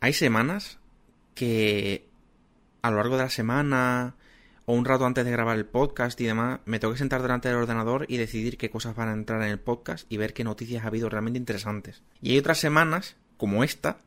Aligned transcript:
hay 0.00 0.12
semanas 0.12 0.78
que 1.34 2.08
a 2.82 2.90
lo 2.90 2.96
largo 2.96 3.16
de 3.16 3.24
la 3.24 3.30
semana 3.30 4.14
o 4.66 4.74
un 4.74 4.84
rato 4.84 5.06
antes 5.06 5.24
de 5.24 5.30
grabar 5.30 5.56
el 5.56 5.64
podcast 5.64 6.20
y 6.20 6.24
demás, 6.24 6.60
me 6.64 6.80
tengo 6.80 6.92
que 6.92 6.98
sentar 6.98 7.22
delante 7.22 7.48
del 7.48 7.58
ordenador 7.58 8.04
y 8.08 8.16
decidir 8.16 8.58
qué 8.58 8.68
cosas 8.68 8.96
van 8.96 9.08
a 9.08 9.12
entrar 9.12 9.40
en 9.42 9.48
el 9.48 9.60
podcast 9.60 10.10
y 10.10 10.16
ver 10.16 10.34
qué 10.34 10.42
noticias 10.42 10.84
ha 10.84 10.88
habido 10.88 11.08
realmente 11.08 11.38
interesantes. 11.38 12.02
Y 12.20 12.32
hay 12.32 12.38
otras 12.38 12.58
semanas, 12.58 13.16
como 13.36 13.62
esta, 13.62 13.98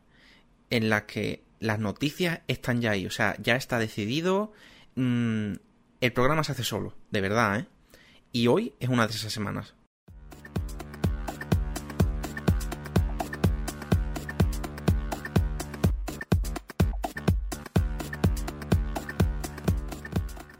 en 0.69 0.89
las 0.89 1.03
que 1.03 1.43
las 1.61 1.79
noticias 1.79 2.41
están 2.47 2.81
ya 2.81 2.91
ahí. 2.91 3.05
O 3.05 3.11
sea, 3.11 3.35
ya 3.41 3.55
está 3.55 3.79
decidido. 3.79 4.51
Mm, 4.95 5.53
el 6.01 6.13
programa 6.13 6.43
se 6.43 6.51
hace 6.51 6.65
solo, 6.65 6.93
de 7.09 7.21
verdad, 7.21 7.59
¿eh? 7.59 7.65
Y 8.33 8.47
hoy 8.47 8.73
es 8.81 8.89
una 8.89 9.07
de 9.07 9.13
esas 9.13 9.31
semanas. 9.31 9.75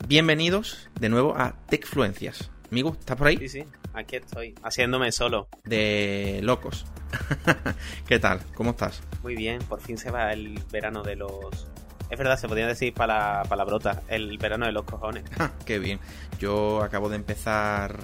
Bienvenidos 0.09 0.90
de 0.99 1.08
nuevo 1.08 1.36
a 1.38 1.54
Techfluencias. 1.68 2.50
Amigo, 2.72 2.98
¿estás 3.00 3.16
por 3.16 3.27
ahí? 3.27 3.38
Sí, 3.38 3.48
sí, 3.48 3.63
aquí 3.94 4.16
estoy, 4.16 4.55
haciéndome 4.63 5.12
solo. 5.12 5.50
De 5.66 6.40
locos. 6.41 6.88
¿Qué 8.08 8.17
tal? 8.17 8.40
¿Cómo 8.55 8.72
estás? 8.72 9.03
Muy 9.22 9.36
bien, 9.36 9.59
por 9.59 9.81
fin 9.81 10.00
se 10.00 10.09
va 10.09 10.34
el 10.34 10.59
verano 10.72 11.03
de 11.03 11.16
los... 11.16 11.67
Es 12.09 12.17
verdad, 12.17 12.40
se 12.40 12.48
podría 12.48 12.66
decir 12.66 12.91
para 12.91 13.44
palabrota, 13.44 14.02
el 14.08 14.36
verano 14.40 14.66
de 14.66 14.72
los 14.72 14.84
cojones. 14.84 15.26
Qué 15.67 15.77
bien. 15.77 16.00
Yo 16.39 16.81
acabo 16.81 17.08
de 17.09 17.17
empezar 17.17 18.00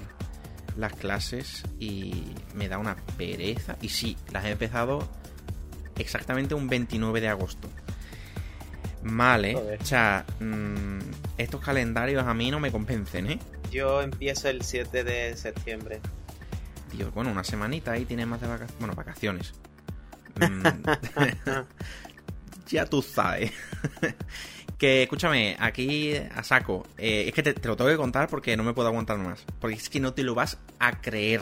las 0.77 0.93
clases 0.93 1.63
y 1.79 2.23
me 2.53 2.69
da 2.69 2.77
una 2.77 2.97
pereza. 3.17 3.77
Y 3.81 3.89
sí, 3.89 4.15
las 4.31 4.45
he 4.45 4.51
empezado 4.51 5.09
exactamente 5.97 6.53
un 6.53 6.69
29 6.69 7.19
de 7.19 7.29
agosto. 7.29 7.67
Mal, 9.05 9.45
¿eh? 9.45 9.77
O 9.79 9.85
sea, 9.85 10.25
mm, 10.39 10.97
estos 11.37 11.61
calendarios 11.61 12.25
a 12.25 12.33
mí 12.33 12.49
no 12.49 12.59
me 12.59 12.71
convencen, 12.71 13.29
¿eh? 13.29 13.39
Yo 13.71 14.01
empiezo 14.01 14.49
el 14.49 14.63
7 14.63 15.03
de 15.03 15.37
septiembre. 15.37 16.01
Dios, 16.91 17.13
bueno, 17.13 17.29
una 17.29 17.43
semanita 17.43 17.91
ahí 17.91 18.05
tiene 18.05 18.25
más 18.25 18.41
de 18.41 18.47
vacaciones. 18.47 18.79
Bueno, 18.79 18.95
vacaciones. 18.95 19.53
Mm, 20.37 20.65
ya 22.67 22.85
tú 22.85 23.01
sabes. 23.01 23.53
que 24.77 25.03
escúchame, 25.03 25.55
aquí 25.57 26.13
a 26.17 26.43
saco. 26.43 26.85
Eh, 26.97 27.29
es 27.29 27.33
que 27.33 27.41
te, 27.41 27.53
lo 27.65 27.77
tengo 27.77 27.89
que 27.89 27.95
contar 27.95 28.27
porque 28.27 28.57
no 28.57 28.65
me 28.65 28.73
puedo 28.73 28.89
aguantar 28.89 29.17
más. 29.17 29.45
Porque 29.61 29.77
es 29.77 29.87
que 29.87 30.01
no 30.01 30.13
te 30.13 30.23
lo 30.23 30.35
vas 30.35 30.57
a 30.79 30.99
creer. 30.99 31.39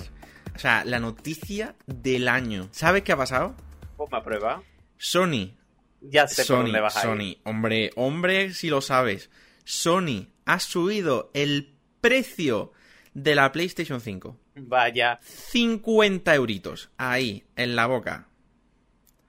O 0.55 0.59
sea, 0.59 0.85
la 0.85 0.99
noticia 0.99 1.73
del 1.87 2.27
año. 2.27 2.67
¿Sabes 2.69 3.01
qué 3.01 3.13
ha 3.13 3.17
pasado? 3.17 3.55
Ponme 3.97 4.15
a 4.15 4.23
prueba. 4.23 4.61
Sony 4.99 5.55
ya 6.03 6.27
sé 6.27 6.43
Sony, 6.43 6.55
por 6.55 6.63
dónde 6.65 6.79
vas 6.81 7.01
Sony, 7.01 7.37
hombre, 7.43 7.91
hombre, 7.95 8.53
si 8.53 8.69
lo 8.69 8.81
sabes. 8.81 9.29
Sony 9.63 10.27
ha 10.45 10.59
subido 10.59 11.31
el 11.33 11.75
precio 12.01 12.73
de 13.13 13.35
la 13.35 13.51
PlayStation 13.51 14.01
5. 14.01 14.37
Vaya. 14.55 15.19
50 15.21 16.35
euritos. 16.35 16.91
Ahí, 16.97 17.43
en 17.55 17.75
la 17.75 17.87
boca. 17.87 18.27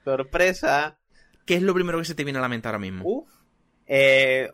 Sorpresa. 0.05 0.98
¿Qué 1.47 1.55
es 1.55 1.62
lo 1.62 1.75
primero 1.75 1.98
que 1.98 2.05
se 2.05 2.14
te 2.14 2.25
viene 2.25 2.39
a 2.39 2.42
la 2.42 2.48
mente 2.48 2.69
ahora 2.69 2.78
mismo? 2.78 3.05
Uf. 3.05 3.31
Eh, 3.86 4.50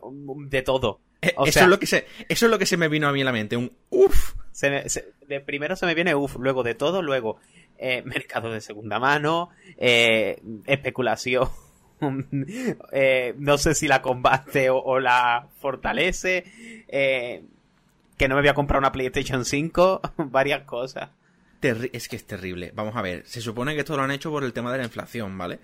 de 0.47 0.61
todo. 0.61 1.01
Eh, 1.21 1.33
eso, 1.45 1.59
es 1.61 1.67
lo 1.67 1.79
que 1.79 1.87
se, 1.87 2.05
eso 2.29 2.45
es 2.45 2.51
lo 2.51 2.59
que 2.59 2.65
se 2.65 2.77
me 2.77 2.87
vino 2.87 3.07
a 3.07 3.13
mí 3.13 3.21
a 3.21 3.25
la 3.25 3.31
mente. 3.31 3.57
Un 3.57 3.71
uff. 3.89 4.33
de 4.61 5.39
primero 5.39 5.75
se 5.75 5.85
me 5.85 5.95
viene 5.95 6.15
uff, 6.15 6.35
luego 6.37 6.63
de 6.63 6.75
todo, 6.75 7.01
luego 7.01 7.37
eh, 7.77 8.01
mercado 8.05 8.51
de 8.51 8.61
segunda 8.61 8.99
mano, 8.99 9.49
especulación 9.77 11.49
Eh, 12.91 13.33
no 13.37 13.57
sé 13.57 13.75
si 13.75 13.87
la 13.87 14.01
combate 14.01 14.69
o, 14.69 14.99
la 14.99 15.47
fortalece. 15.59 16.43
Eh, 16.87 17.43
que 18.17 18.27
no 18.27 18.35
me 18.35 18.41
voy 18.41 18.49
a 18.49 18.53
comprar 18.53 18.79
una 18.79 18.91
PlayStation 18.91 19.45
5. 19.45 20.01
varias 20.17 20.63
cosas. 20.63 21.09
es 21.61 22.07
que 22.07 22.15
es 22.15 22.25
terrible. 22.25 22.71
Vamos 22.75 22.95
a 22.95 23.01
ver. 23.01 23.25
Se 23.25 23.41
supone 23.41 23.73
que 23.73 23.81
esto 23.81 23.95
lo 23.95 24.03
han 24.03 24.11
hecho 24.11 24.31
por 24.31 24.43
el 24.43 24.53
tema 24.53 24.71
de 24.71 24.79
la 24.79 24.83
inflación, 24.85 25.37
¿vale? 25.37 25.59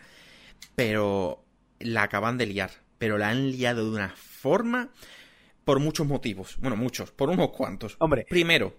Pero 0.76 1.44
la 1.80 2.04
acaban 2.04 2.38
de 2.38 2.46
liar. 2.46 2.72
Pero 2.98 3.18
la 3.18 3.30
han 3.30 3.52
liado 3.52 3.90
de 3.90 3.96
una 3.96 4.10
forma. 4.10 4.90
Por 5.66 5.80
muchos 5.80 6.08
motivos. 6.08 6.58
Bueno, 6.60 6.78
muchos. 6.78 7.12
Por 7.12 7.30
unos 7.30 7.50
cuantos. 7.50 7.98
Hombre. 8.00 8.26
Primero, 8.30 8.74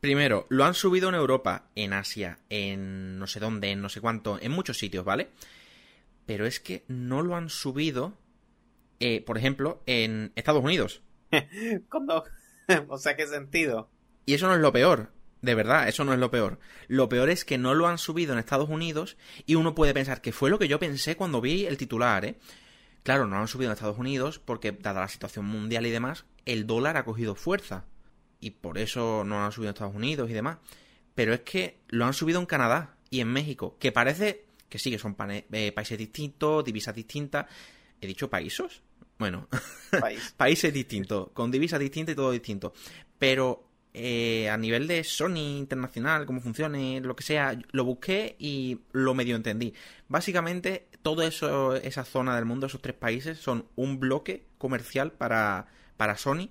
Primero, 0.00 0.46
lo 0.50 0.64
han 0.64 0.74
subido 0.74 1.08
en 1.08 1.14
Europa, 1.14 1.64
en 1.74 1.92
Asia, 1.92 2.38
en 2.50 3.18
no 3.18 3.26
sé 3.26 3.40
dónde, 3.40 3.70
en 3.70 3.80
no 3.80 3.88
sé 3.88 4.00
cuánto, 4.00 4.38
en 4.40 4.52
muchos 4.52 4.78
sitios, 4.78 5.04
¿vale? 5.04 5.30
Pero 6.26 6.46
es 6.46 6.60
que 6.60 6.84
no 6.88 7.22
lo 7.22 7.36
han 7.36 7.48
subido, 7.48 8.14
eh, 9.00 9.22
por 9.22 9.38
ejemplo, 9.38 9.82
en 9.86 10.32
Estados 10.34 10.62
Unidos. 10.62 11.02
o 12.88 12.98
sea, 12.98 13.16
¿qué 13.16 13.26
sentido? 13.26 13.88
Y 14.26 14.34
eso 14.34 14.48
no 14.48 14.54
es 14.54 14.60
lo 14.60 14.72
peor. 14.72 15.12
De 15.42 15.54
verdad, 15.54 15.88
eso 15.88 16.04
no 16.04 16.12
es 16.12 16.18
lo 16.18 16.30
peor. 16.30 16.58
Lo 16.88 17.08
peor 17.08 17.30
es 17.30 17.44
que 17.44 17.58
no 17.58 17.74
lo 17.74 17.86
han 17.86 17.98
subido 17.98 18.32
en 18.32 18.38
Estados 18.38 18.68
Unidos 18.68 19.16
y 19.44 19.54
uno 19.54 19.74
puede 19.74 19.94
pensar 19.94 20.20
que 20.20 20.32
fue 20.32 20.50
lo 20.50 20.58
que 20.58 20.66
yo 20.66 20.80
pensé 20.80 21.16
cuando 21.16 21.40
vi 21.40 21.66
el 21.66 21.76
titular, 21.76 22.24
¿eh? 22.24 22.36
Claro, 23.04 23.26
no 23.26 23.36
lo 23.36 23.42
han 23.42 23.48
subido 23.48 23.70
en 23.70 23.74
Estados 23.74 23.98
Unidos 23.98 24.40
porque, 24.40 24.72
dada 24.72 25.02
la 25.02 25.08
situación 25.08 25.44
mundial 25.44 25.86
y 25.86 25.90
demás, 25.90 26.24
el 26.44 26.66
dólar 26.66 26.96
ha 26.96 27.04
cogido 27.04 27.36
fuerza. 27.36 27.84
Y 28.40 28.50
por 28.50 28.78
eso 28.78 29.22
no 29.24 29.38
lo 29.38 29.44
han 29.44 29.52
subido 29.52 29.70
en 29.70 29.74
Estados 29.74 29.94
Unidos 29.94 30.28
y 30.28 30.32
demás. 30.32 30.58
Pero 31.14 31.32
es 31.32 31.40
que 31.40 31.78
lo 31.88 32.04
han 32.06 32.14
subido 32.14 32.40
en 32.40 32.46
Canadá 32.46 32.96
y 33.10 33.20
en 33.20 33.28
México, 33.28 33.76
que 33.78 33.92
parece 33.92 34.45
que 34.68 34.78
sí, 34.78 34.90
que 34.90 34.98
son 34.98 35.16
eh, 35.30 35.72
países 35.72 35.98
distintos, 35.98 36.64
divisas 36.64 36.94
distintas. 36.94 37.46
¿He 38.00 38.06
dicho 38.06 38.28
países? 38.28 38.82
Bueno, 39.18 39.48
países 40.36 40.72
distintos, 40.72 41.30
con 41.32 41.50
divisas 41.50 41.80
distintas 41.80 42.12
y 42.12 42.16
todo 42.16 42.30
distinto. 42.30 42.72
Pero 43.18 43.66
eh, 43.94 44.50
a 44.50 44.58
nivel 44.58 44.86
de 44.86 45.02
Sony 45.04 45.56
internacional, 45.56 46.26
cómo 46.26 46.40
funcione, 46.40 47.00
lo 47.00 47.16
que 47.16 47.24
sea, 47.24 47.58
lo 47.70 47.84
busqué 47.84 48.36
y 48.38 48.80
lo 48.92 49.14
medio 49.14 49.36
entendí. 49.36 49.72
Básicamente, 50.08 50.88
toda 51.00 51.26
esa 51.26 52.04
zona 52.04 52.36
del 52.36 52.44
mundo, 52.44 52.66
esos 52.66 52.82
tres 52.82 52.94
países, 52.94 53.38
son 53.38 53.66
un 53.74 53.98
bloque 53.98 54.44
comercial 54.58 55.12
para, 55.12 55.68
para 55.96 56.18
Sony 56.18 56.50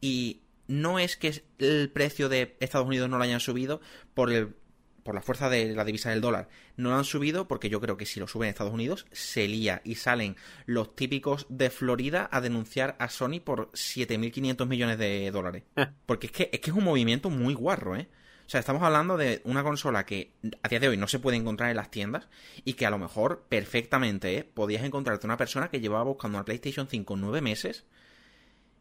y 0.00 0.40
no 0.68 0.98
es 0.98 1.16
que 1.16 1.42
el 1.58 1.90
precio 1.90 2.28
de 2.28 2.56
Estados 2.60 2.86
Unidos 2.86 3.10
no 3.10 3.18
lo 3.18 3.24
hayan 3.24 3.40
subido 3.40 3.80
por 4.14 4.32
el 4.32 4.54
por 5.02 5.14
la 5.14 5.22
fuerza 5.22 5.48
de 5.48 5.74
la 5.74 5.84
divisa 5.84 6.10
del 6.10 6.20
dólar, 6.20 6.48
no 6.76 6.90
lo 6.90 6.96
han 6.96 7.04
subido 7.04 7.48
porque 7.48 7.68
yo 7.68 7.80
creo 7.80 7.96
que 7.96 8.06
si 8.06 8.20
lo 8.20 8.26
suben 8.26 8.46
en 8.46 8.50
Estados 8.50 8.72
Unidos 8.72 9.06
se 9.12 9.48
lía 9.48 9.80
y 9.84 9.96
salen 9.96 10.36
los 10.66 10.94
típicos 10.94 11.46
de 11.48 11.70
Florida 11.70 12.28
a 12.32 12.40
denunciar 12.40 12.96
a 12.98 13.08
Sony 13.08 13.40
por 13.44 13.70
7.500 13.72 14.66
millones 14.66 14.98
de 14.98 15.30
dólares. 15.30 15.64
Porque 16.06 16.26
es 16.26 16.32
que, 16.32 16.50
es 16.52 16.60
que 16.60 16.70
es 16.70 16.76
un 16.76 16.84
movimiento 16.84 17.30
muy 17.30 17.54
guarro, 17.54 17.96
¿eh? 17.96 18.08
O 18.46 18.50
sea, 18.50 18.58
estamos 18.58 18.82
hablando 18.82 19.16
de 19.16 19.42
una 19.44 19.62
consola 19.62 20.04
que 20.04 20.32
a 20.64 20.68
día 20.68 20.80
de 20.80 20.88
hoy 20.88 20.96
no 20.96 21.06
se 21.06 21.20
puede 21.20 21.36
encontrar 21.36 21.70
en 21.70 21.76
las 21.76 21.88
tiendas 21.88 22.26
y 22.64 22.72
que 22.72 22.84
a 22.84 22.90
lo 22.90 22.98
mejor 22.98 23.46
perfectamente 23.48 24.38
¿eh? 24.38 24.42
podías 24.42 24.82
encontrarte 24.82 25.24
una 25.24 25.36
persona 25.36 25.68
que 25.68 25.78
llevaba 25.78 26.02
buscando 26.02 26.36
una 26.36 26.44
PlayStation 26.44 26.88
5 26.88 27.16
nueve 27.16 27.42
meses 27.42 27.84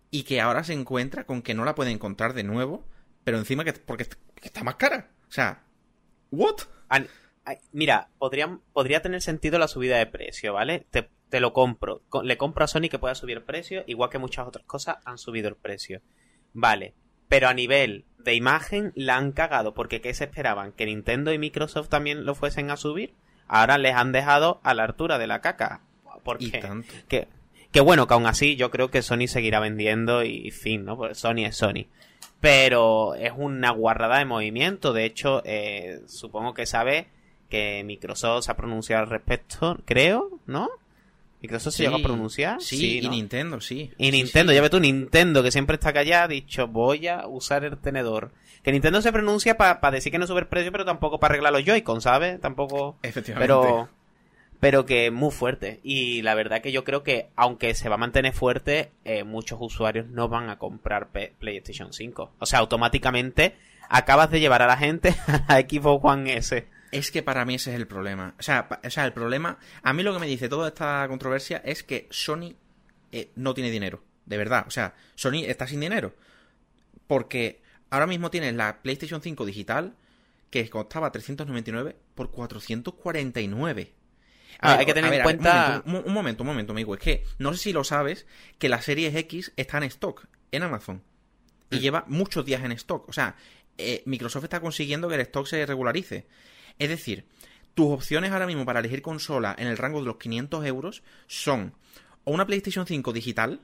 y 0.10 0.24
que 0.24 0.42
ahora 0.42 0.64
se 0.64 0.74
encuentra 0.74 1.26
con 1.26 1.44
que 1.44 1.54
no 1.54 1.66
la 1.66 1.76
puede 1.76 1.92
encontrar 1.92 2.34
de 2.34 2.44
nuevo, 2.44 2.84
pero 3.24 3.38
encima 3.38 3.64
que 3.64 3.74
porque 3.74 4.08
está 4.42 4.64
más 4.64 4.78
cara. 4.78 5.12
O 5.30 5.32
sea, 5.32 5.62
¿What? 6.32 6.62
mira, 7.72 8.10
podría, 8.18 8.60
podría 8.74 9.02
tener 9.02 9.22
sentido 9.22 9.60
la 9.60 9.68
subida 9.68 9.98
de 9.98 10.06
precio, 10.06 10.54
¿vale? 10.54 10.86
Te, 10.92 11.10
te 11.30 11.40
lo 11.40 11.54
compro. 11.54 12.02
Le 12.24 12.38
compro 12.38 12.66
a 12.66 12.68
Sony 12.68 12.90
que 12.90 13.00
pueda 13.00 13.16
subir 13.16 13.38
el 13.38 13.44
precio, 13.44 13.84
igual 13.88 14.10
que 14.10 14.20
muchas 14.20 14.48
otras 14.48 14.66
cosas 14.66 14.98
han 15.06 15.18
subido 15.18 15.50
el 15.50 15.56
precio. 15.56 16.02
Vale. 16.54 16.94
Pero 17.28 17.48
a 17.48 17.54
nivel 17.54 18.06
de 18.18 18.34
imagen 18.36 18.92
la 18.96 19.18
han 19.18 19.32
cagado, 19.32 19.74
porque 19.74 20.02
¿qué 20.02 20.14
se 20.14 20.26
esperaban? 20.26 20.74
¿Que 20.74 20.86
Nintendo 20.86 21.32
y 21.32 21.38
Microsoft 21.38 21.90
también 21.90 22.26
lo 22.26 22.36
fuesen 22.36 22.72
a 22.72 22.78
subir? 22.78 23.14
Ahora 23.48 23.78
les 23.78 23.96
han 23.96 24.12
dejado 24.12 24.60
a 24.64 24.74
la 24.74 24.84
altura 24.84 25.18
de 25.18 25.28
la 25.28 25.42
caca. 25.42 25.82
Porque? 26.24 26.62
Que, 27.08 27.28
que 27.72 27.82
bueno, 27.82 28.08
que 28.08 28.14
aún 28.14 28.26
así 28.26 28.56
yo 28.56 28.72
creo 28.72 28.90
que 28.90 29.02
Sony 29.02 29.28
seguirá 29.28 29.60
vendiendo 29.60 30.24
y 30.24 30.52
fin, 30.52 30.86
¿no? 30.86 30.98
Porque 30.98 31.16
Sony 31.16 31.46
es 31.46 31.56
Sony 31.56 31.88
pero 32.40 33.16
es 33.16 33.34
una 33.36 33.72
guarrada 33.72 34.20
de 34.20 34.26
movimiento. 34.26 34.94
De 34.94 35.06
hecho, 35.06 35.42
eh, 35.46 36.02
supongo 36.08 36.54
que 36.54 36.66
sabe 36.66 37.08
que 37.50 37.84
Microsoft 37.84 38.46
se 38.46 38.52
ha 38.52 38.56
pronunciado 38.56 39.04
al 39.04 39.10
respecto, 39.10 39.78
creo, 39.86 40.40
¿no? 40.46 40.70
¿Microsoft 41.42 41.76
se 41.76 41.84
llegó 41.84 41.96
a 41.96 42.02
pronunciar? 42.02 42.62
Sí, 42.62 43.00
y 43.00 43.10
Nintendo, 43.10 43.62
sí. 43.62 43.92
Y 43.98 44.12
Nintendo, 44.12 44.52
ya 44.52 44.62
ves 44.62 44.72
tú, 44.72 44.80
Nintendo, 44.80 45.42
que 45.42 45.52
siempre 45.52 45.76
está 45.76 45.94
callado, 45.94 46.26
ha 46.26 46.28
dicho, 46.28 46.68
voy 46.68 47.08
a 47.08 47.28
usar 47.28 47.64
el 47.64 47.78
tenedor. 47.78 48.32
Que 48.62 48.74
Nintendo 48.74 49.02
se 49.02 49.14
pronuncia 49.14 49.56
para 49.58 49.92
decir 49.92 50.12
que 50.12 50.20
no 50.20 50.28
sube 50.28 50.42
el 50.42 50.48
precio, 50.48 50.72
pero 50.72 50.84
tampoco 50.84 51.18
para 51.18 51.34
arreglar 51.34 51.54
los 51.54 51.64
Joy-Con, 51.64 52.02
¿sabes? 52.02 52.42
Tampoco... 52.42 52.98
Efectivamente. 53.04 53.42
Pero 53.42 53.90
pero 54.60 54.86
que 54.86 55.08
es 55.08 55.12
muy 55.12 55.32
fuerte. 55.32 55.80
Y 55.84 56.22
la 56.22 56.36
verdad 56.36 56.62
que 56.62 56.72
yo 56.72 56.84
creo 56.84 57.04
que, 57.04 57.30
aunque 57.36 57.74
se 57.74 57.90
va 57.90 57.96
a 57.96 58.00
mantener 58.00 58.34
fuerte, 58.34 58.92
eh, 59.06 59.24
muchos 59.24 59.60
usuarios 59.62 60.08
no 60.08 60.28
van 60.28 60.50
a 60.50 60.58
comprar 60.58 61.10
PlayStation 61.10 61.94
5. 61.94 62.34
O 62.40 62.46
sea, 62.46 62.60
automáticamente 62.60 63.56
acabas 63.88 64.30
de 64.32 64.40
llevar 64.40 64.62
a 64.62 64.68
la 64.68 64.78
gente 64.78 65.16
a 65.48 65.60
Xbox 65.60 66.04
One 66.04 66.38
S. 66.38 66.68
Es 66.92 67.12
que 67.12 67.24
para 67.24 67.46
mí 67.46 67.56
ese 67.56 67.72
es 67.72 67.78
el 67.78 67.88
problema. 67.88 68.36
O 68.40 68.42
sea, 68.42 68.68
o 68.84 68.90
sea, 68.90 69.06
el 69.06 69.14
problema. 69.14 69.60
A 69.84 69.94
mí 69.94 70.04
lo 70.04 70.14
que 70.14 70.20
me 70.20 70.28
dice 70.28 70.50
toda 70.50 70.70
esta 70.70 71.06
controversia 71.08 71.62
es 71.64 71.84
que 71.84 72.08
Sony 72.10 72.56
eh, 73.12 73.32
no 73.36 73.54
tiene 73.54 73.72
dinero. 73.72 74.04
De 74.26 74.38
verdad. 74.38 74.66
O 74.68 74.72
sea, 74.72 74.96
Sony 75.16 75.44
está 75.46 75.68
sin 75.68 75.80
dinero. 75.80 76.16
Porque 77.08 77.62
ahora 77.90 78.08
mismo 78.08 78.30
tienes 78.30 78.54
la 78.56 78.82
PlayStation 78.82 79.22
5 79.22 79.46
digital 79.46 79.96
que 80.50 80.68
costaba 80.70 81.12
399 81.12 81.96
por 82.16 82.32
449. 82.32 83.94
Hay 84.60 84.86
que 84.86 84.94
tener 84.94 85.14
en 85.14 85.24
cuenta. 85.24 85.82
Un 85.86 85.92
momento, 85.92 86.08
un 86.08 86.14
momento, 86.14 86.44
un 86.44 86.48
momento, 86.48 86.72
amigo. 86.74 86.94
Es 86.94 87.00
que 87.00 87.24
no 87.38 87.54
sé 87.54 87.60
si 87.60 87.74
lo 87.74 87.84
sabes, 87.84 88.26
que 88.58 88.70
la 88.70 88.82
serie 88.82 89.18
X 89.18 89.54
está 89.56 89.78
en 89.78 89.84
stock 89.84 90.28
en 90.52 90.64
Amazon. 90.64 91.02
Y 91.70 91.78
mm. 91.78 91.80
lleva 91.80 92.04
muchos 92.08 92.46
días 92.46 92.64
en 92.64 92.72
stock. 92.74 93.08
O 93.08 93.14
sea, 93.14 93.36
eh, 93.78 94.04
Microsoft 94.06 94.44
está 94.44 94.60
consiguiendo 94.60 95.08
que 95.08 95.16
el 95.16 95.22
stock 95.22 95.48
se 95.48 95.66
regularice. 95.66 96.28
Es 96.78 96.90
decir, 96.90 97.26
tus 97.74 97.92
opciones 97.92 98.32
ahora 98.32 98.48
mismo 98.48 98.66
para 98.66 98.80
elegir 98.80 99.02
consola 99.02 99.56
en 99.58 99.68
el 99.68 99.78
rango 99.78 100.00
de 100.00 100.06
los 100.06 100.18
500 100.18 100.66
euros 100.66 101.04
son 101.28 101.74
o 102.26 102.32
una 102.32 102.46
PlayStation 102.46 102.86
5 102.86 103.14
digital, 103.14 103.62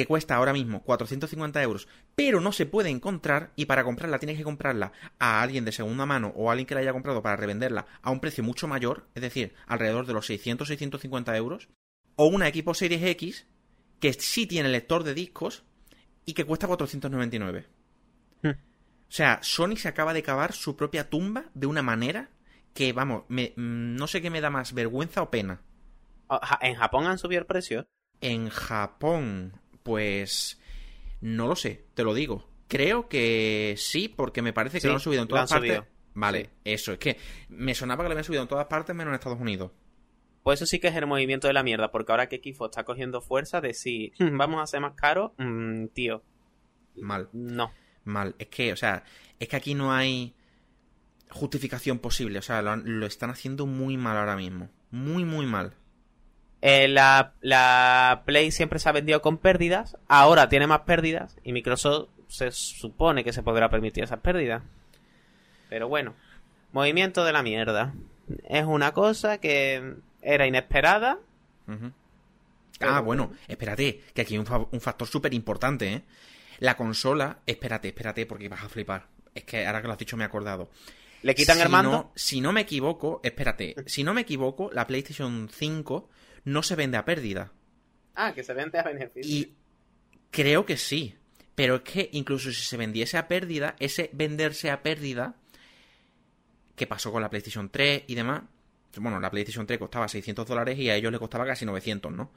que 0.00 0.06
cuesta 0.06 0.34
ahora 0.34 0.54
mismo 0.54 0.82
450 0.82 1.62
euros, 1.62 1.86
pero 2.14 2.40
no 2.40 2.52
se 2.52 2.64
puede 2.64 2.88
encontrar 2.88 3.52
y 3.54 3.66
para 3.66 3.84
comprarla 3.84 4.18
tienes 4.18 4.38
que 4.38 4.44
comprarla 4.44 4.92
a 5.18 5.42
alguien 5.42 5.66
de 5.66 5.72
segunda 5.72 6.06
mano 6.06 6.32
o 6.36 6.48
a 6.48 6.52
alguien 6.52 6.66
que 6.66 6.74
la 6.74 6.80
haya 6.80 6.94
comprado 6.94 7.20
para 7.20 7.36
revenderla 7.36 7.84
a 8.00 8.10
un 8.10 8.18
precio 8.18 8.42
mucho 8.42 8.66
mayor, 8.66 9.08
es 9.14 9.20
decir, 9.20 9.52
alrededor 9.66 10.06
de 10.06 10.14
los 10.14 10.30
600-650 10.30 11.36
euros, 11.36 11.68
o 12.16 12.28
una 12.28 12.48
equipo 12.48 12.72
Series 12.72 13.02
X 13.02 13.46
que 14.00 14.14
sí 14.14 14.46
tiene 14.46 14.70
lector 14.70 15.04
de 15.04 15.12
discos 15.12 15.64
y 16.24 16.32
que 16.32 16.46
cuesta 16.46 16.66
499. 16.66 17.66
Hmm. 18.42 18.48
O 18.48 18.56
sea, 19.06 19.40
Sony 19.42 19.76
se 19.76 19.88
acaba 19.88 20.14
de 20.14 20.22
cavar 20.22 20.54
su 20.54 20.76
propia 20.76 21.10
tumba 21.10 21.44
de 21.52 21.66
una 21.66 21.82
manera 21.82 22.30
que, 22.72 22.94
vamos, 22.94 23.24
me, 23.28 23.52
mm, 23.54 23.96
no 23.96 24.06
sé 24.06 24.22
qué 24.22 24.30
me 24.30 24.40
da 24.40 24.48
más 24.48 24.72
vergüenza 24.72 25.20
o 25.20 25.30
pena. 25.30 25.60
¿En 26.62 26.76
Japón 26.76 27.06
han 27.06 27.18
subido 27.18 27.40
el 27.40 27.46
precio? 27.46 27.86
En 28.22 28.48
Japón, 28.48 29.59
pues 29.82 30.60
no 31.20 31.46
lo 31.46 31.56
sé, 31.56 31.84
te 31.94 32.04
lo 32.04 32.14
digo. 32.14 32.48
Creo 32.68 33.08
que 33.08 33.74
sí, 33.76 34.08
porque 34.08 34.42
me 34.42 34.52
parece 34.52 34.80
que 34.80 34.86
lo 34.86 34.94
han 34.94 35.00
subido 35.00 35.22
en 35.22 35.28
todas 35.28 35.50
partes. 35.50 35.82
Vale, 36.14 36.50
eso, 36.64 36.92
es 36.92 36.98
que 36.98 37.16
me 37.48 37.74
sonaba 37.74 38.02
que 38.04 38.08
lo 38.08 38.12
habían 38.12 38.24
subido 38.24 38.42
en 38.42 38.48
todas 38.48 38.66
partes 38.66 38.94
menos 38.94 39.10
en 39.10 39.16
Estados 39.16 39.40
Unidos. 39.40 39.70
Pues 40.42 40.60
eso 40.60 40.66
sí 40.66 40.78
que 40.78 40.88
es 40.88 40.96
el 40.96 41.06
movimiento 41.06 41.46
de 41.46 41.52
la 41.52 41.62
mierda, 41.62 41.90
porque 41.90 42.12
ahora 42.12 42.28
que 42.28 42.38
Xbox 42.38 42.70
está 42.70 42.84
cogiendo 42.84 43.20
fuerza 43.20 43.60
de 43.60 43.74
si 43.74 44.12
vamos 44.18 44.62
a 44.62 44.66
ser 44.66 44.80
más 44.80 44.94
caro, 44.94 45.34
mm, 45.38 45.86
tío. 45.88 46.22
Mal. 46.96 47.28
No. 47.32 47.72
Mal. 48.04 48.34
Es 48.38 48.48
que, 48.48 48.72
o 48.72 48.76
sea, 48.76 49.04
es 49.38 49.48
que 49.48 49.56
aquí 49.56 49.74
no 49.74 49.92
hay 49.92 50.34
justificación 51.30 51.98
posible. 51.98 52.38
O 52.38 52.42
sea, 52.42 52.62
lo 52.62 53.06
están 53.06 53.30
haciendo 53.30 53.66
muy 53.66 53.96
mal 53.96 54.16
ahora 54.16 54.36
mismo. 54.36 54.70
Muy, 54.90 55.24
muy 55.24 55.46
mal. 55.46 55.74
Eh, 56.62 56.88
la, 56.88 57.32
la, 57.40 58.22
Play 58.26 58.50
siempre 58.50 58.78
se 58.78 58.88
ha 58.88 58.92
vendido 58.92 59.22
con 59.22 59.38
pérdidas, 59.38 59.96
ahora 60.08 60.48
tiene 60.48 60.66
más 60.66 60.80
pérdidas 60.80 61.36
y 61.42 61.52
Microsoft 61.52 62.08
se 62.28 62.50
supone 62.52 63.24
que 63.24 63.32
se 63.32 63.42
podrá 63.42 63.70
permitir 63.70 64.04
esas 64.04 64.20
pérdidas. 64.20 64.62
Pero 65.68 65.88
bueno, 65.88 66.14
movimiento 66.72 67.24
de 67.24 67.32
la 67.32 67.42
mierda. 67.42 67.94
Es 68.48 68.64
una 68.64 68.92
cosa 68.92 69.38
que 69.38 69.94
era 70.22 70.46
inesperada. 70.46 71.18
Ah, 72.80 73.00
bueno, 73.00 73.32
espérate, 73.48 74.02
que 74.14 74.22
aquí 74.22 74.34
hay 74.34 74.38
un, 74.38 74.80
factor 74.80 75.06
súper 75.06 75.34
importante, 75.34 75.92
¿eh? 75.92 76.02
La 76.58 76.76
consola, 76.76 77.38
espérate, 77.46 77.88
espérate, 77.88 78.26
porque 78.26 78.48
vas 78.48 78.64
a 78.64 78.68
flipar. 78.68 79.06
Es 79.34 79.44
que 79.44 79.66
ahora 79.66 79.80
que 79.80 79.86
lo 79.86 79.92
has 79.92 79.98
dicho 79.98 80.16
me 80.16 80.24
he 80.24 80.26
acordado. 80.26 80.68
¿Le 81.22 81.34
quitan 81.34 81.60
el 81.60 81.68
mando? 81.68 82.12
si 82.14 82.40
no 82.40 82.52
me 82.52 82.62
equivoco, 82.62 83.20
espérate, 83.22 83.76
si 83.86 84.02
no 84.02 84.14
me 84.14 84.22
equivoco, 84.22 84.70
la 84.72 84.86
PlayStation 84.86 85.48
5 85.50 86.08
no 86.44 86.62
se 86.62 86.76
vende 86.76 86.96
a 86.96 87.04
pérdida. 87.04 87.52
Ah, 88.14 88.32
que 88.34 88.42
se 88.42 88.54
vende 88.54 88.78
a 88.78 88.82
beneficio. 88.82 89.30
Y 89.30 89.54
creo 90.30 90.66
que 90.66 90.76
sí. 90.76 91.16
Pero 91.54 91.76
es 91.76 91.82
que 91.82 92.08
incluso 92.12 92.50
si 92.52 92.62
se 92.62 92.76
vendiese 92.76 93.18
a 93.18 93.28
pérdida, 93.28 93.76
ese 93.78 94.10
venderse 94.12 94.70
a 94.70 94.82
pérdida, 94.82 95.36
que 96.74 96.86
pasó 96.86 97.12
con 97.12 97.20
la 97.20 97.28
PlayStation 97.28 97.68
3 97.68 98.04
y 98.06 98.14
demás, 98.14 98.42
bueno, 98.96 99.20
la 99.20 99.30
PlayStation 99.30 99.66
3 99.66 99.78
costaba 99.78 100.08
600 100.08 100.46
dólares 100.46 100.78
y 100.78 100.88
a 100.88 100.96
ellos 100.96 101.12
les 101.12 101.20
costaba 101.20 101.44
casi 101.44 101.66
900, 101.66 102.12
¿no? 102.12 102.32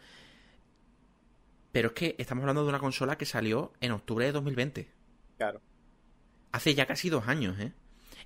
Pero 1.72 1.90
es 1.90 1.94
que 1.94 2.16
estamos 2.20 2.44
hablando 2.44 2.64
de 2.64 2.70
una 2.70 2.80
consola 2.80 3.18
que 3.18 3.26
salió 3.26 3.74
en 3.82 3.94
octubre 3.94 4.26
de 4.26 4.32
2020. 4.34 4.92
Claro. 5.38 5.62
Hace 6.52 6.76
ya 6.76 6.86
casi 6.86 7.10
dos 7.10 7.28
años, 7.28 7.58
¿eh? 7.60 7.72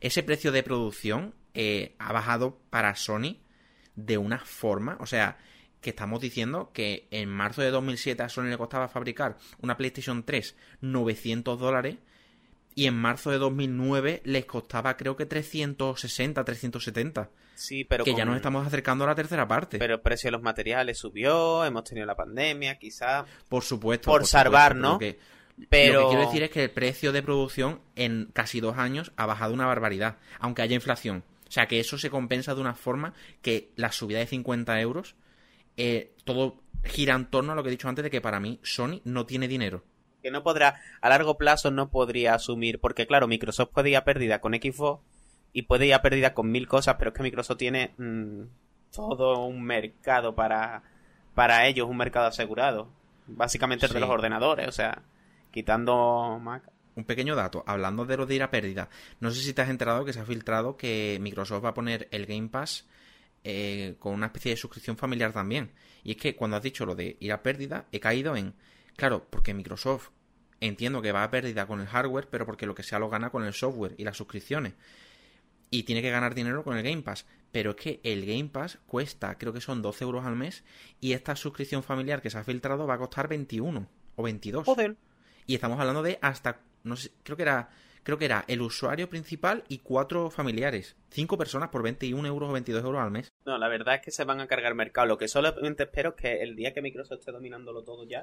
Ese 0.02 0.24
precio 0.24 0.52
de 0.52 0.64
producción 0.64 1.34
eh, 1.54 1.96
ha 1.98 2.12
bajado 2.12 2.60
para 2.70 2.96
Sony 2.96 3.38
de 3.96 4.18
una 4.18 4.40
forma, 4.40 4.98
o 5.00 5.06
sea, 5.06 5.38
que 5.82 5.92
estamos 5.92 6.22
diciendo 6.22 6.72
que 6.74 7.08
en 7.12 7.30
marzo 7.30 7.62
de 7.62 7.72
2007 7.72 8.24
a 8.24 8.30
Sony 8.30 8.46
le 8.46 8.58
costaba 8.58 8.88
fabricar 8.88 9.38
una 9.62 9.78
PlayStation 9.78 10.24
3 10.24 10.56
900 10.82 11.60
dólares 11.60 11.98
y 12.78 12.86
en 12.86 12.96
marzo 12.96 13.32
de 13.32 13.40
2009 13.40 14.22
les 14.24 14.46
costaba 14.46 14.98
creo 14.98 15.16
que 15.16 15.26
360, 15.26 16.44
370. 16.44 17.30
Sí, 17.56 17.84
pero 17.84 18.04
que 18.04 18.14
ya 18.14 18.24
nos 18.24 18.36
estamos 18.36 18.68
acercando 18.68 19.04
a 19.04 19.08
la 19.08 19.16
tercera 19.16 19.48
parte. 19.48 19.80
Pero 19.80 19.96
el 19.96 20.02
precio 20.02 20.28
de 20.28 20.34
los 20.34 20.44
materiales 20.44 21.00
subió, 21.00 21.66
hemos 21.66 21.86
tenido 21.86 22.06
la 22.06 22.16
pandemia, 22.16 22.78
quizá. 22.78 23.26
Por 23.50 23.64
supuesto. 23.64 24.12
Por, 24.12 24.28
salvar, 24.28 24.76
¿no? 24.76 25.00
pero... 25.70 26.02
Lo 26.02 26.02
que 26.02 26.16
quiero 26.16 26.28
decir 26.28 26.44
es 26.44 26.52
que 26.52 26.66
el 26.66 26.70
precio 26.70 27.12
de 27.12 27.24
producción 27.24 27.82
en 27.96 28.30
casi 28.32 28.60
dos 28.60 28.78
años 28.78 29.12
ha 29.16 29.26
bajado 29.26 29.56
una 29.56 29.66
barbaridad, 29.66 30.18
aunque 30.38 30.62
haya 30.62 30.76
inflación. 30.76 31.24
O 31.48 31.52
sea 31.52 31.66
que 31.68 31.80
eso 31.80 31.98
se 31.98 32.12
compensa 32.12 32.54
de 32.54 32.62
una 32.62 32.76
forma 32.76 33.16
que 33.42 33.72
la 33.76 33.92
subida 33.92 34.20
de 34.20 34.28
50 34.28 34.80
euros 34.82 35.16
eh, 35.78 36.16
todo 36.26 36.58
gira 36.84 37.16
en 37.16 37.30
torno 37.30 37.52
a 37.52 37.56
lo 37.56 37.64
que 37.64 37.70
he 37.70 37.72
dicho 37.72 37.88
antes 37.88 38.04
de 38.04 38.10
que 38.10 38.22
para 38.22 38.40
mí 38.40 38.60
Sony 38.64 39.02
no 39.04 39.26
tiene 39.26 39.48
dinero. 39.48 39.84
Que 40.22 40.32
no 40.32 40.44
podrá, 40.44 40.82
a 41.02 41.10
largo 41.10 41.38
plazo 41.38 41.72
no 41.72 41.90
podría 41.90 42.34
asumir, 42.34 42.80
porque 42.80 43.08
claro, 43.08 43.28
Microsoft 43.28 43.72
puede 43.74 43.92
ir 43.92 43.98
a 43.98 44.04
pérdida 44.04 44.42
con 44.42 44.54
Xbox 44.54 45.04
y 45.54 45.64
puede 45.64 45.86
ir 45.86 45.94
a 45.94 46.02
pérdida 46.02 46.34
con 46.34 46.52
mil 46.52 46.68
cosas, 46.68 46.96
pero 46.98 47.12
es 47.12 47.16
que 47.16 47.24
Microsoft 47.24 47.58
tiene 47.58 47.94
mm, 47.98 48.42
todo 48.94 49.46
un 49.46 49.64
mercado 49.64 50.36
para, 50.36 50.84
para 51.36 51.68
ellos, 51.68 51.88
un 51.88 51.98
mercado 51.98 52.28
asegurado. 52.28 52.90
Básicamente 53.28 53.86
el 53.86 53.94
de 53.94 54.00
los 54.00 54.10
ordenadores, 54.10 54.68
o 54.68 54.72
sea, 54.72 55.04
quitando 55.52 56.40
Mac. 56.42 56.64
Un 56.96 57.04
pequeño 57.04 57.36
dato, 57.36 57.64
hablando 57.68 58.06
de 58.06 58.18
lo 58.18 58.26
de 58.26 58.36
ir 58.36 58.44
a 58.44 58.50
pérdida, 58.50 58.90
no 59.20 59.30
sé 59.30 59.42
si 59.42 59.54
te 59.54 59.62
has 59.62 59.70
enterado 59.70 60.04
que 60.04 60.14
se 60.14 60.20
ha 60.20 60.26
filtrado 60.26 60.78
que 60.78 61.20
Microsoft 61.22 61.64
va 61.64 61.70
a 61.70 61.74
poner 61.74 62.08
el 62.12 62.26
Game 62.26 62.50
Pass 62.50 62.88
eh, 63.50 63.96
con 63.98 64.14
una 64.14 64.26
especie 64.26 64.52
de 64.52 64.58
suscripción 64.58 64.98
familiar 64.98 65.32
también. 65.32 65.72
Y 66.04 66.12
es 66.12 66.18
que 66.18 66.36
cuando 66.36 66.58
has 66.58 66.64
dicho 66.64 66.86
lo 66.86 66.96
de 66.96 67.16
ir 67.22 67.32
a 67.32 67.44
pérdida, 67.44 67.86
he 67.94 68.02
caído 68.02 68.36
en, 68.36 68.54
claro, 68.98 69.26
porque 69.30 69.54
Microsoft 69.54 70.10
entiendo 70.60 71.02
que 71.02 71.14
va 71.14 71.24
a 71.24 71.32
pérdida 71.32 71.66
con 71.66 71.80
el 71.80 71.88
hardware, 71.88 72.28
pero 72.30 72.46
porque 72.46 72.66
lo 72.66 72.76
que 72.76 72.84
sea 72.84 73.00
lo 73.00 73.08
gana 73.08 73.30
con 73.30 73.46
el 73.46 73.54
software 73.54 73.96
y 73.98 74.04
las 74.04 74.18
suscripciones. 74.18 74.74
Y 75.70 75.84
tiene 75.84 76.02
que 76.02 76.10
ganar 76.10 76.36
dinero 76.36 76.62
con 76.66 76.76
el 76.76 76.84
Game 76.84 77.04
Pass. 77.04 77.26
Pero 77.54 77.70
es 77.70 77.78
que 77.78 78.02
el 78.04 78.26
Game 78.26 78.50
Pass 78.50 78.80
cuesta, 78.86 79.38
creo 79.38 79.54
que 79.54 79.62
son 79.62 79.82
12 79.82 80.04
euros 80.04 80.26
al 80.26 80.36
mes, 80.36 80.66
y 81.00 81.14
esta 81.14 81.34
suscripción 81.38 81.84
familiar 81.84 82.22
que 82.22 82.30
se 82.30 82.38
ha 82.38 82.44
filtrado 82.44 82.86
va 82.86 82.96
a 82.96 82.98
costar 82.98 83.30
21 83.30 83.88
o 84.18 84.24
22. 84.24 84.66
Joder. 84.66 84.98
Y 85.46 85.56
estamos 85.56 85.80
hablando 85.80 86.04
de 86.04 86.20
hasta, 86.22 86.60
no 86.84 86.98
sé, 86.98 87.12
creo 87.24 87.38
que 87.38 87.44
era 87.44 87.70
creo 88.08 88.18
que 88.18 88.24
era 88.24 88.46
el 88.48 88.62
usuario 88.62 89.10
principal 89.10 89.66
y 89.68 89.80
cuatro 89.80 90.30
familiares. 90.30 90.96
Cinco 91.10 91.38
personas 91.38 91.68
por 91.68 91.84
21 91.84 92.26
euros 92.26 92.50
o 92.50 92.54
22 92.54 92.82
euros 92.86 93.02
al 93.02 93.12
mes. 93.12 93.34
No, 93.46 93.58
la 93.58 93.68
verdad 93.68 93.96
es 93.96 94.02
que 94.02 94.12
se 94.12 94.24
van 94.24 94.40
a 94.40 94.48
cargar 94.48 94.76
mercado. 94.76 95.08
Lo 95.08 95.18
que 95.18 95.28
solamente 95.28 95.84
espero 95.84 96.12
es 96.12 96.16
que 96.16 96.42
el 96.42 96.56
día 96.56 96.74
que 96.74 96.82
Microsoft 96.82 97.20
esté 97.20 97.34
dominándolo 97.34 97.84
todo 97.84 98.06
ya, 98.06 98.22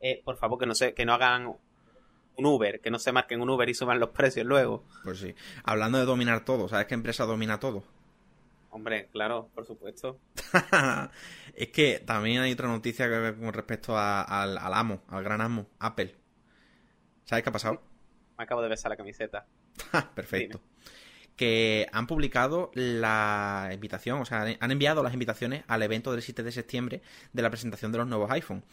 eh, 0.00 0.20
por 0.24 0.36
favor, 0.36 0.58
que 0.58 0.66
no, 0.66 0.74
se, 0.74 0.94
que 0.94 1.04
no 1.04 1.12
hagan 1.12 1.46
un 1.46 2.44
Uber, 2.44 2.80
que 2.80 2.90
no 2.90 2.98
se 2.98 3.12
marquen 3.12 3.40
un 3.40 3.48
Uber 3.50 3.68
y 3.68 3.74
suban 3.74 4.00
los 4.00 4.10
precios 4.10 4.44
luego. 4.44 4.82
Pues 5.04 5.20
sí. 5.20 5.32
Hablando 5.62 5.98
de 5.98 6.06
dominar 6.06 6.44
todo, 6.44 6.68
¿sabes 6.68 6.88
qué 6.88 6.94
empresa 6.94 7.24
domina 7.24 7.60
todo? 7.60 7.84
Hombre, 8.70 9.10
claro, 9.12 9.48
por 9.54 9.64
supuesto. 9.64 10.18
es 11.54 11.68
que 11.68 12.00
también 12.00 12.42
hay 12.42 12.50
otra 12.50 12.66
noticia 12.66 13.08
con 13.36 13.52
respecto 13.52 13.96
al, 13.96 14.58
al 14.58 14.74
amo, 14.74 15.04
al 15.06 15.22
gran 15.22 15.40
amo, 15.40 15.68
Apple. 15.78 16.16
¿Sabes 17.26 17.44
qué 17.44 17.50
ha 17.50 17.52
pasado? 17.52 17.89
Acabo 18.40 18.62
de 18.62 18.68
besar 18.68 18.90
la 18.90 18.96
camiseta. 18.96 19.46
Perfecto. 20.14 20.60
Que 21.36 21.86
han 21.92 22.06
publicado 22.06 22.70
la 22.74 23.70
invitación, 23.72 24.20
o 24.20 24.24
sea, 24.24 24.42
han 24.58 24.70
enviado 24.70 25.02
las 25.02 25.12
invitaciones 25.12 25.64
al 25.68 25.82
evento 25.82 26.12
del 26.12 26.22
7 26.22 26.42
de 26.42 26.52
septiembre 26.52 27.02
de 27.32 27.42
la 27.42 27.50
presentación 27.50 27.92
de 27.92 27.98
los 27.98 28.06
nuevos 28.06 28.30
iPhone. 28.30 28.64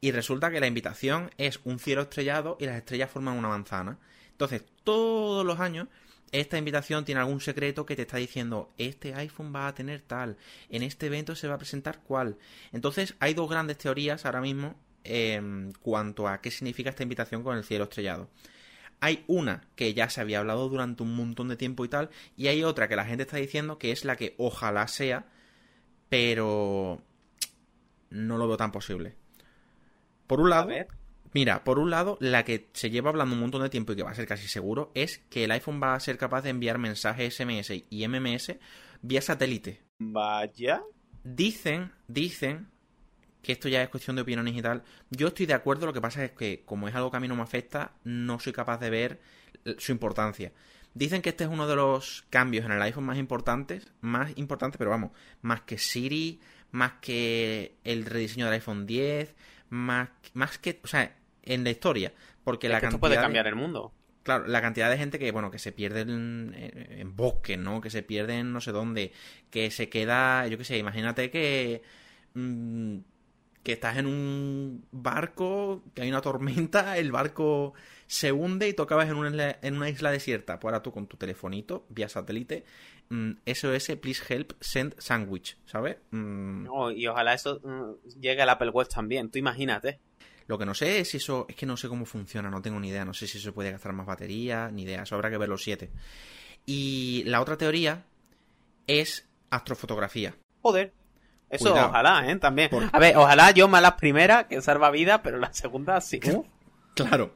Y 0.00 0.12
resulta 0.12 0.50
que 0.50 0.60
la 0.60 0.66
invitación 0.66 1.30
es 1.38 1.60
un 1.64 1.78
cielo 1.78 2.02
estrellado 2.02 2.56
y 2.60 2.66
las 2.66 2.76
estrellas 2.76 3.10
forman 3.10 3.36
una 3.36 3.48
manzana. 3.48 3.98
Entonces, 4.30 4.64
todos 4.84 5.44
los 5.44 5.60
años 5.60 5.88
esta 6.32 6.58
invitación 6.58 7.04
tiene 7.04 7.20
algún 7.20 7.40
secreto 7.40 7.86
que 7.86 7.96
te 7.96 8.02
está 8.02 8.16
diciendo 8.16 8.72
este 8.78 9.14
iPhone 9.14 9.52
va 9.54 9.68
a 9.68 9.74
tener 9.74 10.00
tal, 10.00 10.36
en 10.68 10.82
este 10.82 11.06
evento 11.06 11.34
se 11.36 11.48
va 11.48 11.54
a 11.54 11.58
presentar 11.58 12.00
cuál. 12.02 12.36
Entonces 12.72 13.14
hay 13.20 13.34
dos 13.34 13.48
grandes 13.48 13.78
teorías 13.78 14.26
ahora 14.26 14.40
mismo 14.40 14.74
en 15.04 15.72
cuanto 15.80 16.26
a 16.26 16.40
qué 16.40 16.50
significa 16.50 16.90
esta 16.90 17.04
invitación 17.04 17.42
con 17.42 17.56
el 17.56 17.64
cielo 17.64 17.84
estrellado. 17.84 18.28
Hay 19.00 19.24
una 19.26 19.68
que 19.76 19.94
ya 19.94 20.08
se 20.08 20.20
había 20.20 20.40
hablado 20.40 20.68
durante 20.68 21.02
un 21.02 21.14
montón 21.14 21.48
de 21.48 21.56
tiempo 21.56 21.84
y 21.84 21.88
tal, 21.88 22.10
y 22.36 22.48
hay 22.48 22.64
otra 22.64 22.88
que 22.88 22.96
la 22.96 23.04
gente 23.04 23.22
está 23.24 23.36
diciendo 23.36 23.78
que 23.78 23.92
es 23.92 24.04
la 24.04 24.16
que 24.16 24.34
ojalá 24.38 24.88
sea, 24.88 25.26
pero 26.08 27.02
no 28.10 28.38
lo 28.38 28.48
veo 28.48 28.56
tan 28.56 28.72
posible. 28.72 29.16
Por 30.26 30.40
un 30.40 30.50
lado, 30.50 30.68
mira, 31.32 31.62
por 31.62 31.78
un 31.78 31.90
lado, 31.90 32.16
la 32.20 32.44
que 32.44 32.68
se 32.72 32.90
lleva 32.90 33.10
hablando 33.10 33.34
un 33.34 33.40
montón 33.40 33.62
de 33.62 33.68
tiempo 33.68 33.92
y 33.92 33.96
que 33.96 34.02
va 34.02 34.10
a 34.10 34.14
ser 34.14 34.26
casi 34.26 34.48
seguro 34.48 34.90
es 34.94 35.18
que 35.30 35.44
el 35.44 35.50
iPhone 35.52 35.80
va 35.82 35.94
a 35.94 36.00
ser 36.00 36.18
capaz 36.18 36.42
de 36.42 36.50
enviar 36.50 36.78
mensajes 36.78 37.36
SMS 37.36 37.72
y 37.90 38.08
MMS 38.08 38.56
vía 39.02 39.20
satélite. 39.20 39.82
Vaya. 39.98 40.82
Dicen, 41.22 41.92
dicen 42.08 42.68
que 43.46 43.52
esto 43.52 43.68
ya 43.68 43.80
es 43.80 43.88
cuestión 43.88 44.16
de 44.16 44.22
opinión 44.22 44.48
y 44.48 44.60
tal. 44.60 44.82
Yo 45.10 45.28
estoy 45.28 45.46
de 45.46 45.54
acuerdo, 45.54 45.86
lo 45.86 45.92
que 45.92 46.00
pasa 46.00 46.24
es 46.24 46.32
que 46.32 46.64
como 46.64 46.88
es 46.88 46.94
algo 46.96 47.12
que 47.12 47.18
a 47.18 47.20
mí 47.20 47.28
no 47.28 47.36
me 47.36 47.42
afecta, 47.42 47.92
no 48.02 48.40
soy 48.40 48.52
capaz 48.52 48.78
de 48.78 48.90
ver 48.90 49.20
su 49.78 49.92
importancia. 49.92 50.50
Dicen 50.94 51.22
que 51.22 51.28
este 51.28 51.44
es 51.44 51.50
uno 51.50 51.68
de 51.68 51.76
los 51.76 52.24
cambios 52.28 52.64
en 52.64 52.72
el 52.72 52.82
iPhone 52.82 53.04
más 53.04 53.18
importantes, 53.18 53.92
más 54.00 54.36
importantes, 54.36 54.78
pero 54.78 54.90
vamos, 54.90 55.12
más 55.42 55.60
que 55.60 55.78
Siri, 55.78 56.40
más 56.72 56.94
que 57.00 57.76
el 57.84 58.04
rediseño 58.04 58.46
del 58.46 58.54
iPhone 58.54 58.84
10, 58.84 59.32
más, 59.68 60.08
más 60.34 60.58
que, 60.58 60.80
o 60.82 60.88
sea, 60.88 61.14
en 61.44 61.62
la 61.62 61.70
historia, 61.70 62.12
porque 62.42 62.68
la 62.68 62.80
que 62.80 62.86
esto 62.86 62.98
puede 62.98 63.14
cambiar 63.14 63.46
el 63.46 63.54
mundo. 63.54 63.92
Claro, 64.24 64.48
la 64.48 64.60
cantidad 64.60 64.90
de 64.90 64.98
gente 64.98 65.20
que, 65.20 65.30
bueno, 65.30 65.52
que 65.52 65.60
se 65.60 65.70
pierde 65.70 66.00
en, 66.00 66.52
en, 66.56 67.14
bosques, 67.14 67.56
¿no? 67.56 67.80
Que 67.80 67.90
se 67.90 68.02
pierde 68.02 68.40
en 68.40 68.52
no 68.52 68.60
sé 68.60 68.72
dónde, 68.72 69.12
que 69.50 69.70
se 69.70 69.88
queda, 69.88 70.48
yo 70.48 70.58
qué 70.58 70.64
sé, 70.64 70.78
imagínate 70.78 71.30
que 71.30 71.82
mm, 72.34 72.96
que 73.66 73.72
estás 73.72 73.96
en 73.96 74.06
un 74.06 74.86
barco, 74.92 75.82
que 75.92 76.02
hay 76.02 76.08
una 76.08 76.20
tormenta, 76.20 76.96
el 76.98 77.10
barco 77.10 77.74
se 78.06 78.30
hunde 78.30 78.68
y 78.68 78.74
tú 78.74 78.84
acabas 78.84 79.08
en 79.08 79.16
una, 79.16 79.58
en 79.60 79.76
una 79.76 79.90
isla 79.90 80.12
desierta. 80.12 80.60
Pues 80.60 80.72
ahora 80.72 80.84
tú 80.84 80.92
con 80.92 81.08
tu 81.08 81.16
telefonito, 81.16 81.84
vía 81.88 82.08
satélite, 82.08 82.64
SOS, 83.44 83.90
mm, 83.90 83.96
please 84.00 84.22
help, 84.32 84.52
send 84.60 84.94
sandwich, 84.98 85.58
¿sabes? 85.66 85.96
Mm. 86.12 86.68
y 86.94 87.08
ojalá 87.08 87.34
eso 87.34 87.60
mm, 87.64 88.20
llegue 88.20 88.40
al 88.40 88.50
Apple 88.50 88.70
Watch 88.70 88.94
también, 88.94 89.32
tú 89.32 89.40
imagínate. 89.40 89.98
Lo 90.46 90.58
que 90.58 90.64
no 90.64 90.72
sé 90.72 91.00
es 91.00 91.10
si 91.10 91.16
eso, 91.16 91.46
es 91.48 91.56
que 91.56 91.66
no 91.66 91.76
sé 91.76 91.88
cómo 91.88 92.06
funciona, 92.06 92.48
no 92.48 92.62
tengo 92.62 92.78
ni 92.78 92.90
idea, 92.90 93.04
no 93.04 93.14
sé 93.14 93.26
si 93.26 93.38
eso 93.38 93.52
puede 93.52 93.72
gastar 93.72 93.92
más 93.94 94.06
batería, 94.06 94.70
ni 94.70 94.82
idea, 94.82 95.02
eso 95.02 95.16
habrá 95.16 95.28
que 95.28 95.38
ver 95.38 95.48
los 95.48 95.64
siete. 95.64 95.90
Y 96.66 97.24
la 97.26 97.40
otra 97.40 97.56
teoría 97.56 98.04
es 98.86 99.28
astrofotografía. 99.50 100.36
Joder. 100.62 100.92
Eso 101.50 101.72
ojalá, 101.72 102.30
¿eh? 102.30 102.36
También. 102.36 102.70
A 102.92 102.98
ver, 102.98 103.16
ojalá 103.16 103.50
yo 103.52 103.68
malas 103.68 103.94
primeras, 103.94 104.46
que 104.46 104.60
salva 104.60 104.90
vida, 104.90 105.22
pero 105.22 105.38
la 105.38 105.52
segunda 105.52 106.00
sí. 106.00 106.20
Claro, 106.94 107.34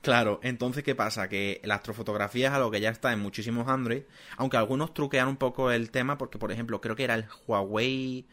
claro. 0.00 0.40
Entonces, 0.42 0.84
¿qué 0.84 0.94
pasa? 0.94 1.28
Que 1.28 1.60
la 1.64 1.74
astrofotografía 1.74 2.48
es 2.48 2.54
algo 2.54 2.70
que 2.70 2.80
ya 2.80 2.88
está 2.88 3.12
en 3.12 3.18
muchísimos 3.18 3.68
Android, 3.68 4.02
aunque 4.36 4.56
algunos 4.56 4.94
truquean 4.94 5.28
un 5.28 5.36
poco 5.36 5.70
el 5.70 5.90
tema, 5.90 6.18
porque, 6.18 6.38
por 6.38 6.52
ejemplo, 6.52 6.80
creo 6.80 6.94
que 6.94 7.04
era 7.04 7.14
el 7.14 7.26
Huawei 7.46 8.26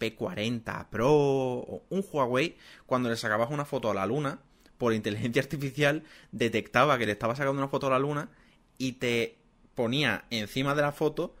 P40 0.00 0.86
Pro, 0.88 1.12
o 1.12 1.82
un 1.90 2.04
Huawei, 2.10 2.56
cuando 2.86 3.08
le 3.08 3.16
sacabas 3.16 3.50
una 3.50 3.64
foto 3.64 3.90
a 3.90 3.94
la 3.94 4.06
luna, 4.06 4.38
por 4.78 4.92
inteligencia 4.92 5.42
artificial, 5.42 6.02
detectaba 6.32 6.98
que 6.98 7.06
le 7.06 7.12
estaba 7.12 7.34
sacando 7.34 7.60
una 7.60 7.68
foto 7.68 7.86
a 7.86 7.90
la 7.90 7.98
luna 7.98 8.30
y 8.78 8.92
te 8.92 9.38
ponía 9.74 10.24
encima 10.30 10.74
de 10.74 10.82
la 10.82 10.92
foto 10.92 11.34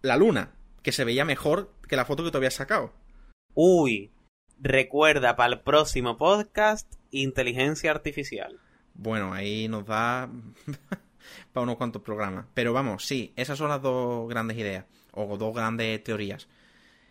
la 0.00 0.16
luna, 0.16 0.50
que 0.82 0.92
se 0.92 1.04
veía 1.04 1.24
mejor 1.24 1.72
que 1.88 1.96
la 1.96 2.04
foto 2.04 2.24
que 2.24 2.30
te 2.30 2.36
habías 2.36 2.54
sacado. 2.54 2.92
Uy, 3.54 4.10
recuerda 4.58 5.36
para 5.36 5.54
el 5.54 5.60
próximo 5.60 6.16
podcast 6.16 6.92
inteligencia 7.10 7.90
artificial. 7.90 8.58
Bueno, 8.94 9.32
ahí 9.32 9.68
nos 9.68 9.86
da 9.86 10.30
para 11.52 11.64
unos 11.64 11.76
cuantos 11.76 12.02
programas. 12.02 12.46
Pero 12.54 12.72
vamos, 12.72 13.04
sí, 13.04 13.32
esas 13.36 13.58
son 13.58 13.68
las 13.68 13.82
dos 13.82 14.28
grandes 14.28 14.56
ideas, 14.58 14.86
o 15.12 15.36
dos 15.36 15.54
grandes 15.54 16.02
teorías. 16.02 16.48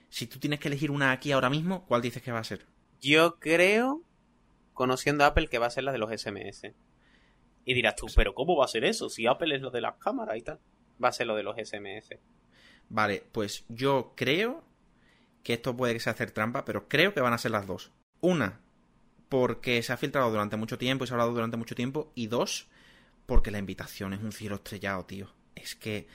Si 0.10 0.28
tú 0.28 0.40
tienes 0.40 0.60
que 0.60 0.68
elegir 0.68 0.92
una 0.92 1.12
aquí 1.12 1.32
ahora 1.32 1.50
mismo, 1.50 1.86
¿cuál 1.86 2.02
dices 2.02 2.22
que 2.22 2.32
va 2.32 2.40
a 2.40 2.44
ser? 2.44 2.66
Yo 3.00 3.40
creo, 3.40 4.02
conociendo 4.74 5.24
a 5.24 5.28
Apple, 5.28 5.48
que 5.48 5.58
va 5.58 5.68
a 5.68 5.72
ser 5.72 5.86
la 5.86 5.92
de 5.92 5.98
los 5.98 6.12
SMS. 6.12 6.74
Y 7.64 7.74
dirás 7.74 7.96
tú, 7.96 8.08
pero 8.16 8.34
¿cómo 8.34 8.58
va 8.58 8.66
a 8.66 8.68
ser 8.68 8.84
eso? 8.84 9.10
Si 9.10 9.28
Apple 9.28 9.56
es 9.56 9.62
lo 9.62 9.72
de 9.72 9.82
las 9.82 9.96
cámaras 9.96 10.38
y 10.38 10.42
tal. 10.42 10.60
Va 11.04 11.10
a 11.10 11.14
ser 11.14 11.28
lo 11.28 11.36
de 11.36 11.44
los 11.44 11.56
SMS. 11.56 12.18
Vale, 12.92 13.24
pues 13.32 13.64
yo 13.70 14.14
creo 14.18 14.66
que 15.44 15.54
esto 15.54 15.78
puede 15.78 15.94
que 15.94 16.02
sea 16.02 16.12
hacer 16.12 16.32
trampa, 16.32 16.66
pero 16.66 16.90
creo 16.90 17.14
que 17.14 17.22
van 17.22 17.32
a 17.32 17.38
ser 17.38 17.52
las 17.52 17.66
dos. 17.66 17.92
Una, 18.20 18.60
porque 19.30 19.82
se 19.82 19.94
ha 19.94 19.98
filtrado 19.98 20.30
durante 20.30 20.58
mucho 20.58 20.78
tiempo 20.78 21.06
y 21.06 21.08
se 21.08 21.14
ha 21.14 21.16
hablado 21.16 21.32
durante 21.32 21.56
mucho 21.56 21.74
tiempo. 21.74 22.12
Y 22.16 22.28
dos, 22.28 22.68
porque 23.26 23.50
la 23.50 23.60
invitación 23.60 24.12
es 24.12 24.22
un 24.22 24.34
cielo 24.34 24.56
estrellado, 24.56 25.06
tío. 25.06 25.34
Es 25.56 25.76
que. 25.76 26.08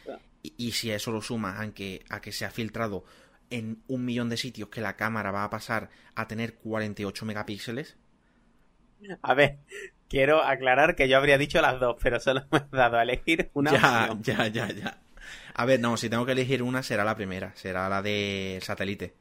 Y, 0.42 0.72
si 0.72 0.90
a 0.90 0.96
eso 0.96 1.10
lo 1.10 1.22
sumas 1.22 1.58
a 1.58 1.72
que, 1.72 2.04
a 2.10 2.20
que 2.20 2.30
se 2.30 2.44
ha 2.44 2.50
filtrado 2.50 3.04
en 3.48 3.82
un 3.88 4.04
millón 4.04 4.28
de 4.28 4.36
sitios 4.36 4.68
que 4.68 4.82
la 4.82 4.96
cámara 4.96 5.30
va 5.30 5.44
a 5.44 5.50
pasar 5.50 5.88
a 6.14 6.28
tener 6.28 6.56
48 6.56 7.24
megapíxeles. 7.24 7.96
A 9.22 9.34
ver, 9.34 9.58
quiero 10.08 10.42
aclarar 10.42 10.94
que 10.94 11.08
yo 11.08 11.16
habría 11.16 11.38
dicho 11.38 11.60
las 11.62 11.80
dos, 11.80 11.96
pero 12.02 12.20
solo 12.20 12.44
me 12.52 12.58
he 12.58 12.76
dado 12.76 12.98
a 12.98 13.02
elegir 13.02 13.50
una. 13.54 13.72
Ya, 13.72 14.16
ya, 14.20 14.46
ya, 14.48 14.72
ya. 14.72 15.00
A 15.54 15.64
ver, 15.64 15.80
no, 15.80 15.96
si 15.96 16.08
tengo 16.08 16.26
que 16.26 16.32
elegir 16.32 16.62
una, 16.62 16.82
será 16.82 17.04
la 17.04 17.14
primera, 17.14 17.52
será 17.54 17.88
la 17.88 18.02
de 18.02 18.58
satélite. 18.62 19.14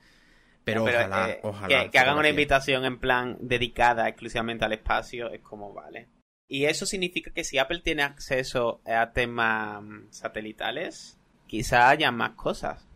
Pero, 0.64 0.84
ojalá, 0.84 1.30
eh, 1.30 1.40
ojalá. 1.44 1.90
Que, 1.90 2.00
hagan 2.00 2.18
una 2.18 2.30
invitación 2.30 2.86
en 2.86 3.00
plan 3.00 3.38
dedicada 3.40 4.08
exclusivamente 4.10 4.66
al 4.66 4.74
espacio, 4.74 5.32
es 5.32 5.42
como, 5.42 5.74
vale. 5.74 6.08
Y 6.48 6.66
eso 6.66 6.86
significa 6.86 7.32
que 7.32 7.44
si 7.44 7.58
Apple 7.58 7.82
tiene 7.84 8.04
acceso 8.04 8.82
a 8.86 9.12
temas 9.12 9.84
satelitales, 10.10 11.18
quizá 11.48 11.90
haya 11.90 12.12
más 12.12 12.32
cosas. 12.32 12.88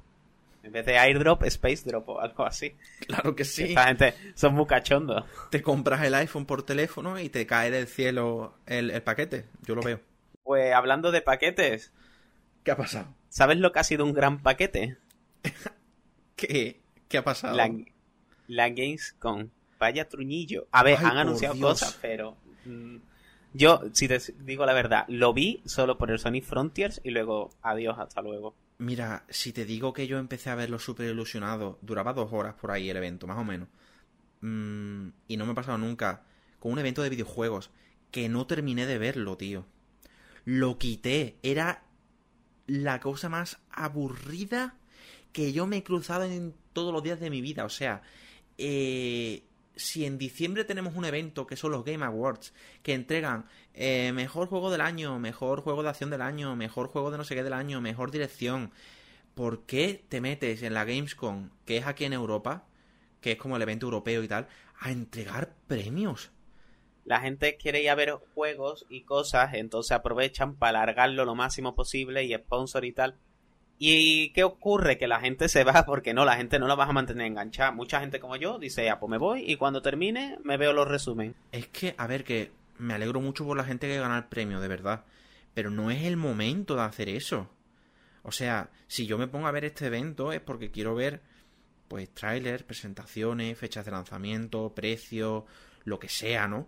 En 0.62 0.74
vez 0.74 0.86
de 0.86 0.98
airdrop, 0.98 1.44
space 1.44 1.84
drop 1.86 2.10
o 2.10 2.20
algo 2.20 2.44
así. 2.44 2.75
Claro 3.08 3.36
que 3.36 3.46
sí. 3.46 3.63
Esta 3.63 3.88
gente 3.88 4.13
son 4.36 4.56
muy 4.56 4.66
cachondos. 4.66 5.24
Te 5.51 5.62
compras 5.62 6.04
el 6.04 6.13
iPhone 6.16 6.46
por 6.46 6.63
teléfono 6.63 7.18
y 7.20 7.30
te 7.30 7.48
cae 7.48 7.72
del 7.72 7.88
cielo 7.88 8.56
el 8.66 9.01
paquete. 9.01 9.46
Yo 9.63 9.75
lo 9.75 9.82
veo. 9.82 10.01
Pues 10.44 10.74
hablando 10.74 11.12
de 11.12 11.22
paquetes, 11.22 11.94
¿Qué 12.69 12.73
ha 12.73 12.77
pasado? 12.77 13.15
¿Sabes 13.29 13.57
lo 13.57 13.71
que 13.71 13.79
ha 13.79 13.83
sido 13.83 14.05
un 14.05 14.13
gran 14.13 14.43
paquete? 14.43 14.97
¿Qué? 16.35 16.79
¿Qué 17.07 17.17
ha 17.17 17.23
pasado? 17.23 17.57
La, 17.57 17.67
la 18.47 18.69
Gamescom. 18.69 19.49
Vaya 19.79 20.07
truñillo. 20.07 20.67
A 20.71 20.83
ver, 20.83 20.99
han 20.99 21.17
anunciado 21.17 21.59
cosas, 21.59 21.97
pero... 21.99 22.38
Mm, 22.65 22.97
yo, 23.55 23.81
si 23.93 24.07
te 24.07 24.19
digo 24.41 24.67
la 24.67 24.73
verdad, 24.73 25.05
lo 25.07 25.33
vi 25.33 25.63
solo 25.65 25.97
por 25.97 26.11
el 26.11 26.19
Sonic 26.19 26.43
Frontiers 26.43 27.01
y 27.03 27.09
luego, 27.09 27.49
adiós, 27.63 27.97
hasta 27.97 28.21
luego. 28.21 28.53
Mira, 28.77 29.23
si 29.29 29.51
te 29.51 29.65
digo 29.65 29.91
que 29.91 30.05
yo 30.05 30.19
empecé 30.19 30.51
a 30.51 30.55
verlo 30.55 30.77
súper 30.77 31.09
ilusionado, 31.09 31.79
duraba 31.81 32.13
dos 32.13 32.31
horas 32.31 32.53
por 32.53 32.69
ahí 32.69 32.88
el 32.88 32.97
evento, 32.97 33.25
más 33.25 33.39
o 33.39 33.43
menos. 33.43 33.67
Mm, 34.41 35.07
y 35.27 35.38
no 35.38 35.47
me 35.47 35.53
ha 35.53 35.55
pasado 35.55 35.79
nunca 35.79 36.21
con 36.59 36.71
un 36.71 36.77
evento 36.77 37.01
de 37.01 37.09
videojuegos 37.09 37.71
que 38.11 38.29
no 38.29 38.45
terminé 38.45 38.85
de 38.85 38.99
verlo, 38.99 39.38
tío. 39.38 39.65
Lo 40.45 40.77
quité, 40.77 41.38
era 41.41 41.88
la 42.69 42.99
cosa 42.99 43.29
más 43.29 43.57
aburrida 43.71 44.75
que 45.31 45.51
yo 45.51 45.67
me 45.67 45.77
he 45.77 45.83
cruzado 45.83 46.23
en 46.23 46.53
todos 46.73 46.93
los 46.93 47.03
días 47.03 47.19
de 47.19 47.29
mi 47.29 47.41
vida. 47.41 47.65
O 47.65 47.69
sea, 47.69 48.01
eh, 48.57 49.43
si 49.75 50.05
en 50.05 50.17
diciembre 50.17 50.65
tenemos 50.65 50.95
un 50.95 51.05
evento 51.05 51.47
que 51.47 51.55
son 51.55 51.71
los 51.71 51.83
Game 51.83 52.05
Awards, 52.05 52.53
que 52.83 52.93
entregan 52.93 53.45
eh, 53.73 54.11
mejor 54.13 54.47
juego 54.47 54.69
del 54.71 54.81
año, 54.81 55.19
mejor 55.19 55.61
juego 55.61 55.81
de 55.81 55.89
acción 55.89 56.09
del 56.11 56.21
año, 56.21 56.55
mejor 56.55 56.89
juego 56.89 57.11
de 57.11 57.17
no 57.17 57.23
sé 57.23 57.35
qué 57.35 57.43
del 57.43 57.53
año, 57.53 57.81
mejor 57.81 58.11
dirección, 58.11 58.71
¿por 59.33 59.65
qué 59.65 60.05
te 60.07 60.21
metes 60.21 60.61
en 60.61 60.73
la 60.73 60.85
Gamescom, 60.85 61.49
que 61.65 61.77
es 61.77 61.88
aquí 61.88 62.05
en 62.05 62.13
Europa, 62.13 62.65
que 63.21 63.33
es 63.33 63.38
como 63.38 63.55
el 63.55 63.61
evento 63.63 63.88
europeo 63.88 64.21
y 64.23 64.27
tal, 64.27 64.47
a 64.79 64.91
entregar 64.91 65.55
premios? 65.67 66.31
La 67.10 67.22
gente 67.22 67.58
quiere 67.58 67.82
ir 67.82 67.89
a 67.89 67.96
ver 67.96 68.12
juegos 68.36 68.86
y 68.88 69.01
cosas, 69.01 69.56
entonces 69.56 69.94
aprovechan 69.94 70.56
para 70.56 70.84
alargarlo 70.84 71.25
lo 71.25 71.34
máximo 71.34 71.74
posible 71.74 72.24
y 72.24 72.36
sponsor 72.36 72.86
y 72.86 72.92
tal. 72.92 73.16
¿Y 73.80 74.30
qué 74.34 74.44
ocurre? 74.44 75.00
Que 75.00 75.08
la 75.08 75.20
gente 75.20 75.50
se 75.50 75.63
va 75.63 75.88
porque 75.88 76.13
no, 76.13 76.24
la 76.24 76.36
gente 76.36 76.60
no 76.60 76.68
la 76.68 76.75
vas 76.75 76.88
a 76.88 76.94
mantener 76.94 77.25
enganchada. 77.25 77.72
Mucha 77.72 78.00
gente 78.00 78.20
como 78.20 78.36
yo 78.36 78.60
dice, 78.60 78.86
ya, 78.86 79.00
pues 79.00 79.10
me 79.10 79.18
voy 79.18 79.44
y 79.51 79.56
cuando 79.56 79.82
termine 79.82 80.38
me 80.44 80.58
veo 80.58 80.72
los 80.72 80.88
resumen. 80.88 81.34
Es 81.51 81.66
que, 81.70 81.96
a 81.98 82.06
ver, 82.06 82.24
que 82.24 82.51
me 82.78 82.94
alegro 82.94 83.22
mucho 83.22 83.44
por 83.44 83.58
la 83.58 83.63
gente 83.63 83.88
que 83.88 83.98
gana 83.98 84.16
el 84.16 84.25
premio, 84.25 84.60
de 84.60 84.68
verdad. 84.68 85.04
Pero 85.56 85.72
no 85.72 85.89
es 85.89 86.04
el 86.04 86.16
momento 86.16 86.75
de 86.75 86.84
hacer 86.84 87.10
eso. 87.10 87.50
O 88.22 88.32
sea, 88.32 88.70
si 88.86 89.08
yo 89.08 89.18
me 89.18 89.28
pongo 89.28 89.48
a 89.48 89.51
ver 89.51 89.66
este 89.66 89.88
evento 89.88 90.32
es 90.32 90.42
porque 90.42 90.70
quiero 90.70 90.94
ver, 90.94 91.22
pues, 91.88 92.13
trailers, 92.13 92.62
presentaciones, 92.62 93.58
fechas 93.58 93.84
de 93.84 93.89
lanzamiento, 93.89 94.75
precios, 94.75 95.46
lo 95.86 95.98
que 95.98 96.08
sea, 96.08 96.48
¿no? 96.48 96.68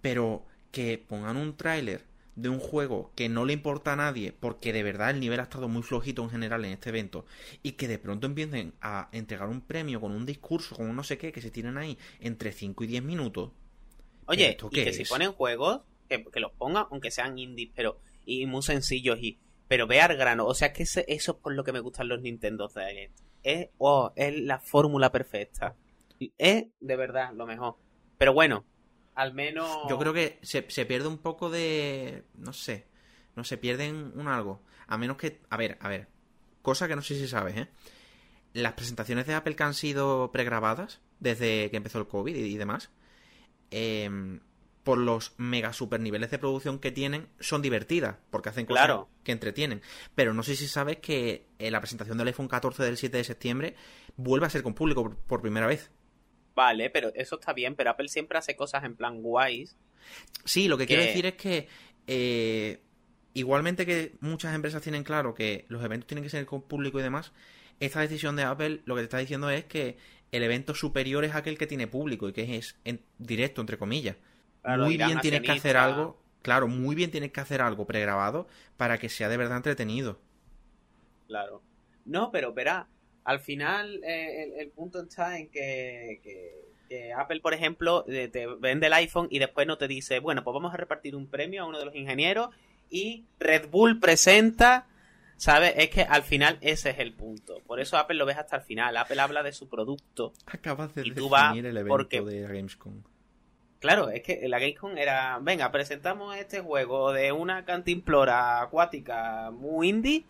Pero 0.00 0.44
que 0.70 0.98
pongan 0.98 1.36
un 1.36 1.56
tráiler 1.56 2.04
de 2.36 2.48
un 2.48 2.60
juego 2.60 3.10
que 3.16 3.28
no 3.28 3.44
le 3.44 3.52
importa 3.52 3.94
a 3.94 3.96
nadie, 3.96 4.32
porque 4.32 4.72
de 4.72 4.82
verdad 4.82 5.10
el 5.10 5.18
nivel 5.18 5.40
ha 5.40 5.44
estado 5.44 5.68
muy 5.68 5.82
flojito 5.82 6.22
en 6.22 6.30
general 6.30 6.64
en 6.64 6.72
este 6.72 6.90
evento, 6.90 7.26
y 7.62 7.72
que 7.72 7.88
de 7.88 7.98
pronto 7.98 8.26
empiecen 8.26 8.74
a 8.80 9.08
entregar 9.12 9.48
un 9.48 9.60
premio 9.60 10.00
con 10.00 10.12
un 10.12 10.24
discurso, 10.24 10.76
con 10.76 10.88
un 10.88 10.96
no 10.96 11.02
sé 11.02 11.18
qué, 11.18 11.32
que 11.32 11.42
se 11.42 11.50
tienen 11.50 11.78
ahí 11.78 11.98
entre 12.20 12.52
5 12.52 12.84
y 12.84 12.86
10 12.86 13.02
minutos. 13.02 13.50
Oye, 14.26 14.56
y 14.70 14.84
que 14.84 14.92
si 14.92 15.04
ponen 15.04 15.32
juegos, 15.32 15.80
que, 16.08 16.24
que 16.24 16.40
los 16.40 16.52
pongan, 16.52 16.86
aunque 16.90 17.10
sean 17.10 17.38
indies, 17.38 17.70
pero 17.74 17.98
y 18.24 18.46
muy 18.46 18.62
sencillos 18.62 19.18
y 19.20 19.38
pero 19.68 19.86
ve 19.86 20.00
al 20.00 20.16
grano. 20.16 20.46
O 20.46 20.54
sea, 20.54 20.72
que 20.72 20.82
eso 20.82 21.02
es 21.06 21.26
por 21.42 21.54
lo 21.54 21.62
que 21.62 21.72
me 21.72 21.80
gustan 21.80 22.08
los 22.08 22.20
Nintendo 22.20 22.68
Direct. 22.68 23.18
Es, 23.42 23.68
oh, 23.78 24.12
es 24.16 24.40
la 24.40 24.58
fórmula 24.58 25.12
perfecta. 25.12 25.76
Es 26.38 26.66
de 26.80 26.96
verdad 26.96 27.32
lo 27.34 27.46
mejor. 27.46 27.76
Pero 28.16 28.32
bueno, 28.32 28.64
al 29.18 29.34
menos. 29.34 29.68
Yo 29.90 29.98
creo 29.98 30.14
que 30.14 30.38
se, 30.42 30.64
se 30.70 30.86
pierde 30.86 31.08
un 31.08 31.18
poco 31.18 31.50
de. 31.50 32.24
No 32.34 32.52
sé. 32.52 32.86
No 33.34 33.44
se 33.44 33.56
pierden 33.56 34.12
un 34.14 34.28
algo. 34.28 34.62
A 34.86 34.96
menos 34.96 35.16
que. 35.16 35.40
A 35.50 35.56
ver, 35.56 35.76
a 35.80 35.88
ver. 35.88 36.08
Cosa 36.62 36.88
que 36.88 36.96
no 36.96 37.02
sé 37.02 37.16
si 37.16 37.26
sabes, 37.26 37.56
¿eh? 37.56 37.68
Las 38.52 38.74
presentaciones 38.74 39.26
de 39.26 39.34
Apple 39.34 39.56
que 39.56 39.62
han 39.64 39.74
sido 39.74 40.30
pregrabadas 40.32 41.00
desde 41.18 41.70
que 41.70 41.76
empezó 41.76 41.98
el 41.98 42.06
COVID 42.06 42.34
y, 42.34 42.56
demás. 42.56 42.90
Eh, 43.70 44.38
por 44.88 44.96
los 44.96 45.34
mega 45.36 45.74
super 45.74 46.00
niveles 46.00 46.30
de 46.30 46.38
producción 46.38 46.78
que 46.78 46.90
tienen, 46.90 47.28
son 47.40 47.60
divertidas, 47.60 48.16
porque 48.30 48.48
hacen 48.48 48.64
cosas 48.64 49.00
que 49.22 49.32
entretienen. 49.32 49.82
Pero 50.14 50.32
no 50.32 50.42
sé 50.42 50.56
si 50.56 50.66
sabes 50.66 50.96
que 50.96 51.46
en 51.58 51.72
la 51.72 51.80
presentación 51.80 52.16
del 52.16 52.28
iPhone 52.28 52.48
14 52.48 52.82
del 52.84 52.96
7 52.96 53.18
de 53.18 53.24
septiembre 53.24 53.76
vuelve 54.16 54.46
a 54.46 54.48
ser 54.48 54.62
con 54.62 54.72
público 54.72 55.14
por, 55.26 55.42
primera 55.42 55.66
vez. 55.66 55.90
Vale, 56.58 56.90
pero 56.90 57.12
eso 57.14 57.36
está 57.38 57.52
bien, 57.52 57.76
pero 57.76 57.90
Apple 57.90 58.08
siempre 58.08 58.36
hace 58.36 58.56
cosas 58.56 58.82
en 58.82 58.96
plan 58.96 59.22
guays. 59.22 59.76
Sí, 60.44 60.66
lo 60.66 60.76
que, 60.76 60.86
quiero 60.86 61.02
decir 61.02 61.24
es 61.26 61.34
que 61.34 61.68
eh, 62.08 62.80
igualmente 63.32 63.86
que 63.86 64.16
muchas 64.20 64.54
empresas 64.54 64.82
tienen 64.82 65.04
claro 65.04 65.34
que 65.34 65.66
los 65.68 65.84
eventos 65.84 66.08
tienen 66.08 66.24
que 66.24 66.30
ser 66.30 66.46
con 66.46 66.62
público 66.62 66.98
y 66.98 67.02
demás, 67.02 67.32
esta 67.78 68.00
decisión 68.00 68.34
de 68.34 68.42
Apple 68.42 68.80
lo 68.86 68.96
que 68.96 69.02
te 69.02 69.04
está 69.04 69.18
diciendo 69.18 69.50
es 69.50 69.66
que 69.66 69.98
el 70.32 70.42
evento 70.42 70.74
superior 70.74 71.24
es 71.24 71.36
aquel 71.36 71.56
que 71.58 71.68
tiene 71.68 71.86
público 71.86 72.28
y 72.28 72.32
que 72.32 72.56
es 72.56 72.76
en 72.84 73.02
directo, 73.18 73.60
entre 73.60 73.78
comillas 73.78 74.16
muy 74.76 74.96
bien 74.96 75.20
tienes 75.20 75.42
que 75.42 75.52
hacer 75.52 75.76
algo, 75.76 76.18
claro, 76.42 76.68
muy 76.68 76.94
bien 76.94 77.10
tienes 77.10 77.32
que 77.32 77.40
hacer 77.40 77.62
algo 77.62 77.86
pregrabado 77.86 78.48
para 78.76 78.98
que 78.98 79.08
sea 79.08 79.28
de 79.28 79.36
verdad 79.36 79.58
entretenido. 79.58 80.18
Claro. 81.26 81.62
No, 82.04 82.30
pero 82.30 82.52
verá, 82.52 82.88
al 83.28 83.40
final 83.40 84.00
eh, 84.04 84.54
el, 84.58 84.70
punto 84.70 85.02
está 85.02 85.38
en 85.38 85.50
que, 85.50 86.18
Apple, 87.14 87.40
por 87.40 87.52
ejemplo, 87.52 88.06
eh, 88.08 88.28
te 88.28 88.46
vende 88.46 88.86
el 88.86 88.94
iPhone 88.94 89.28
y 89.30 89.38
después 89.38 89.66
no 89.66 89.76
te 89.76 89.86
dice, 89.86 90.18
bueno, 90.20 90.42
pues 90.42 90.54
vamos 90.54 90.72
a 90.72 90.78
repartir 90.78 91.14
un 91.14 91.26
premio 91.26 91.62
a 91.62 91.66
uno 91.66 91.78
de 91.78 91.84
los 91.84 91.94
ingenieros 91.94 92.48
y 92.88 93.26
Red 93.38 93.68
Bull 93.68 94.00
presenta, 94.00 94.86
¿sabes? 95.36 95.74
Es 95.76 95.90
que 95.90 96.04
al 96.04 96.22
final 96.22 96.56
ese 96.62 96.88
es 96.88 97.00
el 97.00 97.12
punto. 97.12 97.60
Por 97.66 97.80
eso 97.80 97.98
Apple 97.98 98.16
lo 98.16 98.24
ves 98.24 98.38
hasta 98.38 98.56
el 98.56 98.62
final. 98.62 98.96
Apple 98.96 99.20
habla 99.20 99.42
de 99.42 99.52
su 99.52 99.68
producto. 99.68 100.32
Acabas 100.46 100.94
de 100.94 101.06
y 101.06 101.10
tú 101.10 101.30
el 101.36 101.76
evento 101.76 102.24
de 102.24 102.40
Gamescom. 102.44 103.02
Claro, 103.78 104.08
es 104.08 104.22
que 104.22 104.48
la 104.48 104.58
Gamescom 104.58 104.96
era, 104.96 105.38
venga, 105.42 105.70
presentamos 105.70 106.34
este 106.34 106.60
juego 106.60 107.12
de 107.12 107.32
una 107.32 107.66
cantimplora 107.66 108.62
acuática 108.62 109.50
muy 109.50 109.90
indie 109.90 110.24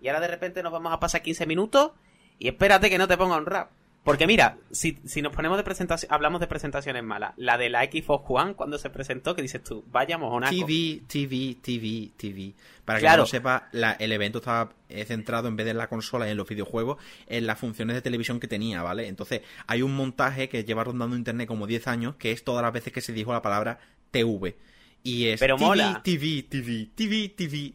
y 0.00 0.08
ahora 0.08 0.18
de 0.18 0.28
repente 0.28 0.64
nos 0.64 0.72
vamos 0.72 0.92
a 0.92 0.98
pasar 0.98 1.22
15 1.22 1.46
minutos 1.46 1.92
y 2.40 2.48
espérate 2.48 2.90
que 2.90 2.98
no 2.98 3.06
te 3.06 3.16
ponga 3.16 3.36
un 3.36 3.46
rap. 3.46 3.70
Porque 4.02 4.26
mira, 4.26 4.56
si, 4.70 4.98
si 5.04 5.20
nos 5.20 5.30
ponemos 5.30 5.58
de 5.58 5.62
presentación, 5.62 6.10
hablamos 6.10 6.40
de 6.40 6.46
presentaciones 6.46 7.04
malas. 7.04 7.34
La 7.36 7.58
de 7.58 7.68
la 7.68 7.84
Xbox 7.84 8.24
One, 8.28 8.54
cuando 8.54 8.78
se 8.78 8.88
presentó, 8.88 9.36
que 9.36 9.42
dices 9.42 9.62
tú, 9.62 9.84
vaya 9.92 10.16
mojonaco. 10.16 10.54
TV, 10.54 11.02
TV, 11.06 11.58
TV, 11.60 12.10
TV. 12.16 12.54
Para 12.86 12.98
que 12.98 13.16
no 13.18 13.26
sepa, 13.26 13.68
el 13.72 14.12
evento 14.12 14.38
estaba 14.38 14.72
eh, 14.88 15.04
centrado 15.04 15.48
en 15.48 15.56
vez 15.56 15.66
de 15.66 15.72
en 15.72 15.76
la 15.76 15.88
consola 15.90 16.26
y 16.26 16.30
en 16.30 16.38
los 16.38 16.48
videojuegos, 16.48 16.96
en 17.26 17.46
las 17.46 17.58
funciones 17.58 17.94
de 17.94 18.00
televisión 18.00 18.40
que 18.40 18.48
tenía, 18.48 18.82
¿vale? 18.82 19.06
Entonces, 19.06 19.42
hay 19.66 19.82
un 19.82 19.94
montaje 19.94 20.48
que 20.48 20.64
lleva 20.64 20.82
rondando 20.82 21.14
internet 21.14 21.46
como 21.46 21.66
10 21.66 21.86
años, 21.88 22.16
que 22.16 22.32
es 22.32 22.42
todas 22.42 22.62
las 22.62 22.72
veces 22.72 22.94
que 22.94 23.02
se 23.02 23.12
dijo 23.12 23.34
la 23.34 23.42
palabra 23.42 23.80
TV. 24.10 24.56
Y 25.02 25.26
es 25.26 25.38
Pero 25.38 25.56
TV, 25.56 25.66
mola. 25.66 26.00
TV, 26.02 26.46
TV, 26.48 26.88
TV, 26.94 27.28
TV. 27.36 27.74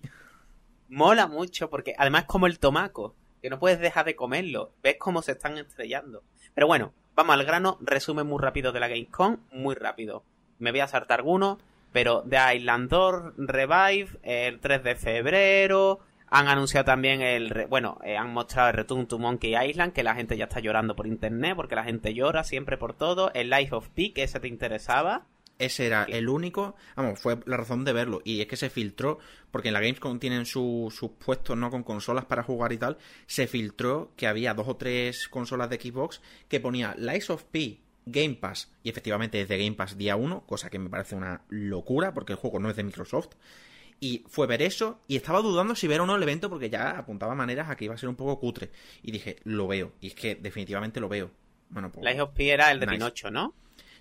Mola 0.89 1.27
mucho 1.27 1.69
porque 1.69 1.93
además 1.95 2.23
como 2.25 2.47
el 2.47 2.57
tomaco 2.57 3.15
que 3.45 3.51
no 3.51 3.59
puedes 3.59 3.79
dejar 3.79 4.05
de 4.05 4.15
comerlo. 4.15 4.71
Ves 4.81 4.95
cómo 4.97 5.21
se 5.21 5.33
están 5.33 5.59
estrellando. 5.59 6.23
Pero 6.55 6.65
bueno, 6.65 6.93
vamos 7.13 7.35
al 7.35 7.45
grano. 7.45 7.77
Resumen 7.79 8.25
muy 8.25 8.41
rápido 8.41 8.71
de 8.71 8.79
la 8.79 8.87
Gamescom. 8.87 9.37
Muy 9.51 9.75
rápido. 9.75 10.23
Me 10.57 10.71
voy 10.71 10.79
a 10.79 10.87
saltar 10.87 11.19
algunos. 11.19 11.59
Pero 11.93 12.23
The 12.27 12.55
Islandor 12.55 13.35
Revive 13.37 14.17
el 14.23 14.59
3 14.59 14.83
de 14.83 14.95
febrero. 14.95 15.99
Han 16.27 16.47
anunciado 16.47 16.85
también 16.85 17.21
el. 17.21 17.67
Bueno, 17.67 17.99
eh, 18.03 18.17
han 18.17 18.33
mostrado 18.33 18.69
el 18.69 18.77
Return 18.77 19.05
to 19.05 19.19
Monkey 19.19 19.55
Island, 19.55 19.93
que 19.93 20.01
la 20.01 20.15
gente 20.15 20.37
ya 20.37 20.45
está 20.45 20.59
llorando 20.59 20.95
por 20.95 21.05
internet, 21.05 21.55
porque 21.55 21.75
la 21.75 21.83
gente 21.83 22.15
llora 22.15 22.43
siempre 22.43 22.79
por 22.79 22.95
todo. 22.95 23.31
El 23.35 23.51
Life 23.51 23.75
of 23.75 23.89
que 23.93 24.23
ese 24.23 24.39
te 24.39 24.47
interesaba. 24.47 25.27
Ese 25.57 25.85
era 25.85 26.03
el 26.03 26.27
único, 26.27 26.75
vamos, 26.95 27.19
fue 27.19 27.39
la 27.45 27.55
razón 27.55 27.85
de 27.85 27.93
verlo. 27.93 28.21
Y 28.25 28.41
es 28.41 28.47
que 28.47 28.57
se 28.57 28.69
filtró, 28.69 29.19
porque 29.51 29.69
en 29.69 29.73
la 29.73 29.79
Gamescom 29.79 30.19
tienen 30.19 30.45
sus 30.45 30.93
puestos, 31.23 31.57
¿no? 31.57 31.71
Con 31.71 31.83
consolas 31.83 32.25
para 32.25 32.43
jugar 32.43 32.73
y 32.73 32.77
tal. 32.77 32.97
Se 33.25 33.47
filtró 33.47 34.11
que 34.17 34.27
había 34.27 34.53
dos 34.53 34.67
o 34.67 34.75
tres 34.75 35.29
consolas 35.29 35.69
de 35.69 35.79
Xbox 35.79 36.21
que 36.49 36.59
ponía 36.59 36.93
Lies 36.97 37.29
of 37.29 37.43
P, 37.45 37.79
Game 38.05 38.35
Pass. 38.35 38.73
Y 38.83 38.89
efectivamente 38.89 39.39
es 39.39 39.47
de 39.47 39.57
Game 39.57 39.75
Pass 39.75 39.97
día 39.97 40.17
1, 40.17 40.45
cosa 40.45 40.69
que 40.69 40.79
me 40.79 40.89
parece 40.89 41.15
una 41.15 41.43
locura, 41.49 42.13
porque 42.13 42.33
el 42.33 42.39
juego 42.39 42.59
no 42.59 42.69
es 42.69 42.75
de 42.75 42.83
Microsoft. 42.83 43.35
Y 44.01 44.25
fue 44.27 44.45
ver 44.45 44.61
eso, 44.61 44.99
y 45.07 45.15
estaba 45.15 45.41
dudando 45.41 45.73
si 45.73 45.87
ver 45.87 46.01
o 46.01 46.05
no 46.05 46.17
el 46.17 46.23
evento, 46.23 46.49
porque 46.49 46.69
ya 46.69 46.97
apuntaba 46.97 47.33
maneras 47.33 47.69
a 47.69 47.77
que 47.77 47.85
iba 47.85 47.93
a 47.93 47.97
ser 47.97 48.09
un 48.09 48.15
poco 48.15 48.39
cutre. 48.39 48.71
Y 49.01 49.11
dije, 49.11 49.37
lo 49.45 49.67
veo. 49.67 49.93
Y 50.01 50.07
es 50.07 50.15
que 50.15 50.35
definitivamente 50.35 50.99
lo 50.99 51.07
veo. 51.07 51.31
Bueno, 51.69 51.91
pues, 51.91 52.05
Lies 52.05 52.19
of 52.19 52.31
P 52.31 52.49
era 52.49 52.71
el 52.71 52.79
de 52.81 52.87
Pinocho, 52.87 53.31
¿no? 53.31 53.53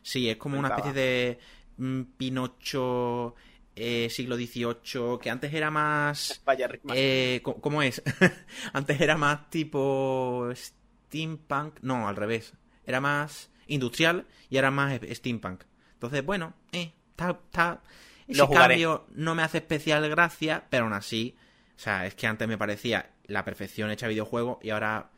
Sí, 0.05 0.29
es 0.29 0.37
como 0.37 0.59
una 0.59 0.69
especie 0.69 0.93
de 0.93 1.39
mm, 1.79 2.03
Pinocho 2.19 3.35
eh, 3.75 4.09
siglo 4.11 4.37
XVIII, 4.37 5.19
que 5.21 5.31
antes 5.31 5.53
era 5.53 5.71
más... 5.71 6.43
Vaya, 6.45 6.69
eh, 6.95 7.41
¿Cómo 7.43 7.83
es? 7.83 8.03
antes 8.75 9.01
era 9.01 9.17
más 9.17 9.49
tipo 9.49 10.47
steampunk, 10.55 11.79
no, 11.81 12.07
al 12.07 12.17
revés. 12.17 12.53
Era 12.87 13.01
más 13.01 13.51
industrial 13.67 14.27
y 14.51 14.59
era 14.59 14.71
más 14.71 15.01
steampunk. 15.11 15.65
Entonces, 15.95 16.25
bueno, 16.25 16.53
eh, 16.71 16.93
está... 17.11 17.31
está... 17.31 17.83
Ese 18.29 18.47
cambio 18.49 19.07
no 19.15 19.35
me 19.35 19.43
hace 19.43 19.59
especial 19.59 20.09
gracia, 20.09 20.65
pero 20.71 20.85
aún 20.85 20.95
así, 20.95 21.37
o 21.77 21.79
sea, 21.79 22.07
es 22.07 22.15
que 22.15 22.27
antes 22.27 22.49
me 22.49 22.57
parecía 22.57 23.11
la 23.27 23.45
perfección 23.45 23.91
hecha 23.91 24.09
videojuego 24.09 24.61
y 24.63 24.71
ahora 24.71 25.11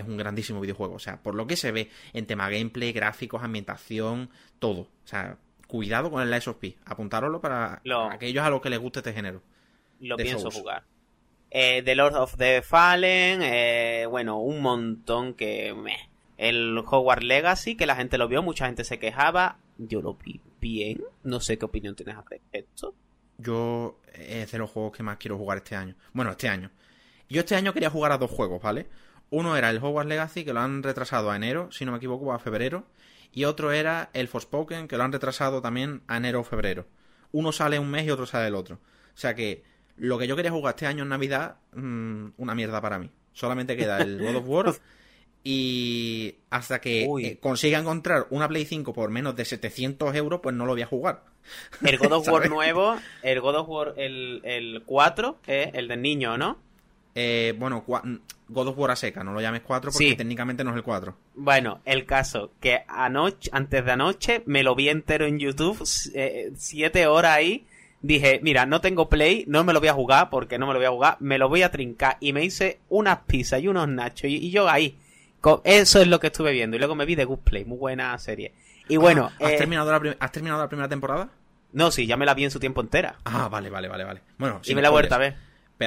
es 0.00 0.08
un 0.08 0.16
grandísimo 0.16 0.60
videojuego. 0.60 0.94
O 0.94 0.98
sea, 0.98 1.22
por 1.22 1.34
lo 1.34 1.46
que 1.46 1.56
se 1.56 1.72
ve 1.72 1.90
en 2.12 2.26
tema 2.26 2.50
gameplay, 2.50 2.92
gráficos, 2.92 3.42
ambientación, 3.42 4.30
todo. 4.58 4.80
O 4.80 5.06
sea, 5.06 5.38
cuidado 5.66 6.10
con 6.10 6.22
el 6.22 6.30
Lies 6.30 6.48
of 6.48 6.56
P. 6.56 6.76
Apuntároslo 6.84 7.40
para 7.40 7.80
aquellos 8.10 8.44
a 8.44 8.50
los 8.50 8.60
que 8.60 8.70
les 8.70 8.78
guste 8.78 9.00
este 9.00 9.12
género. 9.12 9.42
Lo 10.00 10.16
pienso 10.16 10.50
jugar. 10.50 10.84
Eh, 11.50 11.82
the 11.84 11.94
Lord 11.94 12.14
of 12.14 12.36
the 12.36 12.62
Fallen, 12.62 13.40
eh, 13.42 14.06
bueno, 14.08 14.38
un 14.38 14.62
montón 14.62 15.34
que... 15.34 15.74
El 16.38 16.78
Hogwarts 16.78 17.22
Legacy, 17.22 17.76
que 17.76 17.84
la 17.84 17.96
gente 17.96 18.16
lo 18.16 18.26
vio, 18.26 18.42
mucha 18.42 18.64
gente 18.64 18.82
se 18.82 18.98
quejaba. 18.98 19.58
Yo 19.76 20.00
lo 20.00 20.14
vi 20.14 20.40
bien. 20.58 21.02
No 21.22 21.38
sé 21.38 21.58
qué 21.58 21.66
opinión 21.66 21.94
tienes 21.94 22.16
al 22.16 22.24
respecto. 22.24 22.94
Yo 23.36 23.98
es 24.14 24.50
de 24.50 24.58
los 24.58 24.70
juegos 24.70 24.96
que 24.96 25.02
más 25.02 25.18
quiero 25.18 25.36
jugar 25.36 25.58
este 25.58 25.76
año. 25.76 25.94
Bueno, 26.14 26.30
este 26.30 26.48
año. 26.48 26.70
Yo 27.28 27.40
este 27.40 27.56
año 27.56 27.74
quería 27.74 27.90
jugar 27.90 28.12
a 28.12 28.18
dos 28.18 28.30
juegos, 28.30 28.62
¿vale? 28.62 28.86
Uno 29.30 29.56
era 29.56 29.70
el 29.70 29.78
Hogwarts 29.78 30.08
Legacy, 30.08 30.44
que 30.44 30.52
lo 30.52 30.60
han 30.60 30.82
retrasado 30.82 31.30
a 31.30 31.36
enero, 31.36 31.70
si 31.70 31.84
no 31.84 31.92
me 31.92 31.98
equivoco, 31.98 32.32
a 32.32 32.38
febrero. 32.38 32.86
Y 33.32 33.44
otro 33.44 33.70
era 33.70 34.10
el 34.12 34.26
Forspoken, 34.26 34.88
que 34.88 34.96
lo 34.96 35.04
han 35.04 35.12
retrasado 35.12 35.62
también 35.62 36.02
a 36.08 36.16
enero 36.16 36.40
o 36.40 36.44
febrero. 36.44 36.86
Uno 37.32 37.52
sale 37.52 37.78
un 37.78 37.90
mes 37.90 38.06
y 38.06 38.10
otro 38.10 38.26
sale 38.26 38.48
el 38.48 38.56
otro. 38.56 38.76
O 38.76 39.18
sea 39.18 39.34
que 39.34 39.62
lo 39.96 40.18
que 40.18 40.26
yo 40.26 40.34
quería 40.34 40.50
jugar 40.50 40.74
este 40.74 40.86
año 40.86 41.04
en 41.04 41.10
Navidad, 41.10 41.56
mmm, 41.74 42.28
una 42.38 42.54
mierda 42.54 42.80
para 42.80 42.98
mí. 42.98 43.10
Solamente 43.32 43.76
queda 43.76 43.98
el 43.98 44.18
God 44.18 44.36
of 44.36 44.48
War. 44.48 44.74
y 45.44 46.34
hasta 46.50 46.80
que 46.80 47.04
eh, 47.22 47.38
consiga 47.38 47.78
encontrar 47.78 48.26
una 48.30 48.48
Play 48.48 48.64
5 48.64 48.92
por 48.92 49.10
menos 49.10 49.36
de 49.36 49.44
700 49.44 50.14
euros, 50.16 50.40
pues 50.42 50.56
no 50.56 50.66
lo 50.66 50.72
voy 50.72 50.82
a 50.82 50.86
jugar. 50.86 51.22
El 51.84 51.98
God 51.98 52.12
of 52.12 52.28
War 52.32 52.48
nuevo, 52.48 52.96
el 53.22 53.40
God 53.40 53.56
of 53.56 53.68
War, 53.68 53.94
el, 53.96 54.40
el 54.44 54.82
4, 54.84 55.38
eh, 55.46 55.70
el 55.74 55.86
del 55.86 56.02
niño, 56.02 56.36
¿no? 56.36 56.58
Eh, 57.14 57.54
bueno, 57.58 57.84
God 58.48 58.68
of 58.68 58.78
War 58.78 58.90
a 58.92 58.96
seca, 58.96 59.24
no 59.24 59.32
lo 59.32 59.40
llames 59.40 59.62
4 59.62 59.90
porque 59.92 60.14
técnicamente 60.14 60.64
no 60.64 60.70
es 60.70 60.76
el 60.76 60.82
4. 60.82 61.14
Bueno, 61.34 61.80
el 61.84 62.06
caso, 62.06 62.52
que 62.60 62.84
anoche, 62.88 63.50
antes 63.52 63.84
de 63.84 63.92
anoche 63.92 64.42
me 64.46 64.62
lo 64.62 64.74
vi 64.74 64.88
entero 64.88 65.26
en 65.26 65.38
YouTube, 65.38 65.84
7 65.84 66.54
eh, 67.00 67.06
horas 67.06 67.32
ahí. 67.32 67.66
Dije, 68.02 68.40
mira, 68.42 68.64
no 68.64 68.80
tengo 68.80 69.10
play, 69.10 69.44
no 69.46 69.62
me 69.62 69.74
lo 69.74 69.80
voy 69.80 69.90
a 69.90 69.92
jugar 69.92 70.30
porque 70.30 70.58
no 70.58 70.66
me 70.66 70.72
lo 70.72 70.78
voy 70.78 70.86
a 70.86 70.90
jugar, 70.90 71.16
me 71.20 71.36
lo 71.36 71.50
voy 71.50 71.62
a 71.62 71.70
trincar. 71.70 72.16
Y 72.20 72.32
me 72.32 72.42
hice 72.44 72.80
unas 72.88 73.18
pizzas 73.26 73.60
y 73.60 73.68
unos 73.68 73.88
nachos 73.88 74.24
y, 74.24 74.50
yo 74.50 74.68
ahí. 74.70 74.96
Eso 75.64 76.00
es 76.00 76.08
lo 76.08 76.18
que 76.18 76.28
estuve 76.28 76.52
viendo. 76.52 76.76
Y 76.76 76.78
luego 76.78 76.94
me 76.94 77.04
vi 77.04 77.14
de 77.14 77.24
Good 77.24 77.40
Play, 77.40 77.64
muy 77.66 77.76
buena 77.76 78.16
serie. 78.18 78.54
Y 78.88 78.96
ah, 78.96 79.00
bueno. 79.00 79.30
¿has, 79.38 79.52
eh, 79.52 79.56
terminado 79.58 79.92
la 79.92 80.16
¿Has 80.18 80.32
terminado 80.32 80.62
la 80.62 80.68
primera 80.68 80.88
temporada? 80.88 81.28
No, 81.72 81.90
sí, 81.90 82.06
ya 82.06 82.16
me 82.16 82.24
la 82.24 82.34
vi 82.34 82.44
en 82.44 82.50
su 82.50 82.58
tiempo 82.58 82.80
entera. 82.80 83.16
Ah, 83.24 83.48
vale, 83.48 83.68
vale, 83.68 83.88
vale, 83.88 84.04
vale. 84.04 84.22
Bueno, 84.38 84.60
y 84.64 84.74
me 84.74 84.80
la 84.80 84.88
he 84.88 84.90
vuelto 84.90 85.14
a 85.14 85.18
ver. 85.18 85.36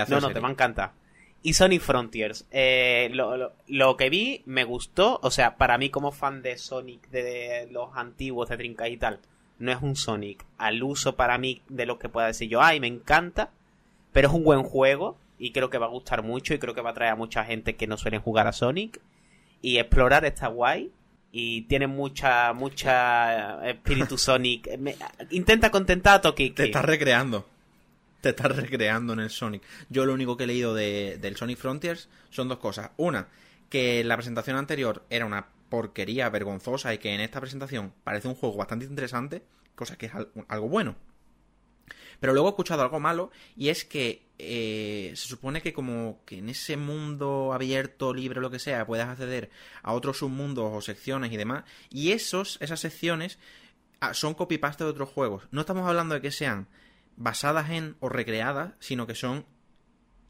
no, 0.07 0.19
no, 0.21 0.29
te 0.29 0.39
va 0.39 0.49
a 0.49 0.51
encantar 0.51 1.02
y 1.43 1.53
Sonic 1.53 1.81
Frontiers. 1.81 2.47
Eh, 2.51 3.11
lo, 3.11 3.97
que 3.97 4.09
vi 4.09 4.41
me 4.45 4.63
gustó, 4.63 5.19
o 5.21 5.29
sea, 5.29 5.57
para 5.57 5.77
mí 5.77 5.89
como 5.89 6.11
fan 6.11 6.41
de 6.41 6.57
Sonic, 6.57 7.09
de, 7.09 7.67
los 7.69 7.89
antiguos, 7.95 8.49
de 8.49 8.57
Trinca 8.57 8.87
y 8.87 8.97
tal, 8.97 9.19
no 9.59 9.71
es 9.71 9.81
un 9.81 9.95
Sonic 9.95 10.43
al 10.57 10.81
uso 10.81 11.15
para 11.15 11.37
mí 11.37 11.61
de 11.67 11.85
lo 11.85 11.99
que 11.99 12.09
pueda 12.09 12.27
decir 12.27 12.49
yo, 12.49 12.61
ay, 12.61 12.79
me 12.79 12.87
encanta, 12.87 13.51
pero 14.13 14.29
es 14.29 14.33
un 14.33 14.43
buen 14.43 14.63
juego 14.63 15.17
y 15.37 15.51
creo 15.51 15.69
que 15.69 15.77
va 15.77 15.87
a 15.87 15.89
gustar 15.89 16.23
mucho 16.23 16.53
y 16.53 16.59
creo 16.59 16.73
que 16.73 16.81
va 16.81 16.91
a 16.91 16.95
traer 16.95 17.11
a 17.11 17.17
mucha 17.17 17.43
gente 17.43 17.75
que 17.75 17.87
no 17.87 17.97
suelen 17.97 18.21
jugar 18.21 18.47
a 18.47 18.53
Sonic 18.53 19.01
y 19.61 19.77
explorar 19.77 20.23
está 20.25 20.47
guay 20.47 20.91
y 21.31 21.63
tiene 21.63 21.87
mucha 21.87 22.53
mucha 22.53 23.67
espíritu 23.67 24.17
Sonic. 24.19 24.69
intenta 25.31 25.71
contentar 25.71 26.15
a 26.15 26.21
Toki. 26.21 26.51
Te 26.51 26.65
estás 26.65 26.85
recreando. 26.85 27.45
Te 28.23 28.29
estás 28.29 28.55
recreando 28.55 29.11
en 29.11 29.19
el 29.19 29.29
Sonic. 29.29 29.63
Yo 29.89 30.05
lo 30.05 30.13
único 30.13 30.37
que 30.37 30.45
he 30.45 30.47
leído 30.47 30.73
de, 30.73 31.17
del 31.19 31.35
Sonic 31.35 31.57
Frontiers 31.57 32.07
son 32.29 32.47
dos 32.47 32.57
cosas. 32.57 32.91
Una, 32.95 33.27
que 33.67 34.01
la 34.05 34.15
presentación 34.15 34.55
anterior 34.55 35.05
era 35.09 35.25
una 35.25 35.49
porquería 35.67 36.29
vergonzosa 36.29 36.93
y 36.93 36.99
que 36.99 37.13
en 37.13 37.19
esta 37.19 37.41
presentación 37.41 37.93
parece 38.05 38.29
un 38.29 38.35
juego 38.35 38.55
bastante 38.55 38.85
interesante, 38.85 39.43
cosa 39.75 39.97
que 39.97 40.05
es 40.05 40.13
algo 40.47 40.69
bueno. 40.69 40.95
Pero 42.21 42.31
luego 42.31 42.47
he 42.47 42.51
escuchado 42.51 42.81
algo 42.81 43.01
malo 43.01 43.29
y 43.57 43.67
es 43.67 43.83
que 43.83 44.25
eh, 44.39 45.11
se 45.17 45.27
supone 45.27 45.61
que 45.61 45.73
como 45.73 46.21
que 46.25 46.37
en 46.37 46.47
ese 46.47 46.77
mundo 46.77 47.51
abierto, 47.51 48.13
libre, 48.13 48.39
lo 48.39 48.49
que 48.49 48.59
sea, 48.59 48.87
puedes 48.87 49.05
acceder 49.05 49.49
a 49.81 49.91
otros 49.91 50.19
submundos 50.19 50.71
o 50.73 50.79
secciones 50.79 51.33
y 51.33 51.35
demás. 51.35 51.65
Y 51.89 52.13
esos, 52.13 52.57
esas 52.61 52.79
secciones 52.79 53.37
ah, 53.99 54.13
son 54.13 54.33
copy-paste 54.33 54.85
de 54.85 54.91
otros 54.91 55.09
juegos. 55.09 55.43
No 55.51 55.59
estamos 55.59 55.85
hablando 55.85 56.15
de 56.15 56.21
que 56.21 56.31
sean 56.31 56.69
basadas 57.15 57.69
en 57.69 57.95
o 57.99 58.09
recreadas, 58.09 58.73
sino 58.79 59.07
que 59.07 59.15
son 59.15 59.45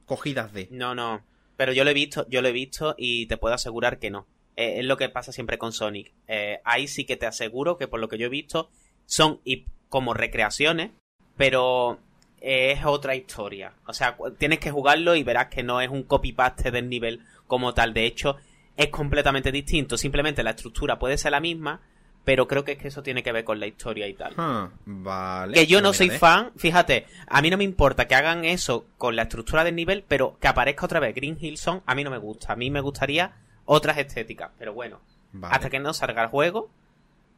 cogidas 0.06 0.54
de. 0.54 0.68
No, 0.72 0.96
no. 0.96 1.26
Pero 1.58 1.74
yo 1.74 1.84
lo 1.84 1.92
he 1.92 1.94
visto, 1.94 2.28
yo 2.30 2.42
lo 2.42 2.48
he 2.48 2.54
visto 2.54 2.96
y 2.98 3.28
te 3.28 3.38
puedo 3.38 3.56
asegurar 3.56 4.00
que 4.00 4.10
no. 4.10 4.28
Eh, 4.56 4.80
es 4.80 4.86
lo 4.86 4.98
que 4.98 5.10
pasa 5.10 5.32
siempre 5.32 5.58
con 5.58 5.72
Sonic. 5.72 6.14
Eh, 6.28 6.60
ahí 6.66 6.88
sí 6.88 7.06
que 7.06 7.18
te 7.18 7.26
aseguro 7.26 7.78
que 7.78 7.88
por 7.88 8.00
lo 8.00 8.08
que 8.08 8.18
yo 8.18 8.28
he 8.28 8.30
visto 8.30 8.70
son 9.06 9.42
como 9.90 10.14
recreaciones 10.14 10.92
pero 11.38 12.00
es 12.42 12.84
otra 12.86 13.16
historia. 13.16 13.74
O 13.88 13.94
sea, 13.94 14.18
tienes 14.38 14.60
que 14.60 14.72
jugarlo 14.72 15.16
y 15.16 15.24
verás 15.24 15.48
que 15.48 15.64
no 15.64 15.82
es 15.82 15.90
un 15.90 16.04
copy-paste 16.04 16.72
del 16.72 16.90
nivel 16.90 17.22
como 17.48 17.74
tal. 17.74 17.94
De 17.94 18.06
hecho, 18.06 18.38
es 18.76 18.90
completamente 18.90 19.52
distinto. 19.52 19.98
Simplemente 19.98 20.44
la 20.44 20.52
estructura 20.52 21.00
puede 21.00 21.18
ser 21.18 21.32
la 21.32 21.40
misma, 21.40 21.82
pero 22.24 22.48
creo 22.48 22.64
que 22.64 22.74
es 22.74 22.78
que 22.78 22.88
eso 22.88 23.04
tiene 23.04 23.24
que 23.24 23.32
ver 23.32 23.44
con 23.44 23.60
la 23.60 23.68
historia 23.68 24.08
y 24.08 24.14
tal. 24.14 24.34
Ah, 24.38 24.70
vale. 24.86 25.54
Que 25.54 25.68
yo 25.68 25.82
no 25.82 25.94
soy 25.94 26.10
fan, 26.10 26.52
fíjate, 26.56 27.06
a 27.28 27.42
mí 27.42 27.50
no 27.50 27.58
me 27.58 27.64
importa 27.64 28.08
que 28.08 28.16
hagan 28.16 28.46
eso 28.46 28.86
con 28.98 29.16
la 29.16 29.24
estructura 29.24 29.64
del 29.64 29.76
nivel, 29.76 30.04
pero 30.08 30.38
que 30.40 30.48
aparezca 30.48 30.86
otra 30.86 31.00
vez 31.00 31.14
Green 31.16 31.38
Hill 31.40 31.58
Zone, 31.58 31.82
a 31.86 31.96
mí 31.96 32.04
no 32.04 32.12
me 32.12 32.18
gusta. 32.18 32.54
A 32.54 32.56
mí 32.56 32.70
me 32.70 32.82
gustaría 32.82 33.34
otras 33.66 33.98
estéticas, 33.98 34.52
pero 34.58 34.74
bueno. 34.74 35.02
Hasta 35.42 35.70
que 35.70 35.80
no 35.80 35.94
salga 35.94 36.24
el 36.24 36.30
juego, 36.30 36.70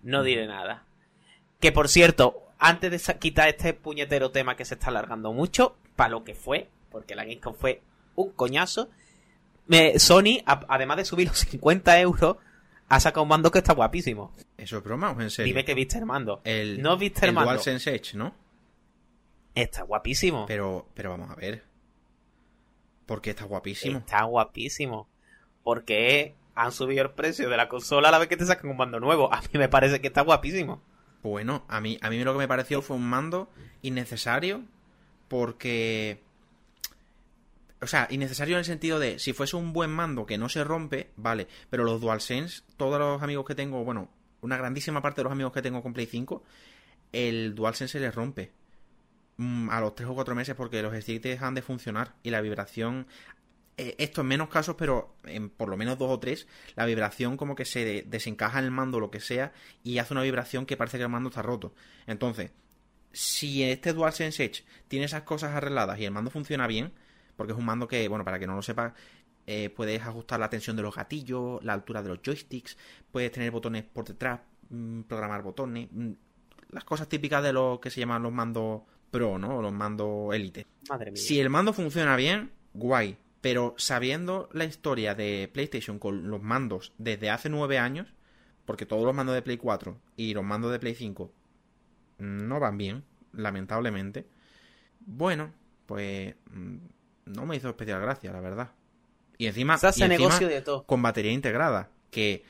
no 0.03 0.21
diré 0.23 0.47
nada. 0.47 0.83
Que 1.61 1.71
por 1.71 1.87
cierto, 1.87 2.43
antes 2.59 2.91
de 3.07 3.19
quitar 3.19 3.47
este 3.47 3.73
puñetero 3.73 4.31
tema 4.31 4.55
que 4.55 4.65
se 4.65 4.73
está 4.75 4.89
alargando 4.89 5.31
mucho, 5.31 5.77
para 5.95 6.09
lo 6.09 6.23
que 6.23 6.35
fue, 6.35 6.67
porque 6.91 7.15
la 7.15 7.23
Gamescom 7.23 7.55
fue 7.55 7.81
un 8.15 8.31
coñazo, 8.31 8.89
Sony, 9.97 10.43
además 10.45 10.97
de 10.97 11.05
subir 11.05 11.27
los 11.29 11.39
50 11.39 11.99
euros, 12.01 12.37
ha 12.87 12.99
sacado 12.99 13.23
un 13.23 13.29
mando 13.29 13.51
que 13.51 13.59
está 13.59 13.73
guapísimo. 13.73 14.31
¿Eso 14.57 14.77
es 14.77 14.83
broma 14.83 15.11
o 15.11 15.21
en 15.21 15.29
serio? 15.29 15.51
Dime 15.51 15.65
que 15.65 15.73
viste 15.73 15.97
el 15.97 16.05
mando. 16.05 16.41
El, 16.43 16.81
no 16.81 16.97
viste 16.97 17.21
el, 17.25 17.29
el 17.29 17.35
mando. 17.35 17.51
DualSense 17.51 17.95
Edge, 17.95 18.15
¿no? 18.15 18.35
Está 19.53 19.83
guapísimo. 19.83 20.45
Pero, 20.47 20.87
pero 20.93 21.11
vamos 21.11 21.31
a 21.31 21.35
ver. 21.35 21.63
¿Por 23.05 23.21
qué 23.21 23.31
está 23.31 23.45
guapísimo? 23.45 23.99
Está 23.99 24.23
guapísimo. 24.23 25.07
Porque 25.63 26.35
han 26.55 26.71
subido 26.71 27.03
el 27.03 27.11
precio 27.11 27.49
de 27.49 27.57
la 27.57 27.69
consola 27.69 28.09
a 28.09 28.11
la 28.11 28.19
vez 28.19 28.27
que 28.27 28.37
te 28.37 28.45
sacan 28.45 28.69
un 28.69 28.77
mando 28.77 28.99
nuevo. 28.99 29.33
A 29.33 29.41
mí 29.41 29.47
me 29.53 29.69
parece 29.69 30.01
que 30.01 30.07
está 30.07 30.21
guapísimo. 30.21 30.81
Bueno, 31.23 31.65
a 31.67 31.81
mí, 31.81 31.97
a 32.01 32.09
mí 32.09 32.23
lo 32.23 32.33
que 32.33 32.39
me 32.39 32.47
pareció 32.47 32.81
fue 32.81 32.97
un 32.97 33.07
mando 33.07 33.49
innecesario 33.81 34.63
porque... 35.27 36.21
O 37.85 37.87
sea, 37.87 38.07
innecesario 38.09 38.55
en 38.55 38.59
el 38.59 38.65
sentido 38.65 38.97
de, 38.97 39.19
si 39.19 39.31
fuese 39.31 39.55
un 39.55 39.71
buen 39.71 39.91
mando 39.91 40.25
que 40.25 40.39
no 40.39 40.49
se 40.49 40.63
rompe, 40.63 41.11
vale, 41.17 41.47
pero 41.69 41.83
los 41.83 42.01
DualSense, 42.01 42.63
todos 42.77 42.97
los 42.97 43.21
amigos 43.21 43.45
que 43.45 43.53
tengo, 43.53 43.83
bueno, 43.83 44.09
una 44.41 44.57
grandísima 44.57 45.03
parte 45.03 45.21
de 45.21 45.25
los 45.25 45.31
amigos 45.31 45.53
que 45.53 45.61
tengo 45.61 45.83
con 45.83 45.93
Play 45.93 46.07
5, 46.07 46.41
el 47.11 47.53
DualSense 47.53 47.91
se 47.91 47.99
les 47.99 48.15
rompe 48.15 48.51
mm, 49.37 49.69
a 49.69 49.79
los 49.81 49.93
3 49.93 50.09
o 50.09 50.15
4 50.15 50.33
meses 50.33 50.55
porque 50.55 50.81
los 50.81 50.95
sticks 50.95 51.21
dejan 51.21 51.53
de 51.53 51.61
funcionar 51.61 52.15
y 52.23 52.31
la 52.31 52.41
vibración 52.41 53.05
eh, 53.77 53.93
esto 53.99 54.21
en 54.21 54.27
menos 54.29 54.49
casos, 54.49 54.75
pero 54.79 55.15
en 55.23 55.51
por 55.51 55.69
lo 55.69 55.77
menos 55.77 55.99
dos 55.99 56.09
o 56.09 56.19
tres, 56.19 56.47
la 56.75 56.87
vibración 56.87 57.37
como 57.37 57.55
que 57.55 57.65
se 57.65 58.03
desencaja 58.07 58.57
en 58.57 58.65
el 58.65 58.71
mando 58.71 58.97
o 58.97 58.99
lo 58.99 59.11
que 59.11 59.19
sea 59.19 59.53
y 59.83 59.99
hace 59.99 60.15
una 60.15 60.23
vibración 60.23 60.65
que 60.65 60.75
parece 60.75 60.97
que 60.97 61.03
el 61.03 61.09
mando 61.09 61.29
está 61.29 61.43
roto. 61.43 61.75
Entonces, 62.07 62.49
si 63.11 63.61
este 63.61 63.93
DualSense 63.93 64.43
Edge 64.43 64.63
tiene 64.87 65.05
esas 65.05 65.21
cosas 65.21 65.53
arregladas 65.53 65.99
y 65.99 66.05
el 66.05 66.11
mando 66.11 66.31
funciona 66.31 66.65
bien, 66.65 66.91
porque 67.35 67.53
es 67.53 67.59
un 67.59 67.65
mando 67.65 67.87
que, 67.87 68.07
bueno, 68.07 68.25
para 68.25 68.39
que 68.39 68.47
no 68.47 68.55
lo 68.55 68.61
sepa, 68.61 68.93
eh, 69.47 69.69
puedes 69.69 70.01
ajustar 70.01 70.39
la 70.39 70.49
tensión 70.49 70.75
de 70.75 70.81
los 70.81 70.95
gatillos, 70.95 71.63
la 71.63 71.73
altura 71.73 72.01
de 72.01 72.09
los 72.09 72.19
joysticks, 72.23 72.77
puedes 73.11 73.31
tener 73.31 73.51
botones 73.51 73.83
por 73.83 74.05
detrás, 74.05 74.39
mm, 74.69 75.01
programar 75.01 75.43
botones, 75.43 75.87
mm, 75.91 76.11
las 76.71 76.83
cosas 76.83 77.07
típicas 77.07 77.43
de 77.43 77.53
lo 77.53 77.79
que 77.81 77.89
se 77.89 77.99
llaman 77.99 78.23
los 78.23 78.33
mandos 78.33 78.81
Pro, 79.11 79.37
¿no? 79.37 79.59
O 79.59 79.61
los 79.61 79.71
mandos 79.71 80.33
Elite. 80.33 80.65
Madre 80.89 81.11
mía. 81.11 81.21
Si 81.21 81.39
el 81.39 81.49
mando 81.49 81.73
funciona 81.73 82.15
bien, 82.15 82.51
guay. 82.73 83.17
Pero 83.39 83.75
sabiendo 83.77 84.49
la 84.51 84.65
historia 84.65 85.13
de 85.13 85.49
PlayStation 85.53 85.99
con 85.99 86.29
los 86.29 86.41
mandos 86.41 86.93
desde 86.97 87.29
hace 87.29 87.47
nueve 87.47 87.77
años, 87.77 88.07
porque 88.65 88.85
todos 88.85 89.05
los 89.05 89.13
mandos 89.13 89.35
de 89.35 89.43
Play 89.43 89.57
4 89.57 89.97
y 90.17 90.33
los 90.33 90.43
mandos 90.43 90.71
de 90.71 90.79
Play 90.79 90.95
5 90.95 91.31
no 92.17 92.59
van 92.59 92.77
bien, 92.77 93.03
lamentablemente, 93.33 94.25
bueno, 95.05 95.53
pues 95.85 96.35
mm, 96.49 96.77
no 97.25 97.45
me 97.45 97.55
hizo 97.55 97.69
especial 97.69 98.01
gracia, 98.01 98.31
la 98.31 98.39
verdad. 98.39 98.71
Y 99.37 99.47
encima, 99.47 99.77
negocio 100.07 100.47
de 100.47 100.61
todo. 100.61 100.85
con 100.85 101.01
batería 101.01 101.31
integrada, 101.31 101.89
que 102.09 102.43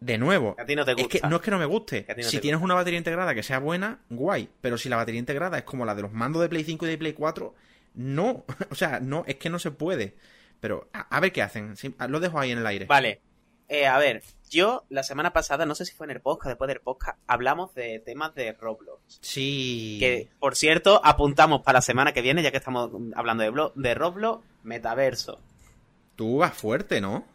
de 0.00 0.18
nuevo, 0.18 0.54
a 0.58 0.66
ti 0.66 0.76
no, 0.76 0.84
te 0.84 0.92
gusta. 0.92 1.16
Es 1.16 1.22
que, 1.22 1.28
no 1.28 1.36
es 1.36 1.42
que 1.42 1.50
no 1.50 1.58
me 1.58 1.64
guste. 1.64 2.06
si 2.20 2.38
tienes 2.38 2.60
una 2.60 2.74
batería 2.74 2.98
integrada 2.98 3.34
que 3.34 3.42
sea 3.42 3.58
buena, 3.58 4.00
guay. 4.10 4.48
Pero 4.60 4.76
si 4.76 4.88
la 4.88 4.96
batería 4.96 5.18
integrada 5.18 5.58
es 5.58 5.64
como 5.64 5.86
la 5.86 5.94
de 5.94 6.02
los 6.02 6.12
mandos 6.12 6.42
de 6.42 6.48
Play 6.48 6.64
5 6.64 6.86
y 6.86 6.88
de 6.90 6.98
Play 6.98 7.12
4, 7.14 7.54
no, 7.94 8.44
o 8.70 8.74
sea, 8.74 9.00
no, 9.00 9.24
es 9.26 9.36
que 9.36 9.48
no 9.48 9.58
se 9.58 9.70
puede. 9.70 10.16
Pero 10.60 10.88
a, 10.92 11.20
ver 11.20 11.32
qué 11.32 11.42
hacen. 11.42 11.74
lo 12.08 12.20
dejo 12.20 12.38
ahí 12.38 12.50
en 12.50 12.58
el 12.58 12.66
aire. 12.66 12.86
Vale. 12.86 13.20
Eh, 13.68 13.86
a 13.86 13.98
ver, 13.98 14.22
yo 14.50 14.84
la 14.88 15.02
semana 15.02 15.32
pasada, 15.32 15.66
no 15.66 15.74
sé 15.74 15.84
si 15.84 15.92
fue 15.94 16.06
en 16.06 16.12
el 16.12 16.20
podcast, 16.20 16.48
después 16.48 16.68
del 16.68 16.80
podcast, 16.80 17.18
hablamos 17.26 17.74
de 17.74 17.98
temas 18.00 18.34
de 18.34 18.52
Roblox. 18.52 19.18
Sí. 19.20 19.96
Que, 19.98 20.28
por 20.38 20.54
cierto, 20.56 21.00
apuntamos 21.04 21.62
para 21.62 21.78
la 21.78 21.82
semana 21.82 22.12
que 22.12 22.22
viene, 22.22 22.42
ya 22.42 22.50
que 22.50 22.56
estamos 22.58 22.90
hablando 23.14 23.42
de, 23.42 23.70
de 23.74 23.94
Roblox, 23.94 24.44
metaverso. 24.62 25.40
Tú 26.14 26.38
vas 26.38 26.54
fuerte, 26.54 27.00
¿no? 27.00 27.26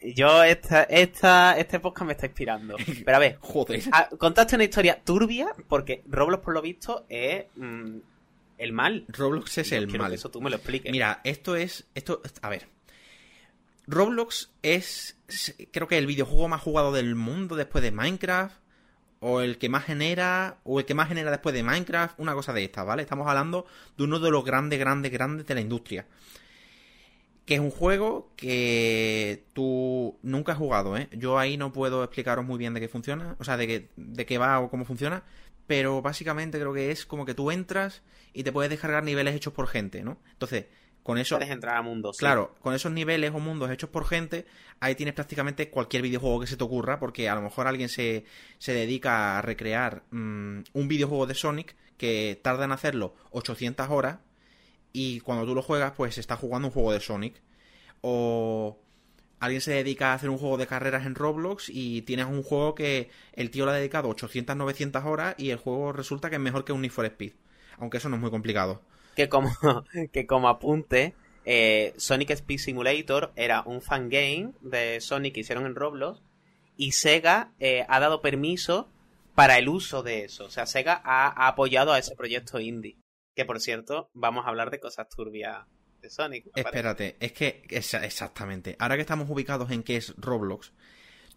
Yo, 0.00 0.42
esta, 0.44 0.84
esta, 0.84 1.58
este 1.58 1.80
podcast 1.80 2.06
me 2.06 2.12
está 2.12 2.26
inspirando. 2.26 2.76
Pero 3.04 3.16
a 3.16 3.20
ver, 3.20 3.36
Joder. 3.40 3.82
contaste 4.16 4.54
una 4.54 4.64
historia 4.64 5.02
turbia, 5.04 5.48
porque 5.68 6.02
Roblox, 6.06 6.42
por 6.44 6.54
lo 6.54 6.62
visto, 6.62 7.04
es... 7.08 7.46
Mm, 7.56 7.98
el 8.58 8.72
mal. 8.72 9.04
Roblox 9.08 9.58
es 9.58 9.72
el 9.72 9.86
mal. 9.86 10.12
eso 10.12 10.30
tú 10.30 10.40
me 10.40 10.50
lo 10.50 10.56
expliques. 10.56 10.90
Mira, 10.90 11.20
esto 11.22 11.54
es. 11.54 11.86
Esto. 11.94 12.20
A 12.42 12.48
ver. 12.48 12.66
Roblox 13.88 14.52
es. 14.62 15.16
Creo 15.72 15.88
que 15.88 15.98
el 15.98 16.06
videojuego 16.06 16.48
más 16.48 16.62
jugado 16.62 16.92
del 16.92 17.14
mundo 17.14 17.56
después 17.56 17.82
de 17.82 17.90
Minecraft. 17.90 18.56
O 19.20 19.40
el 19.40 19.58
que 19.58 19.68
más 19.68 19.84
genera. 19.84 20.58
O 20.62 20.78
el 20.78 20.86
que 20.86 20.94
más 20.94 21.08
genera 21.08 21.30
después 21.30 21.54
de 21.54 21.62
Minecraft. 21.62 22.20
Una 22.20 22.34
cosa 22.34 22.52
de 22.52 22.64
esta, 22.64 22.84
¿vale? 22.84 23.02
Estamos 23.02 23.26
hablando 23.26 23.66
de 23.96 24.04
uno 24.04 24.20
de 24.20 24.30
los 24.30 24.44
grandes, 24.44 24.78
grandes, 24.78 25.10
grandes 25.10 25.46
de 25.46 25.54
la 25.54 25.60
industria. 25.60 26.06
Que 27.44 27.54
es 27.54 27.60
un 27.60 27.70
juego 27.70 28.30
que 28.36 29.46
tú 29.54 30.18
nunca 30.22 30.52
has 30.52 30.58
jugado, 30.58 30.98
¿eh? 30.98 31.08
Yo 31.12 31.38
ahí 31.38 31.56
no 31.56 31.72
puedo 31.72 32.04
explicaros 32.04 32.44
muy 32.44 32.58
bien 32.58 32.74
de 32.74 32.80
qué 32.80 32.88
funciona. 32.88 33.36
O 33.38 33.44
sea, 33.44 33.56
de 33.56 33.66
qué, 33.66 33.88
de 33.96 34.26
qué 34.26 34.36
va 34.36 34.60
o 34.60 34.70
cómo 34.70 34.84
funciona 34.84 35.24
pero 35.68 36.00
básicamente 36.00 36.58
creo 36.58 36.72
que 36.72 36.90
es 36.90 37.04
como 37.04 37.26
que 37.26 37.34
tú 37.34 37.50
entras 37.50 38.02
y 38.32 38.42
te 38.42 38.52
puedes 38.52 38.70
descargar 38.70 39.04
niveles 39.04 39.36
hechos 39.36 39.52
por 39.52 39.68
gente, 39.68 40.02
¿no? 40.02 40.16
Entonces, 40.32 40.64
con 41.08 41.16
eso... 41.16 41.36
Puedes 41.36 41.50
entrar 41.50 41.78
a 41.78 41.80
mundos. 41.80 42.18
Claro, 42.18 42.54
con 42.60 42.74
esos 42.74 42.92
niveles 42.92 43.32
o 43.32 43.38
mundos 43.40 43.70
hechos 43.70 43.88
por 43.88 44.04
gente, 44.04 44.44
ahí 44.78 44.94
tienes 44.94 45.14
prácticamente 45.14 45.70
cualquier 45.70 46.02
videojuego 46.02 46.40
que 46.40 46.46
se 46.46 46.58
te 46.58 46.64
ocurra, 46.64 47.00
porque 47.00 47.30
a 47.30 47.34
lo 47.34 47.40
mejor 47.40 47.66
alguien 47.66 47.88
se, 47.88 48.26
se 48.58 48.74
dedica 48.74 49.38
a 49.38 49.40
recrear 49.40 50.02
mm, 50.10 50.64
un 50.74 50.88
videojuego 50.88 51.24
de 51.24 51.32
Sonic 51.32 51.76
que 51.96 52.38
tarda 52.44 52.66
en 52.66 52.72
hacerlo 52.72 53.14
800 53.30 53.88
horas 53.88 54.18
y 54.92 55.20
cuando 55.20 55.46
tú 55.46 55.54
lo 55.54 55.62
juegas, 55.62 55.94
pues 55.96 56.18
está 56.18 56.36
jugando 56.36 56.68
un 56.68 56.74
juego 56.74 56.92
de 56.92 57.00
Sonic. 57.00 57.40
O 58.02 58.78
alguien 59.40 59.62
se 59.62 59.72
dedica 59.72 60.12
a 60.12 60.14
hacer 60.14 60.28
un 60.28 60.36
juego 60.36 60.58
de 60.58 60.66
carreras 60.66 61.06
en 61.06 61.14
Roblox 61.14 61.70
y 61.70 62.02
tienes 62.02 62.26
un 62.26 62.42
juego 62.42 62.74
que 62.74 63.08
el 63.32 63.50
tío 63.50 63.64
le 63.64 63.70
ha 63.70 63.76
dedicado 63.76 64.10
800, 64.10 64.54
900 64.56 65.02
horas 65.06 65.36
y 65.38 65.48
el 65.48 65.56
juego 65.56 65.90
resulta 65.90 66.28
que 66.28 66.36
es 66.36 66.42
mejor 66.42 66.66
que 66.66 66.74
un 66.74 66.82
Need 66.82 66.92
for 66.92 67.06
Speed. 67.06 67.32
Aunque 67.78 67.96
eso 67.96 68.10
no 68.10 68.16
es 68.16 68.20
muy 68.20 68.30
complicado. 68.30 68.82
Que 69.18 69.28
como, 69.28 69.50
que 70.12 70.26
como 70.28 70.48
apunte, 70.48 71.16
eh, 71.44 71.92
Sonic 71.96 72.30
Speed 72.30 72.58
Simulator 72.58 73.32
era 73.34 73.62
un 73.62 73.82
fangame 73.82 74.52
de 74.60 75.00
Sonic 75.00 75.34
que 75.34 75.40
hicieron 75.40 75.66
en 75.66 75.74
Roblox 75.74 76.22
y 76.76 76.92
Sega 76.92 77.50
eh, 77.58 77.84
ha 77.88 77.98
dado 77.98 78.22
permiso 78.22 78.88
para 79.34 79.58
el 79.58 79.68
uso 79.68 80.04
de 80.04 80.22
eso. 80.22 80.44
O 80.44 80.50
sea, 80.50 80.66
Sega 80.66 81.02
ha, 81.04 81.48
apoyado 81.48 81.92
a 81.92 81.98
ese 81.98 82.14
proyecto 82.14 82.60
indie. 82.60 82.96
Que 83.34 83.44
por 83.44 83.58
cierto, 83.58 84.08
vamos 84.14 84.46
a 84.46 84.50
hablar 84.50 84.70
de 84.70 84.78
cosas 84.78 85.08
turbias 85.08 85.66
de 86.00 86.10
Sonic. 86.10 86.46
Espérate, 86.54 87.16
es 87.18 87.32
que 87.32 87.64
exactamente. 87.70 88.76
Ahora 88.78 88.94
que 88.94 89.00
estamos 89.00 89.28
ubicados 89.28 89.72
en 89.72 89.82
qué 89.82 89.96
es 89.96 90.14
Roblox, 90.16 90.72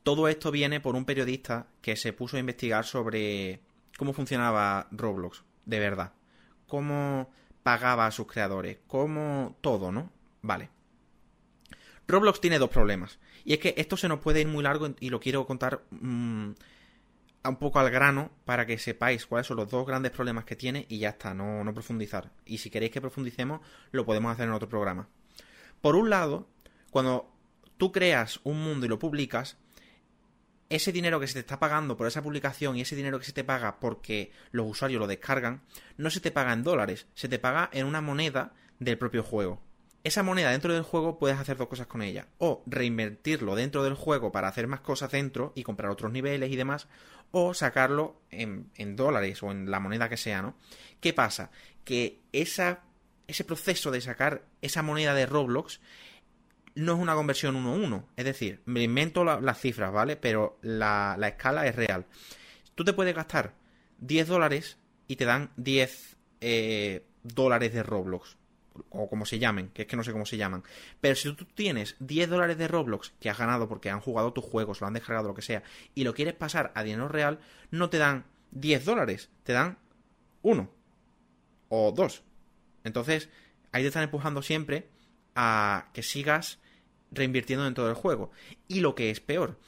todo 0.04 0.28
esto 0.28 0.52
viene 0.52 0.82
por 0.82 0.96
un 0.96 1.06
periodista 1.06 1.66
que 1.82 1.96
se 1.96 2.14
puso 2.14 2.38
a 2.38 2.42
investigar 2.42 2.86
sobre 2.86 3.62
cómo 3.98 4.14
funcionaba 4.14 4.88
Roblox, 4.92 5.44
de 5.66 5.80
verdad. 5.80 6.14
Cómo 6.68 7.41
pagaba 7.64 8.06
a 8.06 8.12
sus 8.12 8.28
creadores, 8.28 8.78
cómo 8.88 9.56
todo, 9.62 9.92
¿no? 9.92 10.12
Vale. 10.42 10.70
Roblox 12.08 12.42
tiene 12.42 12.60
dos 12.60 12.70
problemas. 12.70 13.20
Y 13.46 13.54
es 13.54 13.60
que 13.60 13.74
esto 13.78 13.98
se 13.98 14.08
nos 14.08 14.20
puede 14.20 14.42
ir 14.42 14.48
muy 14.48 14.64
largo 14.64 14.94
y 15.00 15.10
lo 15.10 15.20
quiero 15.20 15.46
contar 15.46 15.84
mm, 15.92 16.52
un 17.44 17.56
poco 17.58 17.80
al 17.80 17.90
grano 17.90 18.32
para 18.46 18.66
que 18.66 18.78
sepáis 18.78 19.26
cuáles 19.26 19.48
son 19.48 19.58
los 19.58 19.70
dos 19.70 19.86
grandes 19.88 20.12
problemas 20.12 20.46
que 20.46 20.56
tiene 20.56 20.86
y 20.90 21.00
ya 21.00 21.10
está, 21.10 21.34
no, 21.34 21.64
no 21.64 21.74
profundizar. 21.74 22.32
Y 22.46 22.60
si 22.60 22.70
queréis 22.70 22.92
que 22.92 23.02
profundicemos, 23.02 23.62
lo 23.92 24.06
podemos 24.06 24.32
hacer 24.32 24.48
en 24.48 24.54
otro 24.54 24.70
programa. 24.70 25.08
Por 25.82 25.96
un 25.96 26.10
lado, 26.10 26.48
cuando 26.92 27.32
tú 27.78 27.92
creas 27.92 28.40
un 28.44 28.64
mundo 28.64 28.86
y 28.86 28.90
lo 28.90 29.00
publicas, 29.00 29.58
ese 30.72 30.94
dinero 30.94 31.20
que 31.20 31.28
se 31.28 31.34
te 31.34 31.40
está 31.42 31.60
pagando 31.60 31.98
por 31.98 32.08
esa 32.08 32.22
publicación 32.22 32.78
y 32.78 32.82
ese 32.82 32.96
dinero 32.96 33.20
que 33.20 33.26
se 33.26 33.34
te 33.34 33.44
paga 33.44 33.80
porque 33.80 34.32
los 34.52 34.66
usuarios 34.68 35.02
lo 35.02 35.08
descargan, 35.08 35.62
no 35.98 36.10
se 36.10 36.22
te 36.22 36.32
paga 36.32 36.54
en 36.54 36.64
dólares, 36.64 37.08
se 37.14 37.28
te 37.28 37.40
paga 37.40 37.70
en 37.74 37.86
una 37.86 38.00
moneda 38.00 38.54
del 38.80 38.98
propio 38.98 39.22
juego. 39.22 39.62
Esa 40.06 40.24
moneda 40.24 40.50
dentro 40.50 40.74
del 40.74 40.84
juego 40.84 41.20
puedes 41.20 41.38
hacer 41.38 41.58
dos 41.58 41.68
cosas 41.68 41.88
con 41.88 42.02
ella. 42.02 42.28
O 42.40 42.64
reinvertirlo 42.66 43.54
dentro 43.56 43.84
del 43.84 43.94
juego 43.94 44.32
para 44.32 44.48
hacer 44.48 44.66
más 44.66 44.80
cosas 44.80 45.12
dentro 45.12 45.52
y 45.56 45.64
comprar 45.64 45.92
otros 45.92 46.12
niveles 46.12 46.50
y 46.50 46.56
demás. 46.56 46.88
O 47.32 47.54
sacarlo 47.54 48.22
en, 48.32 48.72
dólares 48.96 49.44
o 49.44 49.52
en 49.52 49.70
la 49.70 49.80
moneda 49.80 50.10
que 50.10 50.18
sea, 50.18 50.42
¿no? 50.42 50.56
¿Qué 51.02 51.14
pasa? 51.14 51.52
Que 51.84 52.20
esa, 52.32 52.80
ese 53.28 53.44
proceso 53.44 53.92
de 53.92 54.02
sacar 54.02 54.44
esa 54.62 54.82
moneda 54.82 55.14
de 55.14 55.28
Roblox 55.28 55.82
no 56.76 56.94
es 56.94 57.00
una 57.00 57.16
conversión 57.16 57.56
1-1. 57.56 58.06
Es 58.16 58.26
decir, 58.26 58.62
me 58.66 58.84
invento 58.84 59.24
las 59.24 59.60
cifras, 59.60 59.92
¿vale? 59.92 60.16
Pero 60.16 60.58
la, 60.62 61.18
escala 61.22 61.68
es 61.68 61.76
real. 61.76 62.06
Tú 62.76 62.84
te 62.84 62.94
puedes 62.94 63.16
gastar 63.16 63.54
10 64.00 64.28
dólares 64.28 64.78
y 65.08 65.16
te 65.16 65.26
dan 65.26 65.52
10 65.58 66.18
eh, 66.42 67.06
dólares 67.24 67.74
de 67.74 67.84
Roblox. 67.84 68.38
O 68.90 69.10
como 69.10 69.26
se 69.26 69.38
llamen, 69.38 69.70
que 69.70 69.82
es 69.82 69.88
que 69.88 69.98
no 69.98 70.04
sé 70.04 70.14
cómo 70.14 70.26
se 70.26 70.38
llaman. 70.38 70.64
Pero 71.02 71.16
si 71.16 71.34
tú 71.34 71.46
tienes 71.46 71.98
10 72.00 72.30
dólares 72.30 72.58
de 72.58 72.70
Roblox 72.70 73.14
que 73.20 73.30
has 73.30 73.38
ganado 73.38 73.68
porque 73.68 73.90
han 73.90 74.00
jugado 74.00 74.32
tus 74.32 74.46
juegos, 74.46 74.80
lo 74.80 74.88
han 74.88 74.94
descargado, 74.94 75.28
lo 75.28 75.34
que 75.34 75.42
sea, 75.42 75.64
y 75.94 76.06
lo 76.06 76.14
quieres 76.14 76.36
pasar 76.36 76.72
a 76.74 76.84
dinero 76.84 77.10
real, 77.10 77.40
no 77.70 77.90
te 77.90 77.98
dan 77.98 78.26
10 78.52 78.86
dólares, 78.86 79.30
te 79.44 79.52
dan 79.52 79.78
1 80.42 80.72
o 81.68 81.92
2. 81.92 82.24
Entonces, 82.86 83.30
ahí 83.74 83.84
te 83.84 83.90
están 83.90 84.04
empujando 84.04 84.42
siempre 84.42 84.90
a 85.36 85.90
que 85.94 86.02
sigas 86.02 86.61
reinvirtiendo 87.12 87.66
dentro 87.66 87.86
del 87.86 87.96
juego. 87.96 88.32
Y 88.68 88.80
lo 88.80 88.96
que 88.96 89.10
es 89.10 89.20
peor, 89.20 89.60